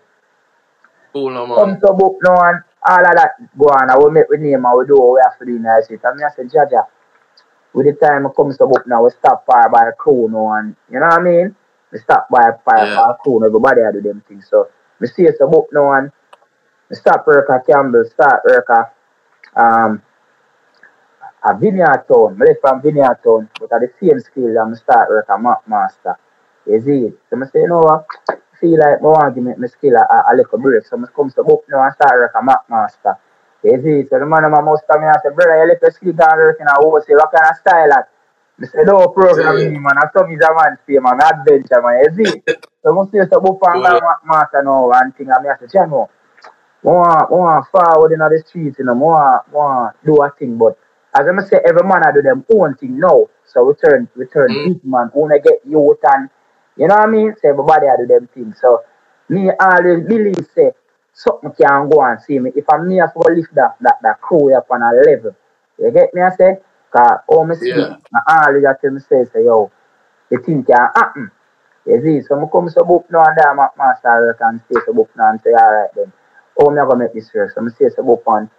Cool 1.14 1.32
no 1.32 1.46
Come 1.56 1.70
man. 1.70 1.80
to 1.80 1.94
book 1.94 2.18
now 2.24 2.42
and 2.50 2.64
all 2.88 3.06
of 3.06 3.16
that 3.16 3.32
go 3.58 3.66
on 3.66 3.90
I 3.90 3.98
will 3.98 4.12
make 4.12 4.30
we 4.30 4.38
name 4.38 4.66
and 4.66 4.78
we 4.78 4.86
do 4.88 4.98
what 5.00 5.14
we 5.16 5.22
have 5.24 5.38
to 5.40 5.46
do 5.46 5.56
in 5.56 5.64
the 5.64 5.82
street. 5.84 6.02
And 6.04 6.18
me 6.18 6.24
I 6.24 6.30
say 6.36 6.44
Jaja 6.44 6.86
with 7.74 7.86
the 7.88 7.94
time 8.06 8.26
it 8.26 8.36
comes 8.36 8.58
to 8.58 8.68
book 8.68 8.86
now, 8.88 9.04
we 9.04 9.10
stop 9.12 9.46
fire 9.46 9.70
by 9.70 9.88
a 9.90 9.94
crew 9.94 10.30
now 10.30 10.54
and 10.54 10.76
you 10.92 11.00
know 11.00 11.08
what 11.08 11.20
I 11.20 11.24
mean? 11.24 11.56
We 11.92 12.00
stop 12.00 12.28
by 12.30 12.52
by 12.66 12.86
Yeah. 12.86 12.96
by 12.96 13.12
a 13.12 13.16
crew 13.16 13.46
everybody 13.46 13.82
I 13.84 13.92
do 13.92 14.02
them 14.02 14.24
things. 14.28 14.48
So 14.50 14.70
we 15.00 15.08
see 15.08 15.24
it's 15.24 15.42
a 15.42 15.48
book 15.48 15.70
now 15.72 15.92
and 15.94 16.12
we 16.90 16.96
stop 16.96 17.26
work 17.28 17.50
at 17.50 17.66
Campbell, 17.68 18.06
start 18.06 18.42
work 18.46 18.68
at 18.70 18.94
um 19.56 20.02
a 21.44 21.58
vineyard 21.58 22.04
town. 22.08 22.38
I 22.42 22.46
live 22.46 22.58
from 22.62 22.82
vineyard 22.82 23.20
town, 23.24 23.50
but 23.60 23.72
at 23.74 23.82
the 23.82 23.90
same 24.00 24.20
skill 24.20 24.58
and 24.58 24.74
I 24.74 24.78
start 24.78 25.10
work 25.10 25.26
at 25.30 25.42
map 25.42 25.64
master. 25.68 26.18
You 26.66 26.82
see 26.82 27.00
it? 27.08 27.20
So 27.30 27.38
I 27.42 27.46
say, 27.48 27.60
you 27.62 27.68
know 27.68 27.80
what? 27.82 28.06
I 28.30 28.36
feel 28.60 28.80
like 28.80 29.02
I 29.02 29.06
argument, 29.06 29.36
to 29.36 29.36
give 29.36 29.44
me 29.44 29.56
my 29.62 29.68
skill 29.68 29.96
a, 29.96 30.04
a, 30.14 30.34
a 30.34 30.38
little 30.38 30.58
break. 30.60 30.86
So 30.86 30.98
I 30.98 31.06
come 31.16 31.30
to 31.32 31.44
book 31.44 31.66
now 31.70 31.84
and 31.84 31.94
start 31.96 32.14
work 32.20 32.32
at 32.36 32.46
map 32.46 32.64
master. 32.70 33.18
It? 33.64 34.10
So 34.10 34.20
the 34.20 34.26
man 34.26 34.46
of 34.46 34.52
my 34.52 34.62
must 34.62 34.84
come 34.88 35.04
in 35.04 35.10
and 35.10 35.18
say, 35.24 35.34
brother, 35.34 35.58
you 35.64 35.70
left 35.70 35.82
your 35.82 35.92
skill 35.92 36.14
down 36.14 36.38
work 36.38 36.58
in 36.60 36.68
a 36.68 36.74
wholesale. 36.76 37.18
What 37.18 37.32
kind 37.32 37.50
of 37.50 37.58
style 37.58 37.90
that? 37.90 38.10
I 38.62 38.66
say, 38.68 38.84
no 38.86 39.08
programming, 39.10 39.82
man. 39.82 39.98
I 39.98 40.08
saw 40.14 40.28
me 40.28 40.36
a 40.36 40.40
man 40.54 40.78
stay, 40.84 41.00
man. 41.00 41.20
Adventure, 41.22 41.82
man. 41.82 42.04
You 42.04 42.12
see? 42.16 42.44
So 42.84 42.92
I 43.00 43.06
say, 43.12 43.30
so 43.32 43.40
and 43.40 43.84
Cool. 43.84 43.84
map 43.84 44.22
master 44.26 44.64
now 44.64 44.92
and 44.92 45.16
thing. 45.16 45.30
And 45.32 45.48
I 45.48 45.58
say, 45.58 45.68
you 45.74 45.88
know, 45.88 46.10
I 46.84 46.88
want, 46.88 47.32
I 47.32 47.34
want 47.34 47.68
forward 47.72 48.14
in 48.14 48.20
the 48.20 48.44
streets, 48.48 48.80
you 48.80 48.86
know, 48.86 48.94
I 48.94 48.96
want, 48.96 49.44
I 49.50 49.52
want 49.54 50.06
do 50.06 50.22
a 50.24 50.32
thing, 50.32 50.58
but 50.58 50.78
as 51.16 51.28
I 51.28 51.44
say, 51.50 51.60
every 51.68 51.84
man 51.88 52.04
I 52.06 52.12
do 52.14 52.22
them 52.22 52.46
own 52.54 52.76
thing 52.76 53.00
now. 53.00 53.28
So 53.46 53.66
we 53.66 53.74
turn, 53.76 54.10
we 54.16 54.26
turn 54.28 54.56
Mm. 54.56 54.64
big 54.64 54.86
man, 54.86 55.12
wanna 55.14 55.40
get 55.40 55.60
youth 55.66 56.00
and, 56.04 56.30
you 56.78 56.88
know 56.88 56.96
what 56.96 57.10
I 57.10 57.12
mean? 57.12 57.36
So 57.42 57.50
everybody 57.50 57.88
I 57.88 57.98
do 57.98 58.08
them 58.08 58.30
things. 58.34 58.58
So 58.62 58.84
me 59.30 59.52
always 59.60 60.08
believe, 60.08 60.48
say, 60.56 60.72
something 61.14 61.52
can 61.54 61.90
go 61.90 62.04
and 62.04 62.22
see 62.22 62.40
me. 62.40 62.52
If 62.56 62.66
I'm 62.72 62.88
me, 62.88 63.02
I 63.02 63.08
to 63.08 63.20
lift 63.34 63.54
that, 63.56 63.76
that, 63.82 63.98
that 64.02 64.22
crew 64.22 64.56
up 64.56 64.68
on 64.72 64.82
a 64.84 64.92
level. 64.94 65.36
You 65.80 65.92
get 65.92 66.14
me, 66.14 66.22
I 66.22 66.36
say? 66.36 66.58
Cause 66.96 67.20
all 67.28 67.46
me 67.46 67.56
see, 67.56 67.70
Yeah. 67.70 67.98
I 68.28 68.48
always 68.48 68.66
I 68.66 68.74
tell 68.82 68.92
me 68.92 69.00
say, 69.00 69.26
say, 69.34 69.46
yo, 69.46 69.72
the 70.30 70.38
thing 70.40 70.64
can 70.64 70.78
happen. 70.96 71.32
You 71.86 72.02
see, 72.02 72.22
so 72.28 72.36
I 72.40 72.46
come 72.52 72.70
to 72.70 72.84
book 72.84 73.08
now 73.12 73.24
and 73.26 73.38
there, 73.38 73.54
my 73.56 73.68
master 73.78 74.38
and 74.42 74.62
stay 74.66 74.80
to 74.86 74.94
book 74.94 75.10
now 75.18 75.30
and 75.32 75.42
say, 75.42 75.52
alright 75.52 75.90
then. 75.96 76.12
How 76.60 76.70
me 76.70 76.78
gonna 76.78 76.98
make 76.98 77.14
this 77.14 77.34
work? 77.34 77.52
So 77.54 77.66
I 77.66 77.70
say 77.70 77.96
to 77.96 78.04
book 78.04 78.24
on 78.28 78.50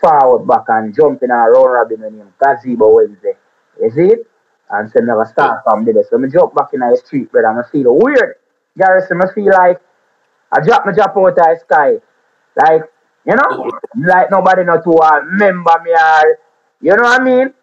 forward 0.00 0.46
back 0.46 0.64
and 0.68 0.94
jump 0.94 1.22
in 1.22 1.30
a 1.30 1.34
round 1.34 1.72
robin 1.72 2.00
when 2.00 2.14
him 2.18 2.34
gazebo 2.42 2.96
Wednesday. 2.96 3.34
You 3.80 3.90
see 3.90 4.12
it? 4.14 4.26
And 4.70 4.90
so 4.90 5.00
never 5.00 5.24
start 5.26 5.62
from 5.64 5.84
there. 5.84 5.94
So 6.10 6.22
I 6.22 6.28
jump 6.28 6.54
back 6.54 6.68
in 6.72 6.80
the 6.80 6.96
street, 7.04 7.30
brother, 7.32 7.48
and 7.48 7.60
I 7.60 7.70
feel 7.70 7.96
weird. 7.96 8.36
Garrison, 8.78 9.20
I 9.22 9.32
feel 9.34 9.52
like 9.52 9.80
I 10.52 10.60
drop 10.60 10.86
my 10.86 10.92
drop 10.92 11.16
out 11.16 11.28
of 11.28 11.36
the 11.36 11.58
sky. 11.60 11.92
Like, 12.56 12.82
you 13.26 13.36
know, 13.36 13.58
like 14.06 14.30
nobody 14.30 14.64
not 14.64 14.84
to 14.84 14.92
uh, 14.92 15.20
remember 15.20 15.72
me 15.84 15.92
or, 15.92 16.38
you 16.82 16.96
know 16.96 17.02
what 17.04 17.20
I 17.20 17.24
mean? 17.24 17.54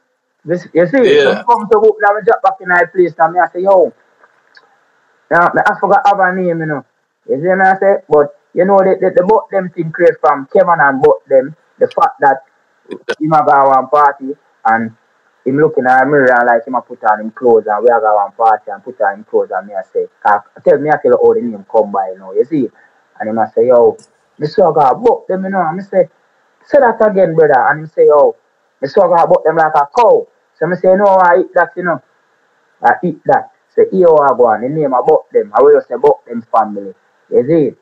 This, 0.45 0.67
you 0.73 0.87
see, 0.87 1.17
so 1.23 1.29
Yeah. 1.29 1.33
I 1.33 1.43
come 1.49 1.69
to 1.69 1.79
book 1.79 1.97
now, 2.01 2.09
I 2.17 2.21
drop 2.25 2.43
back 2.43 2.53
in 2.61 2.69
the 2.69 2.87
place 2.93 3.13
and 3.19 3.33
me 3.33 3.39
I 3.39 3.47
say, 3.51 3.61
yo, 3.63 3.93
now, 5.31 5.47
I 5.55 5.79
forgot 5.79 6.01
have 6.05 6.19
a 6.19 6.35
name, 6.35 6.59
you 6.59 6.67
know. 6.67 6.85
You 7.29 7.41
see 7.41 7.47
what 7.49 7.61
I 7.61 7.79
say? 7.79 7.95
But, 8.09 8.35
you 8.53 8.65
know, 8.65 8.79
the, 8.79 8.97
the, 9.01 9.11
the 9.15 9.23
both 9.27 9.49
them 9.51 9.69
thing 9.71 9.91
create 9.91 10.15
from 10.21 10.47
Kevin 10.53 10.79
and 10.79 11.01
both 11.01 11.25
them, 11.29 11.55
the 11.79 11.87
fact 11.89 12.19
that 12.21 12.43
him 13.19 13.33
a 13.33 13.45
go 13.45 13.69
one 13.69 13.89
party 13.89 14.35
and 14.65 14.95
him 15.45 15.57
looking 15.57 15.85
at 15.85 16.03
a 16.03 16.05
mirror 16.05 16.31
and 16.33 16.47
like 16.47 16.65
him 16.67 16.75
a 16.75 16.81
put 16.81 17.03
on 17.03 17.19
him 17.21 17.31
clothes 17.31 17.65
and 17.67 17.83
we 17.83 17.89
a 17.89 17.99
go 17.99 18.15
one 18.15 18.31
party 18.33 18.71
and 18.71 18.83
put 18.83 18.99
on 19.01 19.15
him 19.15 19.23
clothes 19.23 19.51
and 19.53 19.67
me 19.67 19.73
I 19.75 19.81
say, 19.91 20.07
"Cause 20.23 20.41
tell 20.63 20.79
me 20.79 20.89
I 20.89 20.97
tell 21.01 21.11
you 21.11 21.19
how 21.21 21.33
the 21.33 21.41
name 21.41 21.65
come 21.71 21.91
by, 21.91 22.09
you 22.11 22.19
know, 22.19 22.33
you 22.33 22.45
see? 22.45 22.69
And 23.19 23.29
him 23.29 23.39
I 23.39 23.47
say, 23.49 23.67
yo, 23.67 23.97
me 24.39 24.47
so 24.47 24.71
go 24.71 24.95
book 24.95 25.27
them, 25.27 25.43
you 25.45 25.49
know, 25.51 25.61
and 25.67 25.77
me 25.77 25.83
say, 25.83 26.09
say 26.65 26.79
that 26.79 27.01
again, 27.01 27.35
brother. 27.35 27.59
And 27.69 27.81
him 27.81 27.87
say, 27.87 28.07
yo, 28.07 28.35
me 28.81 28.87
so 28.87 29.01
go 29.01 29.27
book 29.27 29.43
them 29.43 29.57
like 29.57 29.73
a 29.75 29.87
cow. 29.95 30.27
So 30.59 30.67
me 30.67 30.75
say, 30.77 30.95
no, 30.95 31.05
I 31.07 31.39
eat 31.41 31.53
that, 31.55 31.71
you 31.75 31.83
know. 31.83 32.01
I 32.83 32.93
eat 33.03 33.21
that. 33.25 33.51
Say, 33.75 33.85
here 33.91 34.07
I 34.07 34.35
go 34.37 34.47
on, 34.47 34.61
the 34.61 34.69
name 34.69 34.93
about 34.93 35.25
them. 35.31 35.51
I 35.55 35.61
will 35.61 35.81
say 35.81 35.95
about 35.95 36.25
them 36.25 36.41
family. 36.51 36.93
You 37.31 37.47
see? 37.47 37.75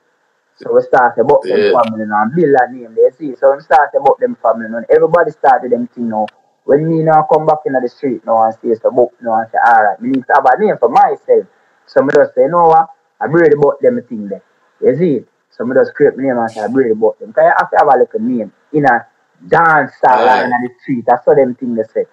So 0.58 0.74
we 0.76 0.82
start 0.84 1.18
about 1.18 1.44
them 1.44 1.66
Yeah. 1.66 1.72
family 1.72 2.06
now 2.06 2.24
and 2.24 2.36
build 2.36 2.56
a 2.60 2.72
name. 2.72 2.96
You 2.98 3.12
see? 3.18 3.36
So 3.36 3.56
we 3.56 3.62
start 3.64 3.92
about 3.96 4.20
them 4.20 4.36
family 4.42 4.70
now. 4.70 4.78
and 4.78 4.86
Everybody 4.90 5.32
started 5.32 5.72
them 5.72 5.88
thing 5.88 6.10
now. 6.10 6.28
When 6.70 6.88
me 6.88 7.02
now 7.02 7.26
come 7.26 7.48
back 7.48 7.66
into 7.66 7.80
the 7.82 7.90
street 7.90 8.22
now 8.28 8.44
and 8.44 8.54
say 8.54 8.78
the 8.78 8.92
book 8.92 9.12
now 9.24 9.40
and 9.42 9.50
say, 9.50 9.58
alright, 9.58 10.00
me 10.00 10.12
need 10.12 10.26
to 10.28 10.34
have 10.36 10.46
a 10.46 10.64
name 10.64 10.78
for 10.78 10.90
myself. 10.90 11.48
So 11.88 12.04
me 12.04 12.10
just 12.14 12.36
say, 12.36 12.44
you 12.44 12.50
know 12.50 12.68
what? 12.68 12.90
I 13.20 13.26
really 13.26 13.58
about 13.58 13.82
them 13.82 14.00
thing 14.08 14.30
there. 14.30 14.44
You 14.80 14.96
see? 14.96 15.26
So 15.50 15.66
me 15.66 15.74
just 15.74 15.96
create 15.96 16.16
my 16.16 16.22
name 16.22 16.38
and 16.38 16.54
say, 16.54 16.62
I 16.62 16.66
really 16.66 16.92
about 16.92 17.18
them. 17.18 17.30
Because 17.30 17.50
you 17.50 17.54
have 17.58 17.72
to 17.72 17.78
have 17.80 17.88
a 17.88 17.98
little 17.98 18.20
name 18.20 18.54
in 18.72 18.86
a 18.86 19.08
dance 19.48 19.96
style 19.98 20.30
Aye. 20.30 20.44
in 20.44 20.50
the 20.52 20.70
street. 20.84 21.06
That's 21.08 21.26
what 21.26 21.38
them 21.38 21.56
thing 21.56 21.74
they 21.74 21.90
say. 21.92 22.06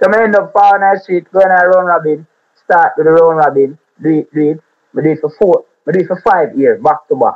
So 0.00 0.08
I 0.08 0.22
end 0.22 0.36
up 0.36 0.52
following 0.52 0.82
that 0.82 1.02
street, 1.02 1.26
going 1.32 1.50
a 1.50 1.66
round 1.66 1.88
robin, 1.88 2.24
start 2.54 2.92
with 2.96 3.06
the 3.06 3.10
round 3.10 3.38
robin, 3.38 3.76
do 4.00 4.10
it, 4.10 4.32
do 4.32 4.50
it. 4.50 4.60
I 4.96 5.02
do 5.02 5.10
it 5.10 5.18
for 5.20 5.30
four, 5.30 5.64
I 5.88 5.90
do 5.90 5.98
it 5.98 6.06
for 6.06 6.20
five 6.20 6.56
years, 6.56 6.80
back 6.80 7.08
to 7.08 7.16
back. 7.16 7.34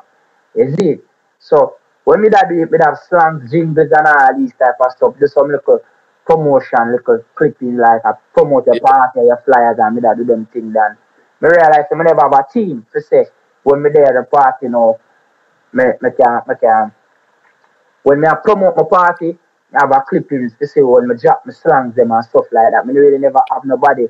You 0.54 0.72
see? 0.78 0.98
So 1.40 1.74
when 2.04 2.20
me 2.20 2.28
that 2.28 2.48
do 2.48 2.62
it, 2.62 2.70
me 2.70 2.78
have 2.80 2.98
slangs, 3.08 3.50
jingles 3.50 3.90
and 3.90 4.06
all 4.06 4.38
these 4.38 4.52
type 4.54 4.78
of 4.78 4.92
stuff, 4.92 5.18
do 5.18 5.26
some 5.26 5.48
little 5.50 5.80
promotion, 6.26 6.92
little 6.92 7.24
clipping 7.34 7.76
like 7.76 8.02
a 8.04 8.18
promote 8.34 8.66
your 8.66 8.76
Yeah. 8.76 8.80
party, 8.80 9.20
your 9.20 9.42
flyers 9.44 9.78
and 9.78 9.94
me 9.96 10.00
that 10.02 10.16
do 10.16 10.24
them 10.24 10.46
thing 10.46 10.72
then. 10.72 10.96
Me 11.40 11.48
realize 11.48 11.86
I 11.90 11.96
never 11.96 12.20
have 12.22 12.32
a 12.32 12.46
team 12.52 12.86
to 12.92 13.00
say 13.00 13.26
when 13.64 13.82
me 13.82 13.90
there 13.90 14.06
at 14.06 14.14
the 14.14 14.24
party 14.24 14.66
you 14.66 14.70
know, 14.70 14.98
me, 15.72 15.84
me 16.00 16.10
can 16.16 16.40
me 16.48 16.54
can 16.60 16.92
when 18.02 18.20
me 18.20 18.28
a 18.28 18.36
promote 18.36 18.76
my 18.76 18.84
party, 18.84 19.36
I 19.74 19.80
have 19.80 19.90
a 19.92 20.02
clippings 20.08 20.52
to 20.58 20.66
say 20.66 20.82
when 20.82 21.08
me 21.08 21.14
drop 21.16 21.42
my 21.46 21.52
slangs 21.52 21.94
them 21.94 22.12
and 22.12 22.24
stuff 22.24 22.46
like 22.52 22.72
that. 22.72 22.86
Me 22.86 22.94
really 22.94 23.18
never 23.18 23.40
have 23.50 23.64
nobody 23.64 24.06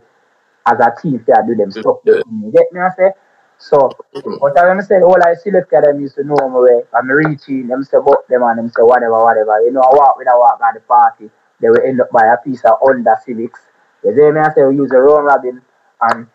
as 0.67 0.79
a 0.81 0.93
team 1.01 1.25
to 1.25 1.45
do 1.47 1.55
them 1.55 1.71
stuff. 1.73 1.99
Yeah. 2.05 2.23
You 2.31 2.51
get 2.53 2.73
me 2.73 2.81
I 2.81 2.91
say? 2.97 3.11
So 3.59 3.97
but 4.41 4.59
I 4.59 4.81
say 4.81 5.01
all 5.03 5.23
I 5.23 5.35
select 5.35 5.71
them 5.71 6.01
used 6.01 6.17
to 6.17 6.25
know 6.25 6.37
my 6.49 6.61
way. 6.61 6.83
I'm 6.97 7.09
reaching 7.09 7.69
them 7.69 7.85
say 7.85 7.99
about 7.99 8.29
them 8.29 8.43
and 8.43 8.59
them 8.59 8.69
say 8.71 8.83
whatever, 8.83 9.23
whatever. 9.25 9.61
You 9.63 9.73
know, 9.73 9.81
I 9.83 9.95
walk 9.95 10.17
with 10.19 10.29
a 10.29 10.37
walk 10.37 10.61
at 10.67 10.75
the 10.75 10.81
party, 10.81 11.31
they 11.63 11.71
will 11.71 11.83
end 11.83 12.03
up 12.03 12.11
by 12.13 12.27
a 12.27 12.39
piece 12.39 12.65
of 12.67 12.79
Honda 12.83 13.17
Civics. 13.25 13.61
You 14.05 14.15
see 14.17 14.33
me 14.33 14.41
I 14.41 14.53
say 14.55 14.65
we 14.67 14.77
use 14.77 14.93
a 14.93 14.99
round 15.01 15.27
robin 15.27 15.63
and 16.03 16.29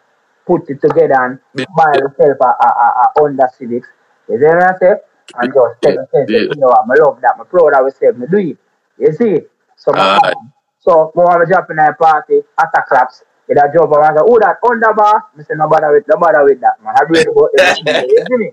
put 0.47 0.69
it 0.69 0.81
together 0.81 1.15
and 1.21 1.39
Yeah. 1.53 1.65
buy 1.75 1.95
yourself 1.95 2.37
a, 2.41 2.45
a, 2.45 2.67
a, 2.67 2.87
a 3.03 3.13
Honda 3.17 3.47
Civics. 3.57 3.89
You 4.29 4.39
see 4.39 4.45
me 4.45 4.51
I 4.63 4.77
say? 4.79 4.93
And 5.35 5.53
just 5.53 5.81
tell 5.81 5.93
yourself, 5.93 6.29
Yeah. 6.29 6.39
you 6.49 6.55
know, 6.55 6.69
I'm 6.71 6.89
love 6.89 7.21
that, 7.21 7.35
I'm 7.39 7.45
proud 7.47 7.73
of 7.75 7.83
myself, 7.83 8.17
me 8.17 8.27
do 8.31 8.37
it. 8.37 8.57
You 8.97 9.13
see? 9.13 9.39
So, 9.75 9.93
my, 9.93 10.07
Aye. 10.07 10.33
so, 10.79 11.11
a 11.15 11.45
drop 11.47 11.69
in 11.71 11.79
a 11.79 11.93
party, 11.93 12.39
attack 12.59 12.87
claps, 12.87 13.23
It 13.47 13.57
a 13.57 13.71
jump 13.73 13.91
around 13.91 14.17
and 14.17 14.19
say, 14.19 14.23
oh, 14.25 14.39
that 14.39 14.61
underbar. 14.63 15.23
I 15.37 15.43
say, 15.43 15.53
no 15.55 15.67
bother 15.69 15.91
with, 15.91 16.07
no 16.07 16.17
bother 16.17 16.43
with 16.43 16.59
that, 16.61 16.81
man. 16.83 16.95
I 16.97 17.03
read 17.09 17.27
about 17.27 17.51
everything, 17.59 17.93
you 18.09 18.25
see 18.27 18.37
me? 18.37 18.51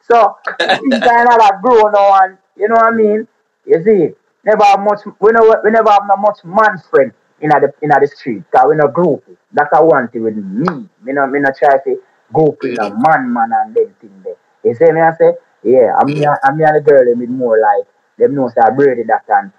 So, 0.00 0.36
things 0.80 1.02
kind 1.04 1.28
of 1.28 1.36
like 1.38 1.60
grow 1.62 1.88
now 1.90 2.22
and, 2.24 2.38
you 2.56 2.68
know 2.68 2.76
what 2.76 2.92
I 2.92 2.96
mean? 2.96 3.28
You 3.66 3.82
see, 3.84 4.14
never 4.44 4.64
have 4.64 4.80
much, 4.80 5.00
we, 5.20 5.32
know, 5.32 5.54
we 5.64 5.70
never 5.70 5.90
have 5.90 6.02
no 6.08 6.16
much 6.16 6.38
man 6.44 6.78
friend 6.90 7.12
in 7.40 7.50
the, 7.50 7.72
in 7.82 7.88
the 7.88 8.06
street, 8.14 8.42
because 8.50 8.66
we 8.68 8.76
no 8.76 8.88
group. 8.88 9.24
That's 9.52 9.70
a 9.72 9.84
one 9.84 10.08
thing 10.08 10.22
with 10.22 10.36
me. 10.36 10.88
Me 11.02 11.12
no, 11.12 11.26
me 11.26 11.40
no 11.40 11.50
try 11.56 11.78
to 11.78 11.96
go 12.32 12.56
in 12.62 12.78
a 12.78 12.90
man, 12.90 13.32
man, 13.32 13.50
and 13.52 13.74
them 13.74 13.94
thing 14.00 14.22
there. 14.24 14.36
You 14.64 14.74
see 14.74 14.90
me, 14.92 15.00
I 15.00 15.12
say, 15.16 15.32
yeah, 15.62 15.96
I'm, 15.98 16.06
me, 16.06 16.26
I'm 16.26 16.56
me 16.56 16.64
and 16.64 16.76
the 16.76 16.80
girl, 16.80 17.04
them 17.04 17.18
with 17.18 17.30
more 17.30 17.58
like, 17.60 17.86
them 18.18 18.34
know 18.34 18.48
say 18.48 18.60
I 18.60 18.70
Brady 18.70 19.02
that 19.04 19.24
and 19.28 19.52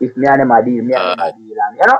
if 0.00 0.16
me 0.16 0.26
and 0.26 0.40
them 0.40 0.50
a 0.50 0.64
deal, 0.64 0.84
me 0.84 0.94
and 0.94 1.04
them 1.10 1.18
a 1.18 1.24
uh. 1.24 1.32
deal, 1.32 1.56
and 1.68 1.78
you 1.78 1.86
know, 1.86 1.98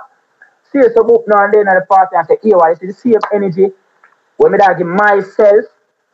see 0.70 0.82
some 0.94 1.10
up 1.10 1.22
now 1.26 1.44
and 1.44 1.54
then 1.54 1.68
at 1.68 1.78
the 1.78 1.86
party 1.86 2.16
and 2.16 2.26
say, 2.26 2.36
hey, 2.42 2.50
why, 2.50 2.74
this 2.74 2.82
is 2.82 3.02
the 3.02 3.10
same 3.12 3.20
energy 3.32 3.68
when 4.40 4.52
me 4.52 4.58
that 4.58 4.78
give 4.78 4.86
myself 4.86 5.66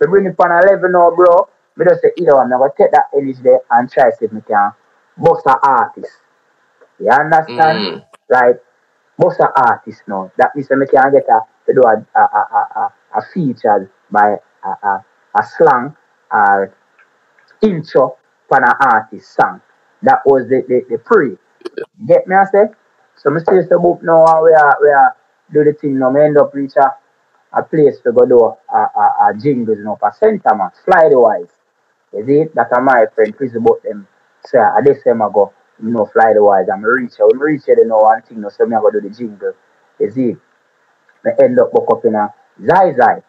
to 0.03 0.09
bring 0.09 0.27
it 0.27 0.35
on 0.41 0.51
a 0.51 0.67
level 0.67 0.91
now, 0.91 1.15
bro, 1.15 1.49
me 1.77 1.85
just 1.85 2.03
say, 2.03 2.11
either 2.19 2.37
I'm 2.37 2.51
gonna 2.51 2.73
take 2.77 2.91
that 2.91 3.07
energy 3.15 3.39
there 3.41 3.61
and 3.71 3.91
try 3.91 4.11
to 4.11 4.17
see 4.17 4.25
if 4.25 4.33
me 4.33 4.41
can 4.47 4.73
bust 5.17 5.47
an 5.47 5.57
artist. 5.63 6.13
You 6.99 7.11
understand? 7.11 7.79
Mm. 7.79 8.05
Like, 8.29 8.63
bust 9.19 9.41
an 9.41 9.49
artist 9.57 10.03
now. 10.07 10.33
That 10.37 10.55
means 10.55 10.71
me 10.71 10.87
can 10.87 11.13
get 11.13 11.29
a, 11.29 11.41
to 11.67 11.75
do 11.75 11.83
a, 11.83 11.95
a, 12.15 12.21
a, 12.21 12.69
a, 12.77 12.93
a, 13.19 13.23
feature 13.33 13.91
by 14.11 14.37
a, 14.65 14.69
a, 14.69 15.05
a 15.35 15.43
slang 15.57 15.97
or 16.31 16.75
intro 17.63 18.17
for 18.49 18.63
an 18.63 18.75
artist 18.81 19.35
song. 19.35 19.61
That 20.03 20.21
was 20.25 20.49
the, 20.49 20.63
the, 20.69 20.85
the 20.89 20.99
pre. 20.99 21.37
Get 22.07 22.27
me, 22.29 22.37
I 22.37 22.45
say? 22.45 22.65
So 23.17 23.31
me 23.31 23.41
still 23.41 23.67
the 23.69 23.79
book 23.79 24.01
now 24.03 24.25
and 24.27 24.45
we 24.45 24.53
are, 24.53 24.79
we 24.83 24.89
are 24.91 25.17
do 25.53 25.65
the 25.65 25.73
thing 25.73 25.99
now. 25.99 26.11
Me 26.11 26.21
end 26.23 26.39
up 26.39 26.55
reach 26.55 26.77
a, 26.77 26.97
a 27.53 27.63
place 27.63 27.99
to 28.05 28.13
go 28.13 28.27
do 28.27 28.39
a, 28.39 28.77
a, 28.77 29.31
a 29.31 29.35
jingles 29.41 29.79
now 29.81 29.97
for 29.99 30.13
center 30.19 30.55
man, 30.55 30.71
fly 30.85 31.09
the 31.09 31.19
wise. 31.19 31.49
Is 32.13 32.29
it? 32.29 32.55
that 32.55 32.73
are 32.73 32.83
my 32.83 33.07
friend 33.15 33.37
Chris 33.37 33.55
about 33.55 33.83
them. 33.83 34.07
So 34.47 34.61
I 34.61 34.81
this 34.85 35.03
time 35.05 35.23
I 35.23 35.29
go, 35.33 35.53
you 35.83 35.91
know, 35.91 36.07
fly 36.07 36.33
the 36.35 36.43
wise. 36.43 36.67
I'm 36.73 36.85
reach 36.85 37.15
when 37.19 37.37
me 37.39 37.43
reach 37.45 37.63
there 37.67 37.85
know, 37.87 37.99
one 37.99 38.23
thing 38.23 38.41
now, 38.41 38.49
so 38.49 38.67
me 38.67 38.77
I 38.77 38.81
go 38.81 38.91
do 38.91 39.01
the 39.01 39.11
jingle. 39.11 39.55
You 40.01 40.11
see, 40.11 40.37
I 41.27 41.43
end 41.43 41.59
up 41.61 41.73
book 41.73 41.87
up 41.91 42.05
in 42.05 42.15
a 42.15 42.33
Zai 42.65 42.95
Zai. 42.97 43.23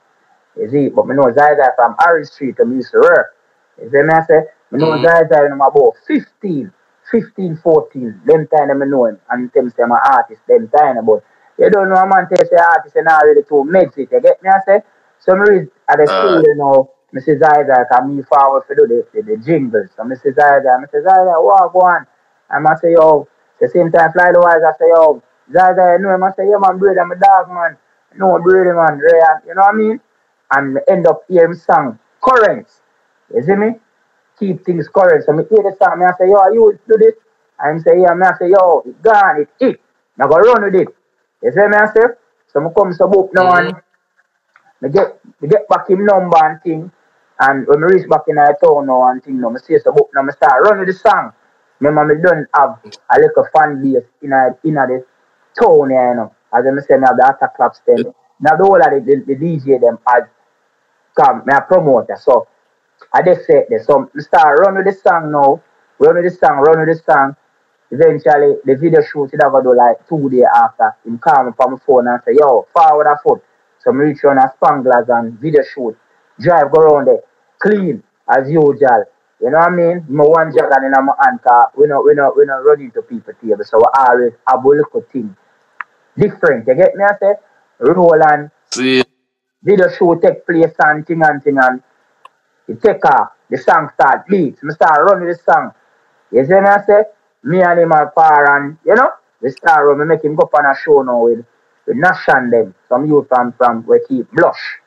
You 0.58 0.69
see, 0.69 0.89
but 0.89 1.08
me 1.08 1.15
know 1.15 1.32
Zai 1.34 1.56
Zai 1.56 1.69
from 1.75 1.95
Harry 1.99 2.25
Street, 2.25 2.58
I 2.60 2.63
used 2.69 2.91
to 2.91 2.99
work. 2.99 3.36
You 3.82 3.89
see 3.91 4.01
me 4.03 4.13
I 4.13 4.25
say, 4.25 4.41
me 4.71 4.80
know 4.80 4.97
Mm. 4.97 5.01
Zai 5.01 5.27
Zai 5.30 5.43
when 5.43 5.53
I'm 5.53 5.62
about 5.62 5.93
15, 6.08 6.71
15, 7.12 7.58
14. 7.58 8.21
Them 8.25 8.47
time 8.47 8.82
I 8.82 8.86
know 8.86 9.06
him 9.06 9.19
and 9.30 9.51
them 9.53 9.69
say 9.69 9.84
I'm 9.84 9.91
an 9.91 9.99
artist, 10.06 10.41
them 10.47 10.69
time 10.69 11.06
but 11.06 11.23
you 11.60 11.69
don't 11.69 11.89
know 11.89 11.95
a 11.95 12.08
man 12.08 12.27
tell 12.30 12.45
say 12.47 12.58
artist 12.58 12.95
and 12.95 13.06
not 13.06 13.23
ready 13.25 13.43
to 13.43 13.63
mix 13.63 13.97
it. 13.97 14.10
You 14.12 14.21
get 14.21 14.41
me 14.43 14.49
I 14.49 14.60
say? 14.65 14.82
So 15.19 15.34
me 15.36 15.41
read 15.41 15.67
at 15.89 15.97
the 15.97 16.08
school, 16.08 16.41
Alright. 16.41 16.45
you 16.45 16.56
know, 16.56 16.91
Zai 17.15 17.65
Zai 17.67 17.86
come 17.91 18.17
me 18.17 18.24
forward 18.24 18.63
to 18.70 18.76
do 18.76 18.88
the, 18.88 19.08
the, 19.13 19.22
the 19.24 19.38
jingles. 19.43 19.89
So 19.96 20.04
me 20.04 20.15
say 20.17 20.34
Zai 20.34 20.62
Zai, 20.63 20.78
me 20.80 20.88
say 20.91 21.02
Zai 21.04 21.26
Zai, 21.26 21.38
what 21.39 21.74
go 21.74 21.82
on? 21.82 22.08
And 22.50 22.67
I 22.67 22.76
say, 22.76 22.93
yo, 22.93 23.28
the 23.62 23.70
same 23.70 23.91
time 23.91 24.12
fly 24.13 24.32
the 24.34 24.39
wise, 24.41 24.62
I 24.63 24.74
say, 24.78 24.89
yo, 24.89 25.24
Zai, 25.54 25.72
you 25.98 26.00
know 26.04 26.15
him, 26.15 26.24
I 26.24 26.32
say, 26.34 26.50
yeah 26.50 26.58
man, 26.60 26.78
Brady, 26.80 27.00
I'm 27.00 27.12
a 27.12 27.15
dog 27.15 27.50
man. 27.50 27.78
No, 28.17 28.39
Brady 28.43 28.72
man, 28.72 29.00
Ray, 29.00 29.22
you 29.48 29.56
know 29.56 29.63
what 29.63 29.76
I 29.76 29.78
mean? 29.78 30.02
And 30.52 30.80
end 30.89 31.08
up 31.08 31.24
hearing 31.30 31.56
song, 31.56 32.00
current. 32.24 32.67
You 33.34 33.43
see 33.43 33.56
me? 33.56 33.76
Keep 34.39 34.65
things 34.65 34.88
current. 34.89 35.24
So 35.26 35.34
me 35.34 35.43
hear 35.50 35.63
the 35.63 35.76
song, 35.82 36.00
me 36.00 36.06
I 36.06 36.12
say, 36.17 36.30
yo, 36.30 36.48
you 36.54 36.80
do 36.88 36.98
this? 36.98 37.15
And 37.60 37.78
him 37.78 37.84
say, 37.84 38.02
yeah, 38.02 38.13
I 38.13 38.38
say, 38.38 38.50
yo, 38.52 38.84
it 38.86 39.02
gone, 39.02 39.41
it 39.41 39.50
hit. 39.60 39.82
Now 40.17 40.28
go 40.28 40.38
run 40.38 40.63
with 40.63 40.76
it. 40.76 40.89
Is 41.43 41.56
it. 41.56 41.60
You 41.60 41.63
see 41.63 41.70
me 41.70 41.78
I 41.78 41.88
say? 41.93 42.13
So 42.48 42.60
me 42.62 42.70
come 42.76 42.93
some 42.93 43.13
up 43.13 43.30
now 43.34 43.52
and 43.54 43.76
me 44.82 44.89
get 44.89 45.20
me 45.41 45.50
get 45.50 45.67
back 45.70 45.89
him 45.89 46.06
number 46.06 46.38
and 46.43 46.62
thing. 46.63 46.91
And 47.39 47.67
when 47.67 47.82
me 47.82 47.88
reach 47.93 48.10
back 48.10 48.21
in 48.28 48.36
the 48.36 48.58
town 48.63 48.88
now 48.88 49.10
and 49.10 49.23
thing 49.23 49.39
now, 49.39 49.50
me 49.50 49.60
see 49.60 49.78
some 49.80 49.93
book 49.95 50.10
now, 50.13 50.23
me 50.23 50.34
start 50.34 50.63
running 50.63 50.86
the 50.86 50.93
song. 50.93 51.34
Remember 51.80 52.15
me 52.15 52.21
don't 52.21 52.47
have 52.56 52.80
a 52.84 53.19
little 53.19 53.45
fan 53.54 53.82
base 53.82 54.06
in 54.23 54.34
a 54.34 54.58
in 54.63 54.78
a 54.78 54.88
the 54.88 55.06
town 55.60 55.89
here, 55.91 56.10
you 56.10 56.15
know. 56.15 56.34
As 56.54 56.65
I 56.65 56.82
say, 56.82 56.97
me 56.97 57.06
have 57.06 57.17
the 57.17 57.28
attack 57.30 57.56
clubs 57.56 57.82
them. 57.86 58.13
Now 58.39 58.56
the 58.58 58.63
whole 58.65 58.82
of 58.82 58.89
the, 58.89 59.00
the, 59.06 59.36
the 59.36 59.36
DJ 59.36 59.80
them 59.80 60.00
as 60.10 60.23
come, 61.19 61.43
me 61.45 61.54
a 61.54 61.62
promoter. 61.62 62.17
So 62.19 62.47
I 63.13 63.21
just 63.21 63.45
say 63.45 63.65
this. 63.69 63.86
So 63.86 64.10
me 64.13 64.21
start 64.21 64.60
run 64.60 64.76
with 64.76 64.86
the 64.86 64.93
song 64.93 65.32
now, 65.32 65.62
run 66.00 66.23
the 66.23 66.32
song, 66.32 66.58
run 66.58 66.86
the 66.88 66.95
song. 66.95 67.36
Eventually, 67.89 68.58
the 68.65 68.76
video 68.76 69.02
shoot 69.02 69.30
it 69.34 69.41
have 69.41 69.54
do 69.63 69.76
like 69.76 70.08
two 70.10 70.30
days 70.30 70.43
after. 70.56 70.95
Him 71.06 71.17
call 71.19 71.54
from 71.56 71.71
my 71.73 71.78
phone 71.86 72.08
and 72.08 72.19
say, 72.26 72.34
yo, 72.38 72.67
forward 72.73 73.08
a 73.08 73.17
foot. 73.23 73.41
So 73.80 73.93
me 73.93 74.06
reach 74.06 74.26
on 74.26 74.38
a 74.38 74.52
spanglers 74.60 75.08
and 75.08 75.39
video 75.39 75.63
shoot. 75.63 75.95
Drive 76.39 76.71
go 76.71 76.82
around 76.82 77.08
there, 77.08 77.21
clean 77.60 78.04
as 78.30 78.50
usual. 78.50 79.06
You 79.41 79.52
know 79.52 79.60
what 79.60 79.67
I 79.67 79.76
mean? 79.76 80.06
My 80.10 80.26
one 80.26 80.47
and 80.47 80.86
in 80.86 81.06
my 81.06 81.13
hand 81.21 81.41
car. 81.43 81.71
We 81.76 81.88
not 81.88 82.04
we 82.06 82.13
not 82.15 82.36
we 82.36 82.45
not 82.45 82.65
running 82.65 82.91
to 82.91 83.02
people 83.04 83.34
table. 83.34 83.63
So 83.63 83.78
we 83.78 83.86
always 83.95 84.34
have 84.47 84.63
a 84.63 84.67
little 84.67 85.02
thing. 85.12 85.36
Different. 86.17 86.67
You 86.67 86.76
get 86.76 86.95
me 86.95 87.04
I 87.04 87.17
say? 87.19 87.34
Roll 87.80 88.21
and 88.23 88.50
See, 88.71 89.04
video 89.63 89.89
show 89.89 90.15
take 90.15 90.45
place 90.45 90.73
and 90.80 91.06
thing 91.06 91.21
and 91.23 91.43
thing 91.43 91.58
and 91.60 91.82
you 92.67 92.76
take 92.76 93.06
off, 93.06 93.30
the 93.50 93.58
song 93.58 93.89
start 93.93 94.28
beats, 94.28 94.62
me 94.63 94.73
start 94.73 95.06
running 95.06 95.28
the 95.28 95.36
song. 95.36 95.71
You 96.32 96.43
see 96.43 96.54
me 96.54 96.67
I 96.67 96.84
say? 96.86 97.04
Me 97.43 97.62
and 97.62 97.80
him 97.80 97.93
are 97.93 98.12
far 98.13 98.58
and 98.58 98.78
you 98.86 98.95
know, 98.95 99.10
we 99.41 99.52
start 99.52 99.86
run, 99.86 100.00
me 100.00 100.06
make 100.06 100.23
him 100.23 100.36
go 100.36 100.43
up 100.43 100.54
on 100.56 100.65
a 100.65 100.76
show 100.84 101.02
now 101.04 101.23
with 101.26 101.45
with 101.86 101.95
Nash 101.97 102.28
and 102.28 102.52
them. 102.52 102.76
Some 102.89 103.06
youth 103.06 103.28
from 103.30 103.54
from 103.54 103.86
we 103.86 104.02
keep 104.10 104.30
blush. 104.32 104.80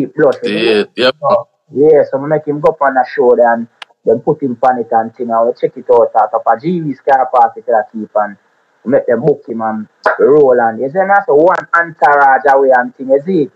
You 0.00 0.50
know? 0.50 0.84
see, 0.84 0.84
yep. 0.96 1.16
So, 1.20 1.48
yeah, 1.74 2.02
so 2.10 2.18
we 2.18 2.28
make 2.28 2.46
him 2.46 2.60
go 2.60 2.70
up 2.72 2.82
on 2.82 2.96
a 2.96 3.04
show 3.14 3.34
then 3.36 3.68
then 4.04 4.20
put 4.20 4.42
him 4.42 4.58
on 4.62 4.78
it 4.80 4.88
and 4.92 5.14
thing 5.14 5.30
and 5.30 5.46
we 5.48 5.52
check 5.60 5.76
it 5.76 5.86
out 5.90 6.10
at 6.14 6.34
up 6.34 6.42
a 6.46 6.56
GV's 6.56 7.00
car 7.00 7.28
park 7.32 7.54
it 7.56 7.64
I 7.68 7.82
keep 7.92 8.10
and 8.16 8.36
make 8.84 9.06
them 9.06 9.20
book 9.22 9.42
him 9.48 9.62
and 9.62 9.88
roll 10.18 10.60
and 10.60 10.80
you 10.80 10.88
see 10.90 10.98
me 10.98 11.04
I 11.10 11.22
one 11.28 11.68
entourage 11.74 12.42
away 12.48 12.70
and 12.74 12.94
thing 12.94 13.08
you 13.10 13.22
see 13.24 13.50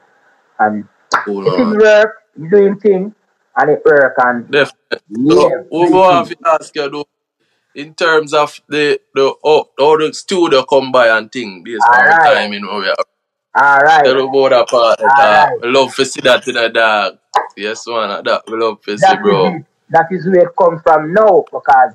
and 0.58 0.84
Cool, 1.24 1.44
the 1.44 1.50
thing 1.52 1.70
man. 1.70 1.78
work, 1.78 2.16
you 2.38 2.50
doing 2.50 2.78
thing, 2.78 3.14
and 3.56 3.70
it 3.70 3.82
work, 3.84 4.14
and 4.18 4.48
Definitely. 4.50 4.98
yeah, 5.10 5.34
So, 5.34 5.50
we 5.70 6.00
have 6.02 6.28
to 6.28 6.36
ask 6.46 6.74
you 6.76 6.90
though, 6.90 7.08
in 7.74 7.94
terms 7.94 8.32
of 8.34 8.60
the 8.68 9.00
the 9.14 9.34
how, 9.44 9.66
how 9.78 9.96
the 9.96 10.12
studio 10.14 10.62
come 10.64 10.92
by 10.92 11.08
and 11.08 11.30
thing 11.30 11.62
based 11.64 11.86
on 11.88 12.06
the 12.06 12.18
Alright. 12.18 12.36
timing 12.36 12.66
where 12.66 12.80
we 12.80 12.88
are. 12.88 13.04
All 13.58 13.80
Tell 13.80 13.84
right, 13.84 14.06
about 14.06 14.48
that 14.50 14.68
part. 14.68 15.00
Alright. 15.00 15.60
we 15.60 15.68
love 15.70 15.94
to 15.96 16.04
see 16.04 16.20
that 16.20 16.46
in 16.46 16.56
a 16.56 16.68
dog. 16.68 17.18
Yes, 17.56 17.86
man. 17.86 18.22
That 18.24 18.42
we 18.46 18.56
love 18.56 18.80
to 18.82 18.96
see, 18.96 19.06
that 19.06 19.18
is 19.18 19.22
bro. 19.22 19.64
That 19.90 20.06
is 20.12 20.26
where 20.26 20.46
it 20.46 20.54
come 20.56 20.80
from 20.80 21.12
now, 21.12 21.44
because 21.50 21.94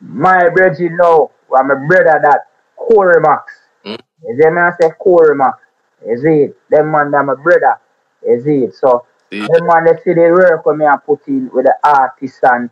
my 0.00 0.50
brother 0.50 0.90
know, 0.90 1.30
well, 1.48 1.64
my 1.64 1.74
brother 1.74 2.20
that 2.22 2.40
Corey 2.76 3.20
Max. 3.20 3.52
Mm. 3.86 3.98
You 4.24 4.36
see 4.38 4.50
me, 4.50 4.60
I 4.60 4.70
say 4.80 4.90
Corey 4.98 5.36
Max. 5.36 5.58
You 6.06 6.18
see 6.18 6.42
it? 6.44 6.58
Them 6.68 6.90
man, 6.90 7.10
that 7.12 7.24
my 7.24 7.34
brother. 7.36 7.78
You 8.26 8.42
see 8.42 8.64
it? 8.64 8.74
So, 8.74 9.06
See, 9.30 9.40
them 9.40 9.66
man, 9.66 9.84
they 9.84 9.92
see 10.04 10.12
the 10.14 10.30
work 10.30 10.66
when 10.66 10.78
me 10.78 10.86
I 10.86 10.96
put 10.96 11.26
in 11.28 11.48
with 11.54 11.64
the 11.64 11.74
artists 11.84 12.40
and 12.42 12.68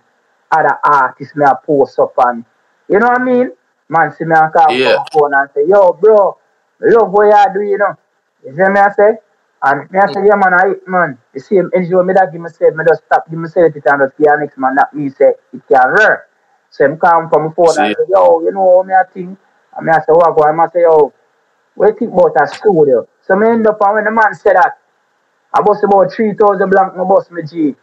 other 0.51 0.79
artists 0.85 1.35
me 1.37 1.47
I 1.47 1.55
post 1.65 1.99
up 1.99 2.13
and, 2.19 2.45
you 2.89 2.99
know 2.99 3.07
what 3.07 3.21
I 3.21 3.25
mean? 3.25 3.51
Man, 3.89 4.13
see 4.13 4.25
me 4.25 4.35
and 4.37 4.53
call 4.53 4.73
yeah. 4.77 5.03
phone 5.13 5.33
and 5.35 5.49
say, 5.55 5.65
yo, 5.67 5.93
bro, 5.95 6.37
love 6.81 7.11
what 7.11 7.27
you 7.27 7.55
do, 7.55 7.71
you 7.71 7.79
know. 7.79 7.97
You 8.47 8.55
see 8.55 8.69
me, 8.69 8.81
I 8.81 8.91
say? 8.93 9.13
And 9.63 9.91
me 9.91 9.99
I 9.99 10.07
say, 10.07 10.21
yeah, 10.27 10.37
man, 10.37 10.55
I 10.55 10.69
hit, 10.69 10.89
man. 10.89 11.19
The 11.35 11.41
same 11.41 11.71
when 11.73 12.07
me 12.07 12.15
that 12.15 12.33
give 12.33 12.41
myself, 12.41 12.75
me 12.75 12.85
just 12.89 13.05
stop, 13.07 13.29
give 13.29 13.39
myself 13.39 13.77
it 13.77 13.83
and 13.87 14.01
just 14.03 14.17
give 14.19 14.41
next 14.41 14.59
man, 14.59 14.75
that 14.77 14.95
me 14.95 15.11
say, 15.11 15.35
it 15.53 15.63
can 15.69 15.93
work. 15.93 16.29
So 16.71 16.85
him 16.85 16.99
come 16.99 17.29
from 17.29 17.47
my 17.49 17.53
phone 17.55 17.79
and 17.79 17.95
say, 17.97 18.05
yo, 18.09 18.41
you 18.43 18.53
know 18.53 18.79
how 18.79 18.83
me 18.85 18.95
I 18.95 19.05
think? 19.13 19.39
And 19.77 19.87
me 19.87 19.93
I 19.93 19.99
say, 20.01 20.13
what 20.13 20.35
go? 20.37 20.43
I 20.45 20.69
say, 20.73 20.83
yo, 20.83 21.13
what 21.75 21.89
you 21.89 21.97
think 21.99 22.13
about 22.13 22.43
a 22.43 22.47
studio? 22.49 23.09
So 23.23 23.37
me 23.37 23.49
end 23.49 23.67
up, 23.67 23.79
and 23.83 23.95
when 23.95 24.05
the 24.05 24.11
man 24.11 24.35
said 24.35 24.57
that, 24.57 24.79
I 25.53 25.61
bust 25.63 25.85
about 25.85 26.13
3,000 26.13 26.71
blank, 26.71 26.95
I 26.95 27.05
bust 27.05 27.31
me 27.33 27.43
G. 27.43 27.77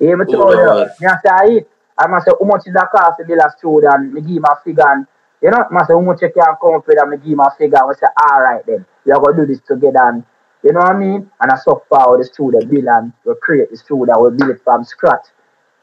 Yeah, 0.00 0.14
me 0.16 0.26
Oh, 0.28 0.32
told 0.32 0.54
you. 0.56 0.92
Me 1.00 1.06
I 1.06 1.16
say, 1.24 1.30
I 1.30 1.46
hit. 1.52 1.70
And 1.98 2.14
I 2.14 2.18
say, 2.20 2.32
how 2.38 2.46
much 2.46 2.66
is 2.66 2.74
that 2.74 2.90
cost 2.90 3.18
to 3.20 3.24
build 3.24 3.40
a 3.40 3.50
studio? 3.56 3.90
And 3.92 4.12
me 4.12 4.20
give 4.20 4.38
him 4.38 4.44
a 4.44 4.56
figure. 4.64 4.86
And, 4.86 5.06
you 5.42 5.50
know, 5.50 5.64
I 5.70 5.86
say, 5.86 5.94
how 5.94 6.00
much 6.00 6.22
you 6.22 6.30
can 6.32 6.56
come 6.60 6.74
up 6.74 6.86
with? 6.86 7.00
And 7.00 7.10
me 7.10 7.16
give 7.18 7.32
him 7.32 7.40
a 7.40 7.50
figure. 7.56 7.78
And 7.78 7.88
we 7.88 7.94
say, 7.94 8.06
all 8.18 8.40
right 8.42 8.66
then. 8.66 8.84
We 9.04 9.12
are 9.12 9.20
going 9.20 9.36
to 9.36 9.46
do 9.46 9.54
this 9.54 9.62
together. 9.66 10.00
And, 10.00 10.24
you 10.62 10.72
know 10.72 10.80
what 10.80 10.96
I 10.96 10.98
mean? 10.98 11.30
And 11.40 11.50
I 11.50 11.56
so 11.56 11.82
far 11.88 12.16
the 12.18 12.24
studio 12.24 12.60
build 12.64 12.84
and 12.86 13.12
we 13.24 13.34
create 13.40 13.70
the 13.70 13.76
studio. 13.76 14.06
That 14.06 14.20
we 14.20 14.36
build 14.36 14.50
it 14.50 14.60
from 14.64 14.84
scratch. 14.84 15.26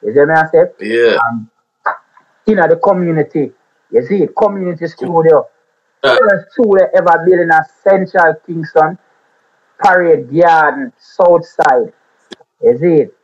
You 0.03 0.13
see 0.13 0.19
me 0.19 0.33
I 0.33 0.49
say? 0.51 0.63
yeah. 0.79 1.17
And 1.29 1.47
in 2.47 2.57
the 2.57 2.79
community. 2.83 3.51
You 3.91 4.05
see 4.05 4.23
it? 4.23 4.35
Community 4.35 4.87
studio. 4.87 5.47
Right. 6.03 6.19
First 6.19 6.53
studio 6.53 6.87
ever 6.95 7.23
built 7.25 7.41
in 7.41 7.51
a 7.51 7.63
central 7.83 8.35
Kingston. 8.45 8.97
Parade 9.79 10.31
Garden, 10.31 10.93
South 10.99 11.45
Side. 11.45 11.93
You 12.61 12.77
see 12.77 13.01
it? 13.03 13.17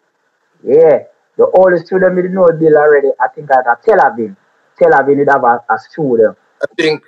Yeah. 0.64 1.04
The 1.38 1.46
oldest 1.46 1.86
studio 1.88 2.10
me 2.10 2.24
know 2.30 2.50
build 2.52 2.74
already, 2.74 3.10
I 3.20 3.28
think 3.28 3.50
at 3.52 3.68
a 3.68 3.78
Tel 3.84 4.00
Aviv. 4.00 4.36
Tel 4.78 4.92
Aviv 4.92 5.18
would 5.18 5.30
have 5.30 5.44
a, 5.44 5.64
a 5.70 5.78
studio. 5.80 6.36
I 6.62 6.66
think 6.76 7.04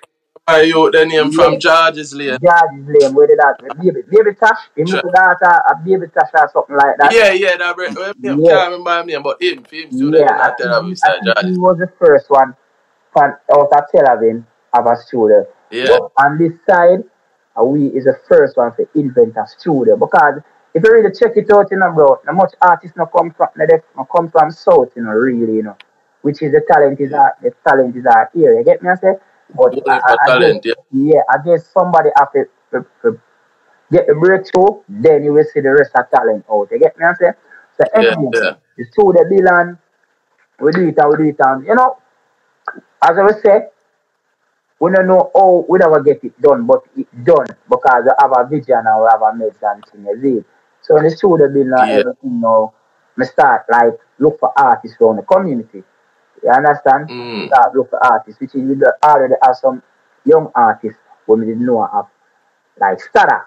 Are 0.49 0.63
you 0.63 0.91
the 0.91 1.05
name 1.05 1.31
from 1.31 1.59
George's 1.59 2.13
Lane? 2.13 2.37
George's 2.41 2.87
Lane, 2.87 3.13
where 3.13 3.27
did 3.27 3.39
that? 3.39 3.55
Baby, 3.81 4.01
baby 4.09 4.33
Tash, 4.39 4.57
him 4.75 4.87
Sure. 4.87 5.01
look 5.03 5.13
that 5.13 5.61
a 5.71 5.75
baby 5.83 6.07
Tash 6.13 6.29
or 6.33 6.49
something 6.53 6.75
like 6.75 6.97
that. 6.97 7.11
Yeah, 7.13 7.31
yeah, 7.31 7.57
that 7.57 7.75
bro. 7.75 7.87
Well, 7.95 8.13
Yeah. 8.19 8.35
can't 8.35 8.71
remember 8.71 9.03
name, 9.05 9.23
but 9.23 9.41
him, 9.41 9.63
him 9.71 9.91
still 9.91 10.13
Yeah, 10.15 10.21
yeah, 10.21 10.43
I 10.47 10.51
Tel 10.57 10.81
Aviv 10.81 10.99
think, 10.99 11.37
I 11.37 11.41
think 11.41 11.53
he 11.53 11.57
was 11.59 11.77
the 11.77 11.89
first 11.99 12.29
one 12.29 12.55
from 13.13 13.35
out 13.53 13.69
of 13.71 13.83
Tel 13.91 14.05
Aviv 14.05 14.43
of 14.73 14.85
a 14.85 14.95
studio. 14.97 15.45
Yeah. 15.71 15.87
But 15.89 16.11
on 16.23 16.37
this 16.37 16.53
side, 16.69 17.03
uh, 17.59 17.63
we 17.63 17.87
is 17.87 18.05
the 18.05 18.17
first 18.27 18.57
one 18.57 18.75
to 18.75 18.87
invent 18.95 19.35
a 19.37 19.45
studio 19.47 19.97
because 19.97 20.39
if 20.73 20.83
you 20.83 20.91
really 20.93 21.11
check 21.13 21.35
it 21.35 21.51
out, 21.51 21.67
you 21.71 21.77
know, 21.77 21.91
bro, 21.91 22.19
not 22.25 22.35
much 22.35 22.53
artists 22.61 22.95
no 22.97 23.05
come 23.07 23.31
from 23.31 23.49
no, 23.55 23.65
they 23.67 23.79
no 23.97 24.05
come 24.05 24.29
from 24.29 24.51
south, 24.51 24.89
you 24.95 25.03
know, 25.03 25.11
really, 25.11 25.55
you 25.55 25.63
know, 25.63 25.75
which 26.21 26.41
is 26.41 26.51
the 26.51 26.61
talent 26.71 26.99
is 26.99 27.11
our 27.13 27.33
the 27.41 27.51
talent 27.67 27.95
is 27.95 28.05
our 28.05 28.29
here. 28.33 28.57
You 28.57 28.63
get 28.63 28.81
me? 28.83 28.89
I 28.89 28.95
say, 28.95 29.13
but 29.55 29.73
Yeah, 29.73 29.81
I, 29.87 29.99
I, 30.05 30.15
talent, 30.25 30.37
guess, 30.37 30.65
yeah. 30.65 30.73
yeah, 30.91 31.21
I 31.29 31.37
guess 31.45 31.67
somebody 31.73 32.09
have 32.17 32.31
to, 32.33 32.45
to, 32.73 32.85
to 33.03 33.21
get 33.91 34.07
the 34.07 34.15
breakthrough, 34.15 34.81
then 34.89 35.23
you 35.23 35.33
will 35.33 35.45
see 35.53 35.61
the 35.61 35.71
rest 35.71 35.91
of 35.95 36.09
talent 36.11 36.45
out. 36.51 36.69
You 36.71 36.79
get 36.79 36.97
me? 36.97 37.05
I 37.05 37.13
say, 37.15 37.31
so 37.77 37.85
anyway, 37.95 38.31
yeah. 38.33 38.55
the 38.77 38.85
studio 38.85 39.23
bill 39.29 39.49
and 39.49 39.77
we 40.59 40.73
do 40.73 40.87
it 40.89 40.97
and 40.97 41.09
we 41.09 41.17
do 41.17 41.29
it 41.29 41.37
and 41.39 41.65
you 41.65 41.75
know, 41.75 41.97
as 43.01 43.17
I 43.17 43.23
was 43.23 43.41
say, 43.43 43.67
we 44.79 44.91
don't 44.91 45.07
know 45.07 45.31
how 45.35 45.65
we 45.69 45.79
never 45.79 46.01
get 46.03 46.23
it 46.23 46.39
done, 46.41 46.65
but 46.67 46.83
it 46.97 47.07
done 47.25 47.47
because 47.69 48.03
we 48.05 48.11
have 48.19 48.31
a 48.37 48.47
vision 48.47 48.83
and 48.85 49.01
we 49.01 49.07
have 49.11 49.21
a 49.21 49.25
and 49.31 49.85
thing, 49.85 50.05
you 50.05 50.21
see. 50.21 50.45
So 50.81 50.97
in 50.97 51.03
the 51.05 51.11
studio 51.11 51.47
building 51.47 51.71
and 51.73 51.91
Yeah. 51.91 51.99
everything 51.99 52.41
now, 52.41 52.73
me 53.17 53.25
start 53.25 53.65
like 53.69 53.93
look 54.19 54.39
for 54.39 54.53
artists 54.57 54.97
around 55.01 55.17
the 55.17 55.23
community. 55.23 55.83
You 56.43 56.49
understand? 56.51 57.09
Mm. 57.09 57.47
Start 57.47 57.75
look 57.75 57.89
for 57.89 58.03
artists, 58.03 58.39
which 58.39 58.51
do 58.51 58.91
already 59.03 59.35
have 59.43 59.55
some 59.57 59.81
young 60.25 60.51
artists 60.55 60.99
who 61.25 61.35
we 61.35 61.45
didn't 61.45 61.65
know 61.65 61.85
of, 61.85 62.07
like 62.79 62.99
Stada. 62.99 63.45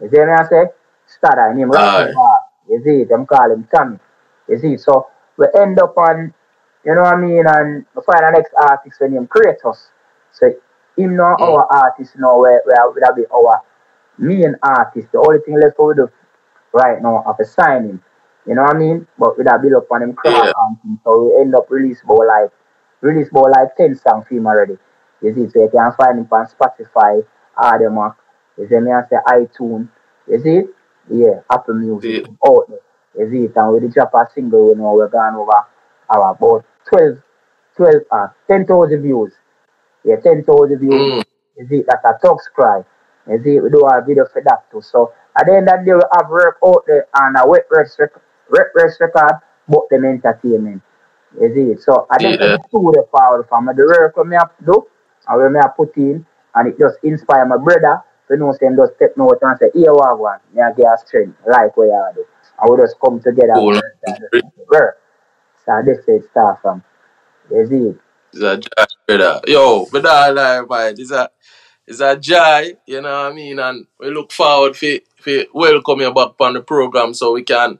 You 0.00 0.08
see 0.10 0.18
me 0.18 0.32
I 0.32 0.48
say? 0.48 0.64
Stada, 1.08 1.54
Aye. 1.76 2.12
right. 2.12 2.40
You 2.68 2.82
see, 2.84 3.04
them 3.04 3.26
call 3.26 3.50
him 3.50 3.68
Tommy. 3.74 3.98
You 4.48 4.58
see, 4.58 4.76
so 4.76 5.08
we 5.36 5.46
end 5.56 5.78
up 5.80 5.96
on, 5.96 6.32
you 6.84 6.94
know 6.94 7.02
what 7.02 7.14
I 7.14 7.20
mean, 7.20 7.44
and 7.46 7.86
we 7.94 8.02
find 8.04 8.24
the 8.26 8.30
next 8.32 8.52
artist 8.56 9.00
when 9.00 9.12
him 9.12 9.26
Kratos. 9.26 9.88
So 10.32 10.52
him 10.96 11.16
now 11.16 11.36
Mm. 11.36 11.40
our 11.40 11.66
artist 11.72 12.14
now 12.18 12.38
where 12.40 12.60
where 12.64 12.90
would 12.90 13.02
that 13.02 13.14
be 13.16 13.24
our 13.34 13.62
main 14.18 14.56
artist. 14.62 15.08
The 15.12 15.18
only 15.18 15.40
thing 15.40 15.58
left 15.60 15.76
for 15.76 15.88
we 15.88 15.94
do 15.94 16.10
right 16.72 17.00
now 17.02 17.22
of 17.26 17.38
a 17.40 17.44
signing. 17.44 18.02
You 18.46 18.54
know 18.54 18.62
what 18.62 18.76
I 18.76 18.78
mean? 18.78 19.06
But 19.18 19.36
with 19.38 19.46
that 19.46 19.62
build 19.62 19.74
up 19.74 19.90
on 19.90 20.02
him 20.02 20.14
craft 20.14 20.36
Yeah. 20.46 20.52
and 20.68 20.80
things, 20.82 20.98
so 21.04 21.24
we 21.34 21.40
end 21.40 21.54
up 21.54 21.70
release 21.70 22.00
about 22.02 22.26
like 22.26 22.50
release 23.00 23.28
about 23.30 23.50
like 23.50 23.76
ten 23.76 23.94
songs 23.94 24.26
for 24.28 24.34
him 24.34 24.46
already. 24.46 24.78
You 25.20 25.34
see, 25.34 25.48
so 25.50 25.62
you 25.62 25.68
can 25.70 25.92
find 25.96 26.18
him 26.18 26.28
on 26.32 26.46
Spotify, 26.46 27.24
Audiomack, 27.56 28.16
you 28.58 28.66
see 28.68 28.80
me 28.80 28.90
I 28.90 29.02
say 29.08 29.16
iTunes, 29.28 29.88
you 30.28 30.40
see 30.42 30.56
it? 30.56 30.66
Yeah, 31.08 31.40
Apple 31.50 31.74
Music, 31.74 32.26
out 32.46 32.66
there. 32.68 32.80
You 33.18 33.30
see 33.30 33.44
it, 33.44 33.52
and 33.56 33.72
we 33.74 33.80
did 33.80 33.92
drop 33.94 34.12
a 34.14 34.26
single, 34.34 34.70
you 34.70 34.74
know, 34.76 34.94
we're 34.94 35.08
gone 35.08 35.34
over 35.36 35.52
our 36.10 36.32
about 36.32 36.64
12, 36.88 37.18
12, 37.76 37.94
uh, 38.10 38.26
10,000 38.48 39.02
views. 39.02 39.32
Yeah, 40.04 40.16
10,000 40.16 40.78
views. 40.78 40.92
Mm. 40.92 41.24
You 41.58 41.66
see, 41.68 41.82
that's 41.86 42.04
a 42.04 42.18
Tux 42.26 42.38
Cry. 42.54 42.82
You 43.28 43.42
see, 43.44 43.60
we 43.60 43.70
do 43.70 43.86
a 43.86 44.02
video 44.04 44.26
for 44.32 44.42
that 44.44 44.70
too. 44.70 44.82
So, 44.82 45.12
at 45.38 45.46
the 45.46 45.54
end 45.56 45.68
of 45.68 45.80
the 45.80 45.86
day, 45.86 45.94
we 45.94 46.02
have 46.14 46.28
work 46.28 46.58
out 46.64 46.84
there 46.86 47.06
and 47.14 47.36
a 47.38 47.46
wet 47.46 47.66
rest, 47.70 48.00
wet 48.52 48.68
rest 48.76 49.00
record, 49.00 49.40
but 49.68 49.88
them 49.90 50.04
entertainment. 50.04 50.82
You 51.40 51.54
see, 51.54 51.80
so 51.82 52.06
I 52.10 52.18
think 52.18 52.40
Yeah. 52.40 52.46
the 52.50 52.60
studio 52.68 53.04
forward 53.10 53.48
from 53.48 53.66
the 53.66 53.74
work 53.74 54.16
we 54.16 54.34
have 54.36 54.56
to 54.58 54.64
do 54.64 54.86
and 55.28 55.38
where 55.38 55.50
me 55.50 55.60
have 55.60 55.76
put 55.76 55.96
in, 55.96 56.26
and 56.54 56.68
it 56.68 56.78
just 56.78 56.98
inspire 57.02 57.46
my 57.46 57.56
brother 57.58 58.02
to 58.28 58.36
know, 58.36 58.52
say, 58.52 58.66
him 58.66 58.76
just 58.76 58.94
step 58.96 59.16
note 59.16 59.38
and 59.42 59.58
say, 59.58 59.70
here, 59.74 59.92
what 59.94 60.18
one, 60.18 60.38
me 60.54 60.62
I 60.62 60.72
get 60.72 60.86
a 60.86 60.98
strength, 60.98 61.38
like 61.48 61.76
what 61.76 61.84
you 61.86 62.10
do. 62.14 62.24
And 62.60 62.70
we 62.70 62.76
just 62.82 62.96
come 63.00 63.20
together 63.20 63.54
Cool. 63.54 63.80
and 64.04 64.30
work. 64.70 64.98
So, 65.64 65.82
this 65.84 65.98
is 66.00 66.08
it 66.24 66.30
start 66.30 66.60
from. 66.62 66.82
You 67.50 67.66
see, 67.66 67.98
It's 68.32 68.42
a 68.42 68.56
joy, 68.58 68.84
brother. 69.06 69.40
Yo, 69.46 69.86
that 69.92 70.34
like, 70.34 70.68
man, 70.70 70.94
it's 70.98 71.10
a, 71.10 71.30
it's 71.86 72.00
a 72.00 72.16
joy, 72.16 72.76
you 72.86 73.00
know 73.00 73.24
what 73.24 73.32
I 73.32 73.34
mean? 73.34 73.58
And 73.58 73.86
we 73.98 74.10
look 74.10 74.32
forward 74.32 74.76
for, 74.76 74.88
for 75.18 75.44
welcome 75.54 76.00
you 76.00 76.12
back 76.14 76.32
on 76.40 76.54
the 76.54 76.60
program 76.62 77.14
so 77.14 77.32
we 77.32 77.42
can 77.42 77.78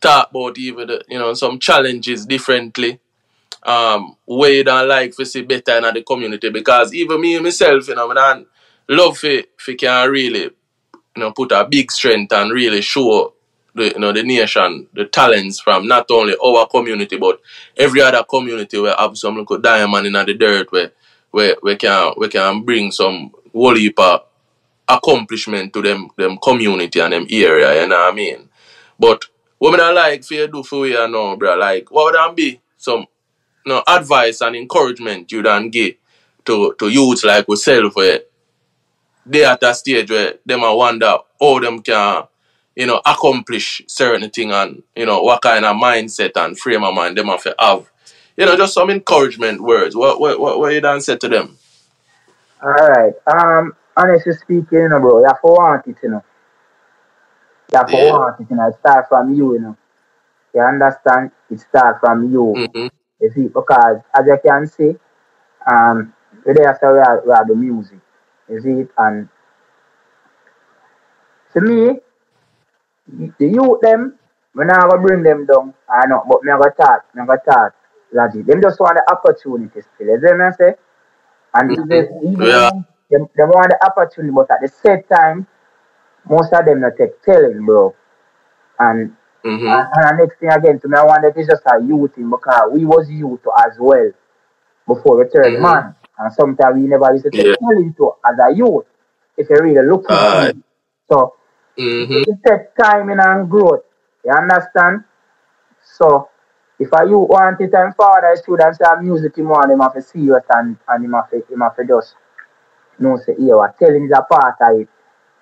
talk 0.00 0.30
about 0.30 0.58
even, 0.58 0.88
the, 0.88 1.04
you 1.08 1.18
know, 1.18 1.34
some 1.34 1.58
challenges 1.58 2.26
differently. 2.26 3.00
Um, 3.62 4.16
way 4.24 4.62
than 4.62 4.88
like 4.88 5.16
to 5.16 5.26
see 5.26 5.42
better 5.42 5.78
in 5.78 5.94
the 5.94 6.02
community 6.06 6.48
because 6.48 6.94
even 6.94 7.20
me 7.20 7.38
myself, 7.40 7.88
you 7.88 7.94
know, 7.96 8.10
I 8.10 8.14
don't 8.14 8.48
love 8.88 9.18
for, 9.18 9.42
for 9.56 9.74
can 9.74 10.08
really, 10.10 10.42
you 10.42 10.52
know, 11.16 11.32
put 11.32 11.50
a 11.50 11.66
big 11.68 11.90
strength 11.90 12.32
and 12.32 12.52
really 12.52 12.80
show 12.80 13.34
the 13.74 13.92
you 13.92 13.98
know 13.98 14.12
the 14.12 14.22
nation 14.22 14.88
the 14.94 15.06
talents 15.06 15.60
from 15.60 15.86
not 15.86 16.10
only 16.10 16.34
our 16.42 16.66
community 16.66 17.16
but 17.16 17.40
every 17.76 18.00
other 18.00 18.24
community 18.24 18.78
where 18.80 18.94
have 18.98 19.16
some 19.16 19.36
little 19.36 19.58
diamond 19.58 20.06
in 20.06 20.12
the 20.14 20.34
dirt 20.34 20.70
where 20.72 20.92
where 21.30 21.56
we 21.62 21.76
can 21.76 22.12
we 22.16 22.28
can 22.28 22.62
bring 22.62 22.90
some 22.90 23.30
whole 23.52 23.74
heap 23.74 23.98
of 23.98 24.22
accomplishment 24.88 25.72
to 25.72 25.82
them 25.82 26.08
them 26.16 26.38
community 26.38 27.00
and 27.00 27.12
them 27.12 27.26
area, 27.30 27.82
you 27.82 27.88
know 27.88 27.96
what 27.96 28.12
I 28.12 28.16
mean? 28.16 28.48
But 28.98 29.26
me 29.60 29.76
not 29.76 29.94
like 29.94 30.24
for 30.24 30.34
you 30.34 30.48
do 30.48 30.62
for 30.62 30.86
you 30.86 31.08
now, 31.08 31.36
bro, 31.36 31.56
like 31.56 31.90
what 31.90 32.06
would 32.06 32.14
that 32.14 32.36
be 32.36 32.60
some 32.76 33.06
know, 33.68 33.82
advice 33.86 34.40
and 34.40 34.56
encouragement 34.56 35.30
you 35.30 35.42
done 35.42 35.70
give 35.70 35.94
to 36.44 36.74
to 36.78 36.88
youths 36.88 37.24
like 37.24 37.46
yourself 37.46 37.94
where 37.94 38.20
they 39.26 39.44
at 39.44 39.62
a 39.62 39.74
stage 39.74 40.10
where 40.10 40.34
them 40.44 40.62
a 40.62 40.74
wonder 40.74 41.18
how 41.40 41.60
them 41.60 41.80
can, 41.80 42.24
you 42.74 42.86
know, 42.86 43.00
accomplish 43.04 43.82
certain 43.86 44.28
thing 44.30 44.50
and, 44.50 44.82
you 44.96 45.04
know, 45.04 45.22
what 45.22 45.42
kind 45.42 45.64
of 45.64 45.76
mindset 45.76 46.32
and 46.36 46.58
frame 46.58 46.82
of 46.82 46.94
mind 46.94 47.18
them 47.18 47.26
to 47.26 47.54
have. 47.58 47.90
You 48.36 48.46
know, 48.46 48.56
just 48.56 48.74
some 48.74 48.88
encouragement 48.88 49.60
words. 49.60 49.94
What 49.94 50.18
what 50.18 50.40
what, 50.40 50.58
what 50.58 50.72
you 50.72 50.80
done 50.80 51.00
say 51.00 51.16
to 51.16 51.28
them? 51.28 51.58
Alright. 52.62 53.14
Um 53.26 53.76
honestly 53.96 54.32
speaking, 54.32 54.78
you 54.78 54.88
know, 54.88 55.00
bro, 55.00 55.24
have 55.24 55.40
to 55.40 55.46
want 55.46 55.86
it, 55.86 55.96
you 56.02 56.10
know. 56.10 56.24
You 57.72 57.78
have 57.78 57.90
Yeah. 57.92 58.34
you 58.50 58.56
know. 58.56 58.68
It 58.68 58.74
start 58.78 59.08
from 59.08 59.34
you, 59.34 59.54
you 59.54 59.60
know. 59.60 59.76
You 60.54 60.62
understand? 60.62 61.32
It 61.50 61.60
start 61.60 62.00
from 62.00 62.32
you. 62.32 62.62
Mm-hmm. 62.62 62.86
You 63.20 63.30
see, 63.30 63.48
because 63.48 63.98
as 64.14 64.26
you 64.26 64.38
can 64.44 64.66
see, 64.66 64.96
um 65.70 66.14
today 66.46 66.64
after 66.64 66.92
we 66.94 67.00
are, 67.00 67.22
we 67.26 67.32
are 67.32 67.46
the 67.46 67.54
music. 67.54 68.00
You 68.48 68.60
see 68.60 68.80
it? 68.82 68.90
And 68.98 69.28
to 71.52 71.60
me, 71.60 72.00
the 73.38 73.46
youth 73.46 73.80
them, 73.80 74.18
when 74.52 74.70
I 74.70 74.80
gonna 74.88 75.00
bring 75.02 75.22
them 75.22 75.46
down. 75.46 75.74
I 75.88 76.06
know, 76.06 76.24
but 76.28 76.42
me 76.42 76.52
gonna 76.52 76.70
talk, 76.72 77.04
me 77.14 77.24
gonna 77.26 77.40
talk. 77.44 77.74
Logic. 78.12 78.44
Them 78.46 78.62
just 78.62 78.80
want 78.80 78.96
the 78.96 79.04
opportunity 79.12 79.80
still. 79.80 80.06
You 80.08 80.20
see 80.20 80.34
me 80.34 80.44
I 80.44 80.50
say? 80.52 80.74
And 81.54 81.72
Mhm. 81.76 81.82
even, 81.92 82.20
even 82.24 82.48
Yeah. 82.48 82.70
them, 83.10 83.28
them 83.36 83.48
want 83.50 83.70
the 83.70 83.78
opportunity, 83.86 84.32
but 84.32 84.50
at 84.50 84.60
the 84.62 84.68
same 84.68 85.02
time, 85.04 85.46
most 86.28 86.52
of 86.52 86.64
them 86.64 86.80
not 86.80 86.96
take 86.98 87.22
telling, 87.22 87.64
bro. 87.64 87.94
And 88.78 89.16
Mm-hmm. 89.44 89.68
and, 89.70 89.88
and 89.94 90.18
the 90.20 90.24
next 90.24 90.40
thing 90.40 90.50
again, 90.50 90.80
to 90.80 90.88
me, 90.88 90.96
I 90.98 91.04
wonder 91.04 91.28
if 91.28 91.36
it's 91.36 91.48
just 91.48 91.62
a 91.66 91.82
youth 91.82 92.14
thing 92.14 92.30
because 92.30 92.70
we 92.72 92.84
was 92.84 93.10
youth 93.10 93.40
as 93.66 93.76
well 93.78 94.10
before 94.86 95.18
we 95.18 95.30
turned 95.30 95.58
Mhm. 95.58 95.60
man. 95.60 95.94
And 96.18 96.32
sometimes 96.34 96.76
we 96.76 96.88
never 96.88 97.12
used 97.12 97.24
to 97.26 97.32
take 97.32 97.48
Yeah. 97.48 97.56
telling 97.58 97.94
to 97.98 98.12
as 98.26 98.38
a 98.38 98.54
youth 98.54 98.86
if 99.36 99.48
you 99.50 99.56
really 99.60 99.86
look 99.88 100.06
for 100.16 100.36
Aye. 100.36 100.52
it. 100.52 100.56
So 101.10 101.34
Mm-hmm. 101.78 102.24
it 102.26 102.38
takes 102.46 102.72
time 102.80 103.10
and 103.10 103.50
growth. 103.50 103.82
You 104.24 104.32
understand? 104.32 105.04
So 105.96 106.30
if 106.78 106.88
a 106.92 107.06
youth 107.06 107.28
want 107.28 107.60
it 107.60 107.74
and 107.74 107.94
father 107.96 108.34
students 108.36 108.78
say 108.78 108.84
music 109.02 109.36
him 109.38 109.48
want 109.48 109.70
him 109.72 109.80
have 109.80 109.94
to 109.94 110.02
serious 110.02 110.44
and, 110.50 110.76
and 110.88 111.04
him 111.04 111.12
have 111.14 111.30
to 111.30 111.42
him 111.50 111.60
have 111.60 111.76
to 111.76 111.84
just 111.84 112.14
know 112.98 113.16
say 113.18 113.34
what 113.38 113.78
telling 113.78 114.04
is 114.04 114.12
a 114.12 114.22
part 114.22 114.56
of 114.60 114.80
it. 114.80 114.88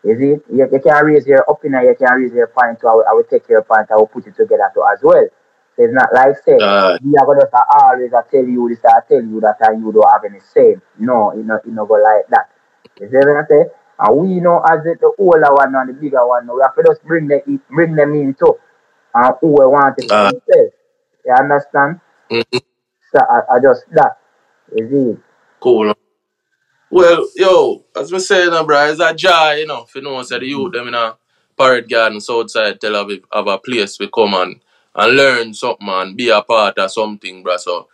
You 0.06 0.14
see? 0.18 0.54
You, 0.54 0.68
you 0.72 0.80
can 0.80 1.04
raise 1.04 1.26
your 1.26 1.44
opinion, 1.48 1.84
you 1.84 1.96
can 1.98 2.14
raise 2.20 2.32
your 2.32 2.46
point, 2.46 2.78
uh, 2.78 2.80
so 2.80 2.88
I 2.88 2.94
will, 2.94 3.04
I 3.10 3.12
will 3.14 3.24
take 3.24 3.48
your 3.48 3.62
point, 3.62 3.90
I 3.90 3.96
will 3.96 4.06
put 4.06 4.26
it 4.26 4.36
together 4.36 4.70
too 4.72 4.84
as 4.92 5.00
well. 5.02 5.26
So 5.74 5.82
it's 5.82 5.92
not 5.92 6.14
like 6.14 6.36
say 6.46 6.62
Aye. 6.62 6.98
we 7.02 7.16
are 7.16 7.26
gonna 7.26 7.40
just 7.42 7.54
always 7.74 8.14
I 8.14 8.22
tell 8.30 8.46
you 8.46 8.68
this, 8.68 8.84
I 8.84 9.00
tell 9.08 9.20
you 9.20 9.40
that 9.40 9.56
and 9.60 9.82
you 9.84 9.92
don't 9.92 10.08
have 10.08 10.24
any 10.24 10.38
say. 10.40 10.76
No, 10.98 11.34
you 11.34 11.42
know, 11.42 11.58
you 11.66 11.72
know 11.72 11.86
go 11.86 11.94
like 11.94 12.28
that. 12.30 12.50
You 13.00 13.10
see 13.10 13.16
what 13.16 13.44
I 13.44 13.48
say? 13.48 13.64
And 13.98 14.16
we 14.18 14.40
know 14.40 14.60
as 14.60 14.84
the, 14.84 14.96
the 15.00 15.12
older 15.18 15.52
one 15.52 15.74
and 15.74 15.88
the 15.90 15.94
bigger 15.94 16.24
one, 16.26 16.46
we 16.46 16.62
have 16.62 16.76
to 16.76 16.84
just 16.86 17.02
bring 17.04 17.26
them 17.26 17.60
bring 17.70 17.96
them 17.96 18.14
in 18.14 18.34
too. 18.34 18.54
And 19.14 19.34
who 19.40 19.48
we 19.48 19.66
want 19.66 19.98
it 19.98 20.06
for 20.06 20.14
Aye. 20.14 20.30
themselves. 20.30 20.72
You 21.24 21.34
understand? 21.34 22.00
Mm-hmm. 22.30 22.58
So 23.12 23.20
I, 23.20 23.56
I 23.56 23.60
just 23.60 23.84
that. 23.92 24.18
You 24.74 24.88
see? 24.88 25.22
Cool. 25.60 25.94
Well, 26.90 27.28
yo, 27.34 27.84
as 27.96 28.12
we 28.12 28.18
say, 28.20 28.44
you 28.44 28.50
know, 28.50 28.64
bro, 28.64 28.86
it's 28.90 29.00
a 29.00 29.12
joy, 29.12 29.54
you 29.54 29.66
know, 29.66 29.84
if 29.84 29.94
you 29.94 30.02
know, 30.02 30.22
say 30.22 30.38
the 30.38 30.46
youth 30.46 30.70
mm. 30.70 30.72
them 30.72 30.88
in 30.88 30.94
a 30.94 31.16
parade 31.56 31.88
garden 31.88 32.20
outside 32.30 32.80
Tel 32.80 32.92
Aviv 32.92 33.22
have 33.32 33.48
a 33.48 33.58
place 33.58 33.98
we 33.98 34.08
come 34.08 34.34
and, 34.34 34.60
and 34.94 35.16
learn 35.16 35.52
something 35.52 35.88
and 35.88 36.16
be 36.16 36.28
a 36.28 36.42
part 36.42 36.78
of 36.78 36.90
something, 36.92 37.42
bro. 37.42 37.56
So, 37.56 37.88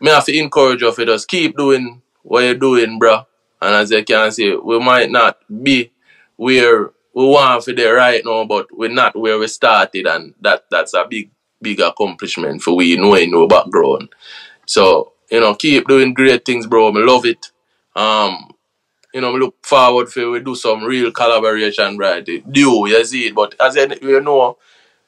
me 0.00 0.10
have 0.10 0.24
to 0.26 0.38
encourage 0.38 0.82
you 0.82 0.94
to 0.94 1.06
just 1.06 1.28
keep 1.28 1.56
doing 1.56 2.00
what 2.22 2.44
you're 2.44 2.54
doing, 2.54 2.98
bro. 2.98 3.26
And 3.60 3.74
as 3.74 3.90
you 3.90 4.04
can 4.04 4.30
see, 4.30 4.54
we 4.54 4.78
might 4.78 5.10
not 5.10 5.38
be 5.62 5.92
where 6.36 6.90
we 7.14 7.26
want 7.26 7.64
for 7.64 7.72
there 7.72 7.94
right 7.94 8.22
now, 8.24 8.44
but 8.44 8.66
we're 8.76 8.90
not 8.90 9.16
where 9.16 9.38
we 9.38 9.46
started, 9.46 10.06
and 10.06 10.34
that 10.40 10.64
that's 10.70 10.94
a 10.94 11.06
big 11.08 11.30
big 11.60 11.80
accomplishment 11.80 12.62
for 12.62 12.74
we 12.74 12.96
knowing 12.96 13.30
no 13.30 13.46
background. 13.46 14.08
So 14.66 15.12
you 15.30 15.40
know, 15.40 15.54
keep 15.54 15.86
doing 15.86 16.14
great 16.14 16.44
things, 16.44 16.66
bro. 16.66 16.88
I 16.88 17.04
love 17.04 17.24
it. 17.24 17.51
Um, 17.94 18.50
you 19.14 19.20
know, 19.20 19.32
look 19.32 19.56
forward 19.64 20.08
for 20.10 20.30
we 20.30 20.40
do 20.40 20.54
some 20.54 20.84
real 20.84 21.10
collaboration, 21.12 21.98
right? 21.98 22.24
Do 22.24 22.42
you 22.52 23.04
see 23.04 23.26
it? 23.28 23.34
But 23.34 23.54
as 23.60 23.76
you 23.76 24.20
know, 24.20 24.58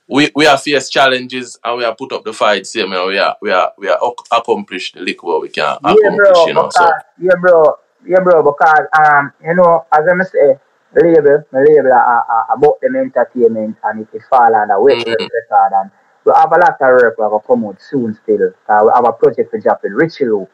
we 0.09 0.31
we 0.35 0.45
have 0.45 0.63
faced 0.63 0.93
challenges 0.93 1.59
and 1.65 1.79
we 1.79 1.85
have 1.85 1.97
put 1.97 2.13
up 2.13 2.25
the 2.25 2.33
fight 2.33 2.67
same 2.67 2.93
and 2.93 3.09
we 3.09 3.19
are 3.19 3.37
we 3.43 3.51
are 3.51 3.73
we 3.79 3.89
are 3.89 3.99
accomplished 4.33 4.95
the 4.95 5.01
little 5.01 5.29
what 5.29 5.43
we 5.43 5.49
can 5.49 5.77
Yeah, 5.83 6.11
accomplish, 6.13 6.17
bro. 6.17 6.47
you 6.47 6.55
know. 6.55 6.69
So 6.71 6.91
yeah, 7.21 7.35
bro. 7.41 7.77
Yeah, 8.07 8.21
bro. 8.21 8.43
Because 8.43 8.87
um, 8.99 9.33
you 9.45 9.55
know, 9.55 9.87
as 9.93 10.05
I 10.09 10.25
say, 10.25 10.59
label, 10.95 11.45
my 11.53 11.61
label 11.61 11.93
uh, 11.93 12.23
uh, 12.33 12.55
about 12.55 12.81
them 12.81 12.97
entertainment 12.97 13.77
and 13.85 14.01
it 14.03 14.09
is 14.17 14.23
fall 14.29 14.55
under 14.55 14.81
West 14.81 15.01
Mhm. 15.01 15.29
record 15.33 15.73
and 15.81 15.91
we 16.25 16.33
have 16.35 16.53
a 16.53 16.59
lot 16.59 16.77
of 16.81 16.89
work 17.03 17.19
we 17.19 17.23
have 17.25 17.33
to 17.33 17.41
come 17.47 17.65
out 17.67 17.81
soon 17.81 18.15
still. 18.15 18.53
Uh, 18.69 18.81
we 18.85 18.91
have 18.95 19.05
a 19.07 19.13
project 19.13 19.51
for 19.51 19.59
with 19.83 19.93
Richie 19.93 20.27
Lou. 20.27 20.47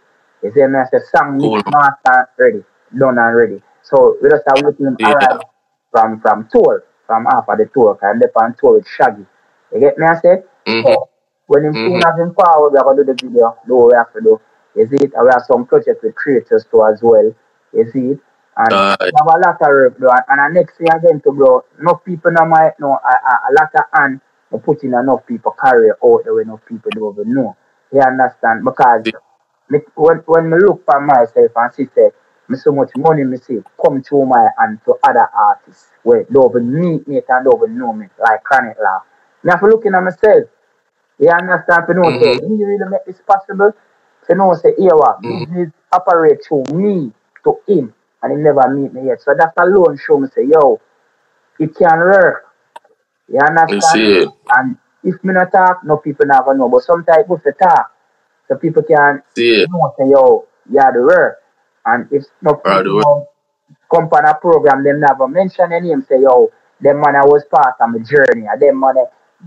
You 0.43 0.51
see 0.53 0.67
me? 0.67 0.79
I 0.79 0.85
say 0.87 0.99
song 1.15 1.41
Cool. 1.41 1.63
master 1.67 2.29
ready, 2.39 2.65
done 2.99 3.19
and 3.19 3.37
ready. 3.37 3.63
So 3.83 4.17
we 4.23 4.29
just 4.31 4.45
have 4.49 4.63
looking 4.63 4.97
Yeah. 4.99 5.05
alright 5.05 5.41
from 5.91 6.21
from 6.21 6.49
tour, 6.53 6.85
from 7.07 7.25
half 7.27 7.49
of 7.49 7.59
the 7.59 7.67
tour, 7.75 7.99
and 8.03 8.21
they 8.21 8.27
on 8.37 8.55
tour 8.61 8.75
with 8.75 8.87
Shaggy. 8.89 9.27
You 9.73 9.81
get 9.81 9.99
me? 9.99 10.07
I 10.07 10.15
say. 10.21 10.43
Mhm. 10.67 10.83
So 10.83 11.09
when 11.47 11.65
him 11.65 11.77
Mhm. 11.77 11.83
soon 11.83 12.03
as 12.05 12.19
him 12.19 12.35
forward, 12.35 12.71
we 12.73 12.79
are 12.79 12.85
gonna 12.85 13.05
do 13.05 13.13
the 13.13 13.15
video. 13.15 13.57
Do 13.67 13.77
what 13.77 13.87
we 13.89 13.95
have 13.95 14.13
to 14.15 14.21
do. 14.21 14.41
You 14.75 14.87
see 14.87 14.97
it? 15.05 15.13
And 15.15 15.25
we 15.27 15.31
have 15.33 15.43
some 15.47 15.67
project 15.67 16.03
with 16.03 16.15
creators 16.15 16.65
too 16.71 16.85
as 16.85 17.01
well. 17.03 17.33
You 17.73 17.91
see 17.91 18.11
it? 18.13 18.21
And 18.57 18.85
Aye. 19.01 19.11
we 19.11 19.17
have 19.19 19.27
a 19.27 19.39
lot 19.47 19.61
of 19.61 19.69
work, 19.69 19.99
bro. 19.99 20.11
And, 20.11 20.25
and 20.41 20.57
the 20.57 20.61
next 20.61 20.77
thing 20.79 20.89
again 20.93 21.21
to 21.23 21.33
bro, 21.33 21.65
enough 21.81 22.05
people 22.05 22.31
now 22.33 22.45
might 22.47 22.79
know 22.79 22.93
a, 22.93 23.13
a, 23.13 23.33
a 23.49 23.53
lot 23.59 23.71
of 23.75 23.85
hand 23.93 24.21
we 24.51 24.59
put 24.59 24.83
in 24.85 24.95
enough 24.95 25.27
people 25.27 25.55
carry 25.63 25.91
out 25.91 26.21
there 26.25 26.35
where 26.35 26.43
enough 26.43 26.61
people 26.67 26.91
don't 26.93 27.13
even 27.21 27.35
know. 27.35 27.57
You 27.93 28.01
understand? 28.01 28.65
Because 28.65 29.07
me, 29.71 29.81
when 29.95 30.19
when 30.27 30.51
me 30.51 30.59
look 30.59 30.85
for 30.85 31.01
myself 31.01 31.53
and 31.57 31.75
see 31.75 31.89
say 31.95 32.11
me 32.49 32.57
so 32.59 32.73
much 32.73 32.91
money 32.97 33.25
me 33.25 33.37
see 33.39 33.61
come 33.85 34.03
to 34.03 34.27
my 34.27 34.49
hand 34.59 34.81
to 34.85 34.97
other 35.05 35.29
artists 35.35 35.89
where 36.03 36.25
don't 36.25 36.51
even 36.51 36.73
meet 36.81 37.09
me 37.09 37.23
and 37.29 37.45
don't 37.45 37.57
even 37.63 37.79
know 37.79 37.93
me, 37.93 38.07
like 38.19 38.43
Chronic 38.45 38.77
Law. 38.83 39.03
Me 39.45 39.51
have 39.51 39.61
to 39.61 39.67
look 39.67 39.87
in 39.87 39.95
at 39.95 40.03
myself. 40.05 40.45
You 41.19 41.31
understand? 41.31 41.87
To 41.89 41.95
know 41.95 42.11
say, 42.21 42.27
Mhm. 42.29 42.43
we 42.43 42.65
really 42.65 42.89
make 42.91 43.05
this 43.07 43.21
possible. 43.27 43.73
To 44.29 44.35
know 44.37 44.55
say, 44.55 44.75
here 44.77 44.97
what, 44.97 45.23
Mhm. 45.25 45.47
business 45.47 45.73
operate 45.93 46.41
through 46.47 46.65
me 46.73 47.13
to 47.45 47.59
him 47.67 47.95
and 48.23 48.33
he 48.33 48.39
never 48.39 48.69
meet 48.69 48.93
me 48.93 49.07
yet. 49.07 49.21
So 49.23 49.35
that 49.35 49.53
alone 49.59 49.99
show 49.99 50.19
me 50.19 50.29
say, 50.35 50.45
yo, 50.45 50.81
it 51.59 51.75
can 51.77 51.99
work. 52.01 52.47
You 53.29 53.41
understand? 53.41 53.73
You 53.73 53.81
see 53.81 54.13
it. 54.25 54.29
And 54.51 54.77
if 55.05 55.23
me 55.25 55.35
not 55.35 55.53
talk, 55.53 55.85
no 55.85 55.99
people 55.99 56.27
never 56.27 56.55
know. 56.55 56.69
But 56.69 56.83
sometimes 56.83 57.27
good 57.29 57.43
to 57.45 57.53
talk. 57.53 57.93
So 58.51 58.57
people 58.57 58.83
can 58.83 59.23
See 59.37 59.63
it. 59.63 59.71
know 59.71 59.95
say, 59.97 60.11
yo, 60.11 60.47
yeah, 60.69 60.91
the 60.91 61.03
work. 61.03 61.39
And 61.87 62.09
if 62.11 62.25
no 62.43 62.55
people 62.55 62.83
the 62.83 63.27
come 63.91 64.09
on 64.11 64.25
a 64.27 64.35
program, 64.35 64.83
them 64.83 65.01
never 65.01 65.29
mention 65.29 65.73
any 65.73 65.91
name, 65.91 66.03
say, 66.03 66.21
yo, 66.21 66.51
them 66.81 67.01
man 67.01 67.15
I 67.15 67.25
was 67.25 67.45
part 67.47 67.77
of 67.81 67.91
my 67.91 67.99
journey. 67.99 68.47
And 68.51 68.61
them 68.61 68.81
man 68.81 68.97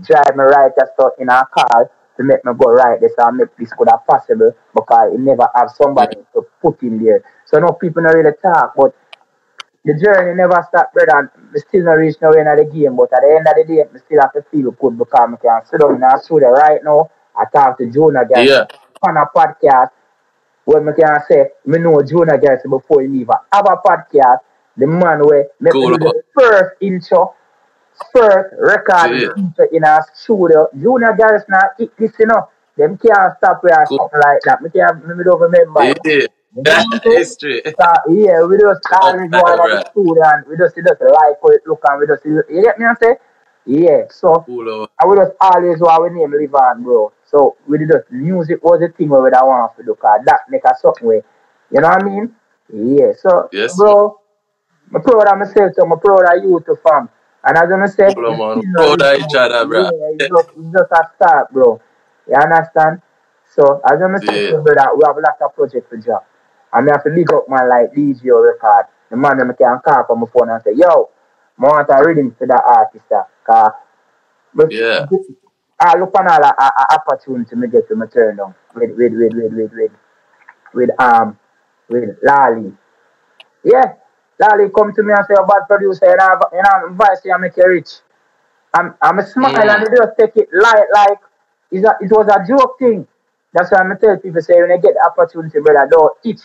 drive 0.00 0.34
me 0.34 0.44
right 0.44 0.72
as 0.80 0.88
stuff 0.94 1.12
in 1.18 1.28
a 1.28 1.44
car 1.52 1.90
to 2.16 2.22
make 2.24 2.44
me 2.46 2.52
go 2.58 2.72
right 2.72 2.98
this 2.98 3.12
and 3.18 3.36
make 3.36 3.54
this 3.58 3.72
could 3.74 3.88
have 3.90 4.06
possible 4.06 4.52
because 4.74 5.12
it 5.12 5.20
never 5.20 5.48
have 5.54 5.70
somebody 5.70 6.16
to 6.32 6.42
put 6.62 6.82
in 6.82 7.04
there. 7.04 7.22
So 7.44 7.58
no 7.58 7.72
people 7.72 8.02
not 8.02 8.14
really 8.14 8.32
talk, 8.42 8.72
but 8.74 8.94
the 9.84 9.92
journey 10.00 10.34
never 10.34 10.64
stop, 10.68 10.94
brother. 10.94 11.30
And 11.52 11.60
still 11.60 11.84
not 11.84 12.00
reach 12.00 12.16
nowhere 12.22 12.40
in 12.40 12.56
the 12.56 12.72
game, 12.72 12.96
but 12.96 13.12
at 13.12 13.20
the 13.20 13.36
end 13.36 13.46
of 13.48 13.54
the 13.54 13.64
day, 13.68 13.84
me 13.92 14.00
still 14.00 14.22
have 14.22 14.32
to 14.32 14.42
feel 14.50 14.70
good 14.70 14.96
because 14.96 15.20
I 15.20 15.36
can 15.36 15.66
sit 15.66 15.80
down 15.80 15.96
in 15.96 16.02
a 16.02 16.18
studio 16.22 16.50
right 16.50 16.80
now. 16.82 17.10
I 17.36 17.44
talk 17.52 17.76
to 17.78 17.90
Jonah 17.90 18.22
again. 18.22 18.46
Yeah. 18.46 18.66
On 19.04 19.16
a 19.16 19.26
podcast 19.26 19.90
where 20.64 20.80
me 20.82 20.92
can 20.98 21.18
say, 21.28 21.48
me 21.66 21.78
know 21.78 22.02
Jonah 22.02 22.38
guys 22.38 22.60
before 22.68 23.02
he 23.02 23.08
even 23.08 23.36
have 23.52 23.66
a 23.66 23.76
podcast. 23.76 24.38
The 24.76 24.86
man 24.86 25.20
where 25.26 25.46
me 25.60 25.70
Cool. 25.70 25.98
the 25.98 26.22
first 26.36 26.76
intro, 26.80 27.34
first 28.12 28.54
record 28.58 29.10
See. 29.20 29.40
intro 29.40 29.66
in 29.72 29.84
a 29.84 30.00
studio. 30.14 30.68
Junior 30.80 31.14
guys 31.16 31.42
now 31.48 31.68
it 31.78 31.96
this 31.98 32.12
you 32.18 32.26
know. 32.26 32.48
Them 32.76 32.98
can't 32.98 33.36
stop 33.38 33.62
where 33.62 33.84
Cool. 33.86 33.98
something 33.98 34.20
like 34.24 34.40
that. 34.46 34.62
Me 34.62 34.70
can't 34.70 35.06
me 35.06 35.22
don't 35.24 35.40
remember. 35.40 35.84
Yeah. 35.84 35.94
You 36.04 36.62
know 36.62 36.72
what 36.72 36.94
I'm 36.94 37.00
saying? 37.02 37.18
History. 37.18 37.62
So, 37.64 37.86
yeah, 38.10 38.42
we 38.44 38.58
just 38.58 38.80
always 39.00 39.30
go 39.30 39.38
out 39.38 39.58
of 39.58 39.70
the 39.70 39.90
studio 39.90 40.22
and 40.24 40.46
we 40.46 40.56
just, 40.56 40.74
just 40.76 41.00
like 41.02 41.38
how 41.42 41.48
it 41.50 41.62
look 41.66 41.82
and 41.88 42.00
we 42.00 42.06
just, 42.06 42.24
you 42.24 42.62
get 42.62 42.78
me 42.78 42.86
I 42.86 42.94
say? 43.00 43.16
Yeah, 43.66 44.02
so, 44.10 44.42
Cool. 44.46 44.68
oh. 44.68 44.88
and 45.00 45.10
we 45.10 45.16
just 45.16 45.32
always 45.40 45.78
want 45.80 46.00
our 46.00 46.10
name 46.10 46.30
live 46.30 46.54
on, 46.54 46.82
bro. 46.84 47.12
So, 47.34 47.56
we 47.66 47.78
did 47.78 47.88
just, 47.90 48.12
music 48.12 48.62
was 48.62 48.78
the 48.78 48.90
thing 48.96 49.08
where 49.08 49.20
we 49.20 49.30
don't 49.30 49.48
want 49.48 49.76
to 49.76 49.82
do, 49.82 49.96
cause 49.96 50.20
that 50.24 50.42
make 50.48 50.64
us 50.64 50.80
something 50.80 51.08
way, 51.08 51.22
you 51.72 51.80
know 51.80 51.88
what 51.88 52.02
I 52.02 52.04
mean? 52.04 52.34
Yeah, 52.72 53.12
so, 53.18 53.48
Yes, 53.52 53.76
bro, 53.76 54.20
I'm 54.94 55.02
proud 55.02 55.26
of 55.32 55.38
myself, 55.38 55.72
so 55.74 55.82
I'm 55.82 55.98
proud 55.98 56.30
of 56.30 56.44
you 56.44 56.62
too, 56.64 56.78
fam. 56.86 57.08
And 57.42 57.58
as 57.58 57.72
I 57.72 57.86
say, 57.86 58.14
Cool, 58.14 58.36
man. 58.38 58.72
Proud 58.72 59.02
of 59.02 59.18
each 59.18 59.34
other, 59.34 59.66
bro. 59.66 59.82
Yeah, 59.82 60.10
it's 60.14 60.28
just, 60.30 60.48
it's 60.56 60.72
just 60.78 60.92
a 60.92 61.10
start, 61.16 61.52
bro. 61.52 61.80
You 62.28 62.36
understand? 62.36 63.02
So, 63.50 63.80
as 63.84 64.00
I 64.00 64.18
say, 64.20 64.40
Yeah. 64.50 64.60
brother, 64.62 64.94
we 64.96 65.02
have 65.04 65.16
a 65.16 65.20
lot 65.20 65.42
of 65.42 65.54
projects 65.56 65.90
to 65.90 65.96
drop. 65.98 66.26
And 66.72 66.88
I 66.88 66.92
have 66.92 67.02
to 67.04 67.10
big 67.10 67.32
up 67.32 67.48
man 67.48 67.68
like 67.68 67.92
DJ 67.92 68.30
record. 68.30 68.86
The 69.10 69.16
man 69.16 69.38
that 69.38 69.50
I 69.50 69.54
can 69.54 69.80
call 69.84 70.06
on 70.08 70.20
my 70.20 70.26
phone 70.32 70.50
and 70.50 70.62
say, 70.62 70.72
yo, 70.76 71.10
I 71.58 71.62
want 71.62 71.88
a 71.90 72.04
rhythm 72.04 72.34
for 72.38 72.46
that 72.46 72.62
artist. 72.64 73.06
ah, 73.12 73.26
Cause 73.44 73.72
Yeah. 74.70 75.06
I 75.80 75.98
look 75.98 76.12
on 76.18 76.28
all 76.28 76.42
a, 76.44 76.54
a, 76.58 76.72
a 76.78 76.94
opportunity 76.94 77.56
me 77.56 77.68
get 77.68 77.88
to 77.88 77.96
me 77.96 78.06
turn 78.06 78.36
down 78.36 78.54
with 78.74 78.90
with 78.96 79.12
with 79.14 79.34
with 79.34 79.52
with 79.52 79.72
with 79.72 79.92
with 80.74 80.90
um 81.00 81.38
with 81.88 82.18
Lali. 82.22 82.72
Yeah. 83.64 83.94
Lali 84.40 84.70
come 84.70 84.92
to 84.94 85.02
me 85.02 85.12
and 85.16 85.26
say, 85.26 85.34
a 85.38 85.46
bad 85.46 85.62
producer, 85.68 86.06
you 86.06 86.16
know, 86.16 86.40
you 86.52 86.62
know, 86.62 86.88
advice 86.90 87.20
you 87.24 87.38
make 87.38 87.56
you 87.56 87.68
rich. 87.68 87.90
I'm 88.74 88.94
I'm 89.02 89.18
a 89.18 89.26
smile 89.26 89.52
Mm. 89.54 89.74
and 89.74 89.86
they 89.86 89.96
just 89.96 90.18
take 90.18 90.36
it 90.36 90.48
light 90.52 90.86
like 90.94 91.18
it's 91.70 91.86
a, 91.86 91.96
it 92.00 92.10
was 92.10 92.28
a 92.28 92.44
joke 92.46 92.78
thing. 92.78 93.06
That's 93.52 93.70
why 93.70 93.78
I'm 93.78 93.96
tell 93.98 94.16
people 94.18 94.42
say 94.42 94.60
when 94.60 94.70
they 94.70 94.78
get 94.80 94.94
the 94.94 95.04
opportunity, 95.06 95.60
brother, 95.60 95.88
don't 95.90 96.16
itch. 96.24 96.40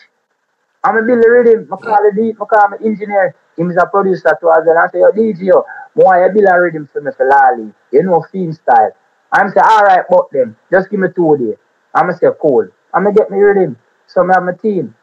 I'm 0.83 0.97
a 0.97 1.01
the 1.01 1.15
rhythm. 1.29 1.69
I 1.73 1.75
call 1.77 1.97
the 2.03 2.33
I 2.41 2.45
call 2.45 2.69
my 2.69 2.77
engineer. 2.85 3.35
Him 3.57 3.71
is 3.71 3.77
a 3.77 3.85
producer 3.87 4.37
too 4.39 4.51
as 4.51 4.63
well. 4.65 4.77
I 4.77 4.87
say, 4.91 4.99
yo, 4.99 5.11
DJ, 5.11 5.47
yo, 5.47 5.59
I 5.61 5.65
want 5.95 6.35
you 6.35 6.41
build 6.41 6.49
a 6.55 6.61
rhythm 6.61 6.87
for 6.91 7.01
me 7.01 7.11
for 7.17 7.27
Lali. 7.27 7.73
You 7.91 8.03
know, 8.03 8.25
theme 8.31 8.53
style. 8.53 8.91
I'm 9.31 9.49
say, 9.51 9.61
all 9.63 9.83
right, 9.83 10.03
but 10.09 10.31
them, 10.31 10.55
just 10.71 10.89
give 10.89 10.99
me 10.99 11.07
two 11.15 11.37
days. 11.37 11.57
I'm 11.93 12.05
going 12.07 12.15
to 12.15 12.19
say, 12.19 12.31
cool. 12.41 12.67
I'm 12.93 13.03
gonna 13.03 13.15
get 13.15 13.29
me 13.29 13.37
rhythm. 13.37 13.77
So 14.07 14.23
I 14.27 14.33
have 14.33 14.43
my 14.43 14.53
team. 14.53 14.95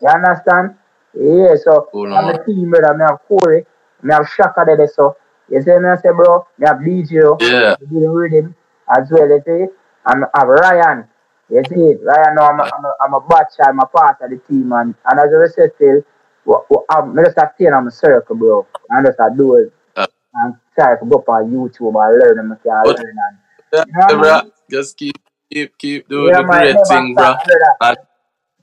You 0.00 0.08
understand? 0.08 0.74
Yeah, 1.14 1.54
so 1.62 1.88
Cool, 1.92 2.12
I'm 2.14 2.28
a 2.34 2.44
team, 2.44 2.70
brother. 2.70 3.00
I 3.02 3.06
have 3.10 3.20
Corey. 3.28 3.66
I 4.08 4.14
have 4.14 4.28
Shaka 4.28 4.64
there, 4.66 4.88
so. 4.94 5.16
You 5.48 5.60
see 5.62 5.70
me? 5.78 5.88
I 5.88 5.96
say, 5.96 6.10
bro, 6.14 6.46
I 6.64 6.68
have 6.68 6.78
DJ. 6.78 7.12
Yeah. 7.40 7.74
I 7.80 7.84
do 7.84 8.00
the 8.00 8.08
rhythm 8.08 8.54
as 8.96 9.08
well, 9.10 9.28
you 9.28 9.42
see. 9.44 9.66
And 10.06 10.24
I 10.34 10.38
have 10.38 10.48
Ryan. 10.48 11.04
You 11.50 11.62
see? 11.68 11.94
Ryan, 12.04 12.34
no, 12.36 12.42
I'm 12.42 12.60
a, 12.60 12.62
I'm 12.64 12.84
a, 12.84 12.94
I'm 13.02 13.14
a 13.14 13.20
batch, 13.20 13.54
I'm 13.64 13.80
a 13.80 13.86
part 13.86 14.18
of 14.22 14.30
the 14.30 14.38
team. 14.48 14.72
And, 14.72 14.94
and 15.06 15.20
as 15.20 15.26
I 15.34 15.54
said, 15.54 15.70
still, 15.76 16.02
what, 16.44 16.64
what, 16.68 16.84
I'm 16.90 17.14
just 17.16 17.36
a 17.36 17.72
on 17.72 17.84
my 17.84 17.90
circle, 17.90 18.36
bro. 18.36 18.66
And 18.90 19.06
just 19.06 19.20
I 19.20 19.28
do 19.36 19.56
it. 19.56 19.72
Uh, 19.96 20.06
And 20.34 20.54
try 20.76 20.96
to 20.98 21.04
go 21.06 21.18
up 21.18 21.28
on 21.28 21.50
YouTube 21.50 21.94
and 22.00 22.18
learn 22.20 22.38
and 22.38 22.52
I 22.52 22.56
can 22.56 22.82
But- 22.84 22.96
learn. 22.98 23.06
And, 23.28 23.38
Yeah, 23.72 23.84
You 23.86 23.92
know 23.92 24.16
what 24.18 24.28
I 24.28 24.40
bro. 24.42 24.50
Just 24.70 24.96
keep, 24.96 25.16
keep, 25.52 25.78
keep 25.78 26.08
doing 26.08 26.34
yeah, 26.34 26.42
the 26.42 26.46
man, 26.46 26.74
great 26.74 26.86
thing, 26.88 27.14
bro. 27.14 27.36
stop. 27.36 27.46
And 27.80 27.96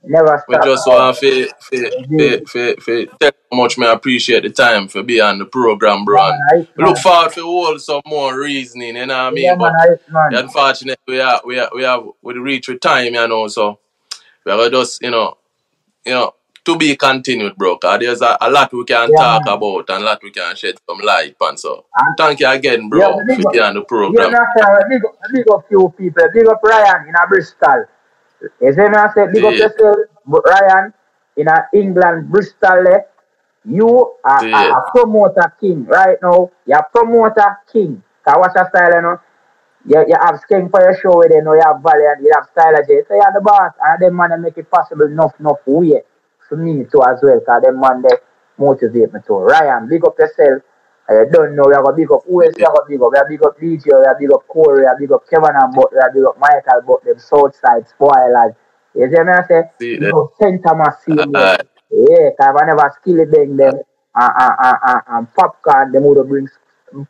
Never 0.04 0.44
we 0.48 0.54
just 0.62 0.86
want 0.86 1.16
to 1.18 1.48
for, 2.46 2.46
for, 2.46 2.80
for 2.80 3.04
tell 3.18 3.32
how 3.50 3.58
much 3.58 3.76
me 3.78 3.86
appreciate 3.86 4.42
the 4.44 4.50
time 4.50 4.88
for 4.88 5.02
being 5.02 5.20
on 5.20 5.38
the 5.38 5.44
program, 5.44 6.04
bro. 6.04 6.28
Yeah, 6.28 6.38
And 6.50 6.68
man, 6.76 6.88
look 6.88 6.98
forward 6.98 7.32
to 7.32 7.42
hold 7.42 7.80
some 7.82 8.02
more 8.06 8.38
reasoning, 8.38 8.96
you 8.96 9.06
know 9.06 9.24
what 9.24 9.32
I 9.32 9.34
mean? 9.34 9.44
Yeah, 9.44 9.56
but 9.56 9.72
man, 9.72 9.98
man. 10.10 10.44
unfortunately, 10.44 10.96
we 11.06 11.20
are, 11.20 11.40
we 11.44 11.58
are, 11.58 11.70
we 11.74 11.82
have, 11.82 12.04
we 12.22 12.34
reach 12.34 12.68
with 12.68 12.80
time, 12.80 13.14
you 13.14 13.28
know, 13.28 13.48
so 13.48 13.80
we 14.46 14.52
are 14.52 14.70
just, 14.70 15.02
you 15.02 15.10
know, 15.10 15.36
you 16.06 16.12
know, 16.12 16.34
to 16.68 16.76
be 16.76 16.94
continued, 16.96 17.56
bro. 17.56 17.76
Cause 17.78 17.98
there's 18.00 18.22
a, 18.22 18.36
a 18.40 18.50
lot 18.50 18.72
we 18.72 18.84
can 18.84 19.08
Yeah, 19.10 19.16
talk 19.16 19.42
man. 19.46 19.54
about 19.56 19.90
and 19.90 20.02
a 20.02 20.06
lot 20.06 20.22
we 20.22 20.30
can 20.30 20.54
shed 20.54 20.76
some 20.88 20.98
light 21.00 21.34
on. 21.40 21.56
So 21.56 21.84
And- 21.96 22.16
thank 22.16 22.40
you 22.40 22.48
again, 22.48 22.88
bro, 22.88 23.00
Yeah, 23.00 23.36
for 23.42 23.50
being 23.52 23.64
on 23.64 23.74
the 23.74 23.82
program. 23.82 24.32
man, 24.32 24.40
I 24.40 24.82
big 24.88 25.04
up, 25.04 25.14
big 25.32 25.50
up 25.50 25.64
few 25.68 25.92
people. 25.96 26.24
Big 26.34 26.46
up 26.46 26.60
Ryan 26.62 27.08
in 27.08 27.14
a 27.14 27.26
Bristol. 27.28 27.84
You 28.60 28.72
see 28.72 28.88
me? 28.92 28.96
I 28.96 29.12
say 29.14 29.26
big 29.32 29.44
up 29.44 29.52
Yeah. 29.54 29.66
yourself, 29.66 29.96
Ryan 30.26 30.92
in 31.36 31.48
a 31.48 31.66
England, 31.72 32.30
Bristol. 32.30 32.86
eh. 32.88 33.00
You 33.64 34.14
are 34.24 34.44
a, 34.44 34.48
Yeah. 34.48 34.78
a 34.78 34.90
promoter 34.94 35.52
king 35.60 35.84
right 35.86 36.16
now. 36.22 36.50
You're 36.66 36.78
a 36.78 36.86
promoter 36.94 37.58
king. 37.72 38.02
Cause 38.24 38.36
what's 38.38 38.54
your 38.54 38.68
style, 38.68 38.94
you 38.94 39.02
know? 39.02 39.20
You, 39.86 40.04
you 40.08 40.16
have 40.20 40.38
skin 40.40 40.68
for 40.68 40.80
your 40.82 40.96
show 41.00 41.16
with 41.18 41.30
you 41.32 41.40
know 41.42 41.54
you 41.54 41.62
have 41.64 41.80
Valiant, 41.82 42.20
you 42.22 42.30
have 42.34 42.46
style 42.52 42.74
J. 42.86 43.02
So 43.08 43.14
you're 43.14 43.32
the 43.32 43.40
boss. 43.40 43.72
And 43.82 44.02
them 44.02 44.16
man 44.16 44.40
make 44.42 44.58
it 44.58 44.70
possible 44.70 45.06
enough, 45.06 45.32
enough 45.40 45.58
way 45.66 46.02
for 46.48 46.56
me 46.56 46.84
too 46.90 47.02
as 47.06 47.20
well, 47.22 47.38
because 47.38 47.62
them 47.62 47.80
man 47.80 48.02
they 48.02 48.16
motivate 48.58 49.12
me 49.12 49.20
too. 49.26 49.38
Ryan, 49.38 49.88
big 49.88 50.04
up 50.04 50.18
yourself. 50.18 50.62
I 51.08 51.24
don't 51.32 51.56
know, 51.56 51.64
we 51.66 51.74
have 51.74 51.84
to 51.84 51.92
big 51.96 52.12
up 52.12 52.24
who 52.26 52.44
else 52.44 52.54
we 52.56 52.62
have 52.62 52.74
to 52.74 52.84
big 52.86 53.00
up? 53.00 53.12
We 53.12 53.18
have 53.18 53.28
big 53.28 53.42
up 53.42 53.56
DJ, 53.58 53.86
we 53.96 54.06
have 54.06 54.18
to 54.18 54.20
big 54.20 54.32
up 54.32 54.46
Corey, 54.46 54.82
we 54.82 54.86
have 54.86 54.96
to 54.96 55.00
big 55.00 55.12
up 55.12 55.24
Kevin 55.28 55.56
and 55.56 55.74
Butt, 55.74 55.92
we 55.92 55.98
have 56.00 56.12
to 56.12 56.18
big 56.20 56.26
up 56.28 56.38
Michael 56.38 56.82
Butt, 56.86 57.04
them 57.04 57.18
Southside 57.18 57.88
spoilers. 57.88 58.52
You 58.94 59.08
see 59.08 59.22
me 59.24 59.32
I 59.32 59.46
say? 59.46 59.62
See 59.80 59.96
that? 59.96 60.14
up 60.14 60.32
St. 60.40 60.62
Thomas 60.62 61.00
same 61.04 61.32
Yeah, 61.32 62.28
because 62.36 62.56
I 62.60 62.64
never 62.66 62.92
skill 63.00 63.20
it 63.20 63.30
them 63.30 63.56
and, 63.56 63.80
and, 64.14 64.54
and, 64.60 64.76
and, 64.84 65.02
and 65.08 65.34
popcorn, 65.34 65.92
them 65.92 66.04
would 66.04 66.28
bring 66.28 66.48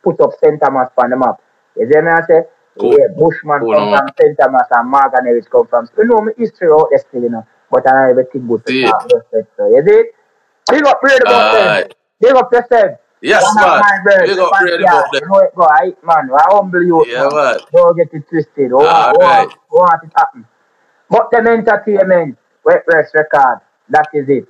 put 0.03 0.19
up 0.21 0.31
St. 0.41 0.59
Thomas 0.61 0.89
on 0.97 1.09
the 1.09 1.17
map. 1.17 1.41
You 1.75 1.89
see 1.91 2.01
me 2.01 2.07
I 2.07 2.21
say? 2.27 2.41
Cool. 2.79 2.95
Yeah, 2.95 3.07
Bushman 3.17 3.59
Cool, 3.59 3.75
come 3.75 3.89
no. 3.91 3.97
from 3.97 4.07
St. 4.19 4.37
Thomas 4.39 4.67
and 4.71 4.93
Marganerich 4.93 5.49
come 5.49 5.67
from. 5.67 5.89
You 5.97 6.05
know 6.05 6.21
me 6.21 6.33
history 6.37 6.69
out 6.71 6.87
there 6.89 6.99
still, 6.99 7.23
you 7.23 7.29
know. 7.29 7.45
But 7.71 7.87
I 7.87 7.91
know 7.91 8.09
everything 8.11 8.47
good 8.47 8.65
to 8.65 8.71
See 8.71 8.81
talk 8.81 9.05
respect. 9.05 9.51
So 9.57 9.67
you 9.67 9.83
see? 9.85 10.03
Big 10.71 10.85
up 10.85 11.01
Brady 11.01 11.21
about 11.21 11.53
them. 11.53 11.89
Big 12.21 12.35
up 12.35 12.51
yourself. 12.51 12.99
Yes, 13.21 13.43
One 13.43 13.55
man. 13.81 14.03
Big 14.25 14.39
up 14.39 14.51
man, 14.51 14.61
Brady 14.61 14.83
yeah, 14.83 14.99
about 14.99 15.11
them. 15.11 15.21
You 15.23 15.29
know 15.29 15.39
it 15.39 15.55
go, 15.55 15.65
right, 15.65 16.03
man. 16.03 16.29
I 16.33 16.43
humble 16.49 16.83
you, 16.83 17.05
Yeah, 17.07 17.29
man. 17.29 17.57
Don't 17.73 17.97
get 17.97 18.13
it 18.13 18.27
twisted. 18.29 18.71
Oh, 18.71 18.79
All 18.85 19.13
oh, 19.15 19.19
right. 19.19 19.47
oh, 19.71 19.77
want 19.77 20.03
it 20.03 20.11
happen. 20.15 20.45
But 21.09 21.31
them 21.31 21.47
entertainment, 21.47 22.37
wet 22.63 22.83
rest 22.87 23.13
record, 23.15 23.61
that 23.89 24.07
is 24.13 24.29
it. 24.29 24.47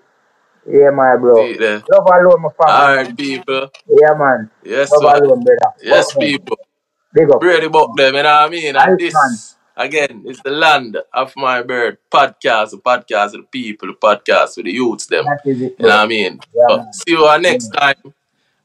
Yeah, 0.70 0.91
my 0.91 1.15
bro. 1.15 1.51
See. 1.51 1.57
Love 1.57 2.07
alone, 2.13 2.41
my 2.41 2.49
family. 2.59 2.99
Alright, 3.01 3.17
people. 3.17 3.72
Yeah, 3.88 4.13
man. 4.17 4.51
Yes, 4.63 4.91
Love 4.91 5.03
man. 5.03 5.24
alone, 5.24 5.43
brother. 5.43 5.74
Yes, 5.82 6.11
Fuck 6.11 6.22
people. 6.22 6.57
Big 7.13 7.30
up. 7.32 7.39
Brady 7.39 7.67
Buckdem, 7.67 8.07
you 8.07 8.11
know 8.11 8.17
what 8.24 8.26
I 8.26 8.49
mean? 8.49 8.76
Right, 8.76 8.89
And 8.89 8.99
this, 8.99 9.55
again, 9.80 10.23
it's 10.25 10.41
the 10.43 10.51
Land 10.51 10.97
of 11.13 11.34
My 11.36 11.63
Birth 11.63 11.97
podcast, 12.11 12.71
the 12.71 12.77
podcast 12.77 13.34
of 13.34 13.41
the 13.41 13.47
people, 13.51 13.88
the 13.88 13.93
podcast 13.95 14.57
with 14.57 14.65
the 14.65 14.73
youths 14.73 15.07
them. 15.07 15.25
It, 15.45 15.55
You 15.57 15.69
know 15.80 15.88
what. 15.88 15.91
I 15.91 16.05
mean? 16.07 16.39
Yeah, 16.53 16.84
see 16.91 17.11
you 17.11 17.25
all 17.25 17.39
next 17.39 17.69
time. 17.69 17.95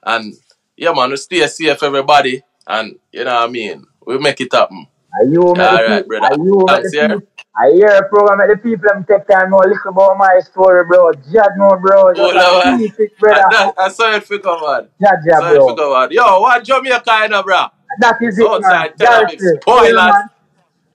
And 0.03 0.35
yeah, 0.77 0.93
man, 0.93 1.11
we 1.11 1.17
stay 1.17 1.47
safe, 1.47 1.83
everybody. 1.83 2.43
And 2.67 2.97
you 3.13 3.25
know 3.25 3.35
what 3.35 3.49
I 3.49 3.53
mean? 3.53 3.85
We 4.07 4.19
make 4.19 4.41
it 4.41 4.53
happen. 4.53 4.87
Are 5.21 5.27
you 5.27 5.43
All 5.47 5.55
right, 5.55 6.03
people, 6.03 6.19
brother. 6.19 6.35
are 6.35 6.45
you 6.45 6.65
Thanks, 6.69 6.95
yeah. 6.95 7.17
I 7.57 7.71
hear 7.71 7.87
a 7.87 8.09
program 8.09 8.41
at 8.41 8.49
the 8.49 8.57
people 8.61 8.89
them 8.93 9.05
take 9.09 9.29
time 9.29 9.51
know 9.51 9.59
a 9.59 9.69
little 9.69 9.91
about 9.91 10.19
my 10.19 10.41
story, 10.41 10.83
bro. 10.89 11.13
Judge 11.13 11.55
no, 11.57 11.79
bro. 11.81 12.09
Oh, 12.09 12.13
Lord. 12.13 12.35
a 12.37 12.77
keep 12.79 12.99
it, 12.99 13.17
brother. 13.19 13.45
I, 13.49 13.73
I 13.79 13.89
saw 13.91 14.13
it 14.13 14.25
for 14.25 14.39
come 14.41 14.59
on. 14.59 14.89
Judge 15.01 15.21
ya, 15.25 15.39
Saw 15.39 15.51
it 15.53 15.55
for 15.61 15.67
bro. 15.67 15.77
come 15.77 15.93
on. 15.93 16.11
Yo, 16.11 16.41
what 16.41 16.65
Jamaica, 16.65 17.19
you 17.23 17.29
know, 17.29 17.43
bro? 17.45 17.67
That 18.01 18.17
is 18.23 18.37
it, 18.41 18.43
man. 18.43 18.55
Outside, 18.65 18.99
tell 18.99 19.21
That's 19.23 19.35
it. 19.41 19.63
spoilers. 19.63 20.15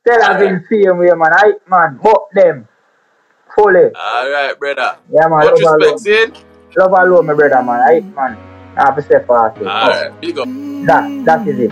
Tell 0.10 0.20
man. 0.20 0.30
Tell 0.30 0.36
us 0.36 0.42
in 0.42 0.66
same 0.72 0.98
way, 0.98 1.08
man. 1.16 1.34
I, 1.34 1.54
man, 1.68 2.00
Buckdem. 2.00 2.68
Fully. 3.56 3.92
All 3.96 4.30
right, 4.30 4.56
brother. 4.60 4.98
Yeah, 5.12 5.28
man. 5.28 5.40
Much 5.40 5.62
Love 5.62 5.76
alone. 5.82 5.94
respect, 5.94 6.38
see? 6.38 6.80
Love 6.80 6.92
alone, 6.94 7.26
my 7.28 7.34
brother, 7.34 7.62
man. 7.64 7.80
I, 7.82 8.00
man. 8.02 8.38
I 8.78 8.86
have 8.86 8.96
to 8.96 9.02
say 9.02 9.24
for 9.26 9.50
us. 9.50 9.58
All 9.58 9.66
right, 9.66 10.22
big 10.22 10.38
up. 10.40 10.48
That, 10.48 11.26
that 11.26 11.48
is 11.48 11.60
it. 11.60 11.72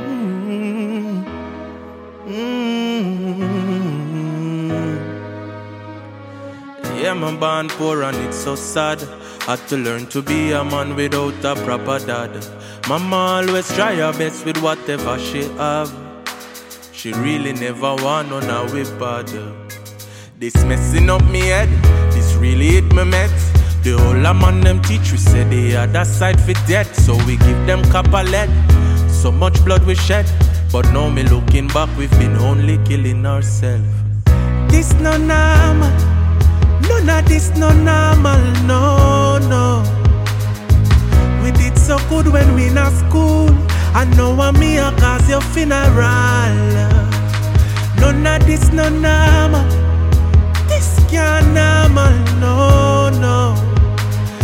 Yeah, 7.01 7.13
man, 7.13 7.37
born 7.39 7.69
poor 7.69 8.03
and 8.03 8.17
it's 8.17 8.37
so 8.37 8.55
sad. 8.55 8.99
Had 9.43 9.65
to 9.69 9.77
learn 9.77 10.07
to 10.07 10.21
be 10.21 10.51
a 10.51 10.63
man 10.63 10.95
without 10.95 11.45
a 11.45 11.55
proper 11.63 11.99
dad. 12.05 12.31
Mama 12.89 13.15
always 13.15 13.73
try 13.75 13.95
her 13.95 14.11
best 14.13 14.45
with 14.45 14.57
whatever 14.57 15.17
she 15.19 15.43
have. 15.43 16.06
She 16.97 17.11
really 17.11 17.53
never 17.53 17.93
want 17.93 18.31
on 18.31 18.49
of 18.49 18.73
we 18.73 18.81
bad. 18.97 19.29
Uh, 19.29 19.51
this 20.39 20.55
messing 20.65 21.11
up 21.11 21.23
me 21.25 21.41
head, 21.41 21.69
this 22.11 22.33
really 22.33 22.69
hit 22.69 22.85
me 22.85 23.03
meds. 23.03 23.53
The 23.83 23.91
whole 23.91 24.25
a 24.25 24.33
man 24.33 24.61
them 24.61 24.81
teach 24.81 25.11
we 25.11 25.19
say 25.19 25.43
the 25.43 25.75
other 25.77 26.05
side 26.05 26.41
fit 26.41 26.57
dead, 26.65 26.87
so 26.87 27.15
we 27.27 27.37
give 27.37 27.67
them 27.67 27.83
copper 27.91 28.23
lead. 28.23 28.49
So 29.11 29.31
much 29.31 29.63
blood 29.63 29.85
we 29.85 29.93
shed, 29.93 30.25
but 30.71 30.91
now 30.91 31.07
me 31.07 31.21
looking 31.21 31.67
back, 31.67 31.95
we've 31.99 32.09
been 32.17 32.35
only 32.37 32.79
killing 32.79 33.27
ourselves. 33.27 33.85
This 34.67 34.91
no 34.93 35.17
normal, 35.17 35.91
none 36.89 37.09
of 37.09 37.29
this 37.29 37.55
no 37.55 37.71
normal, 37.73 38.41
no 38.65 39.37
no. 39.37 39.83
We 41.43 41.51
did 41.51 41.77
so 41.77 41.99
good 42.09 42.27
when 42.33 42.55
we 42.55 42.69
in 42.69 42.77
school. 42.89 43.56
I 43.93 44.05
know 44.15 44.39
I'm 44.39 44.59
me 44.59 44.77
a 44.77 44.91
cause 44.91 45.29
your 45.29 45.41
funeral. 45.41 45.77
None 47.99 48.27
of 48.27 48.45
this 48.45 48.71
no 48.71 48.89
normal. 48.89 49.65
This 50.67 50.99
can't 51.09 51.47
normal, 51.53 52.13
no, 52.39 53.09
no. 53.09 53.55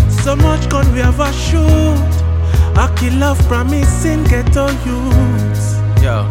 So 0.09 0.35
much 0.35 0.69
gun 0.69 0.91
we 0.93 0.99
have 0.99 1.19
a 1.19 1.31
shoot. 1.33 2.13
I 2.75 2.91
kill 2.97 3.19
love 3.19 3.39
promising 3.47 4.23
get 4.23 4.57
on 4.57 4.73
youths. 4.85 5.75
Yo, 6.01 6.23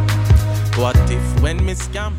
what 0.76 0.96
if 1.10 1.40
when 1.40 1.64
me 1.64 1.74
scam? 1.74 2.14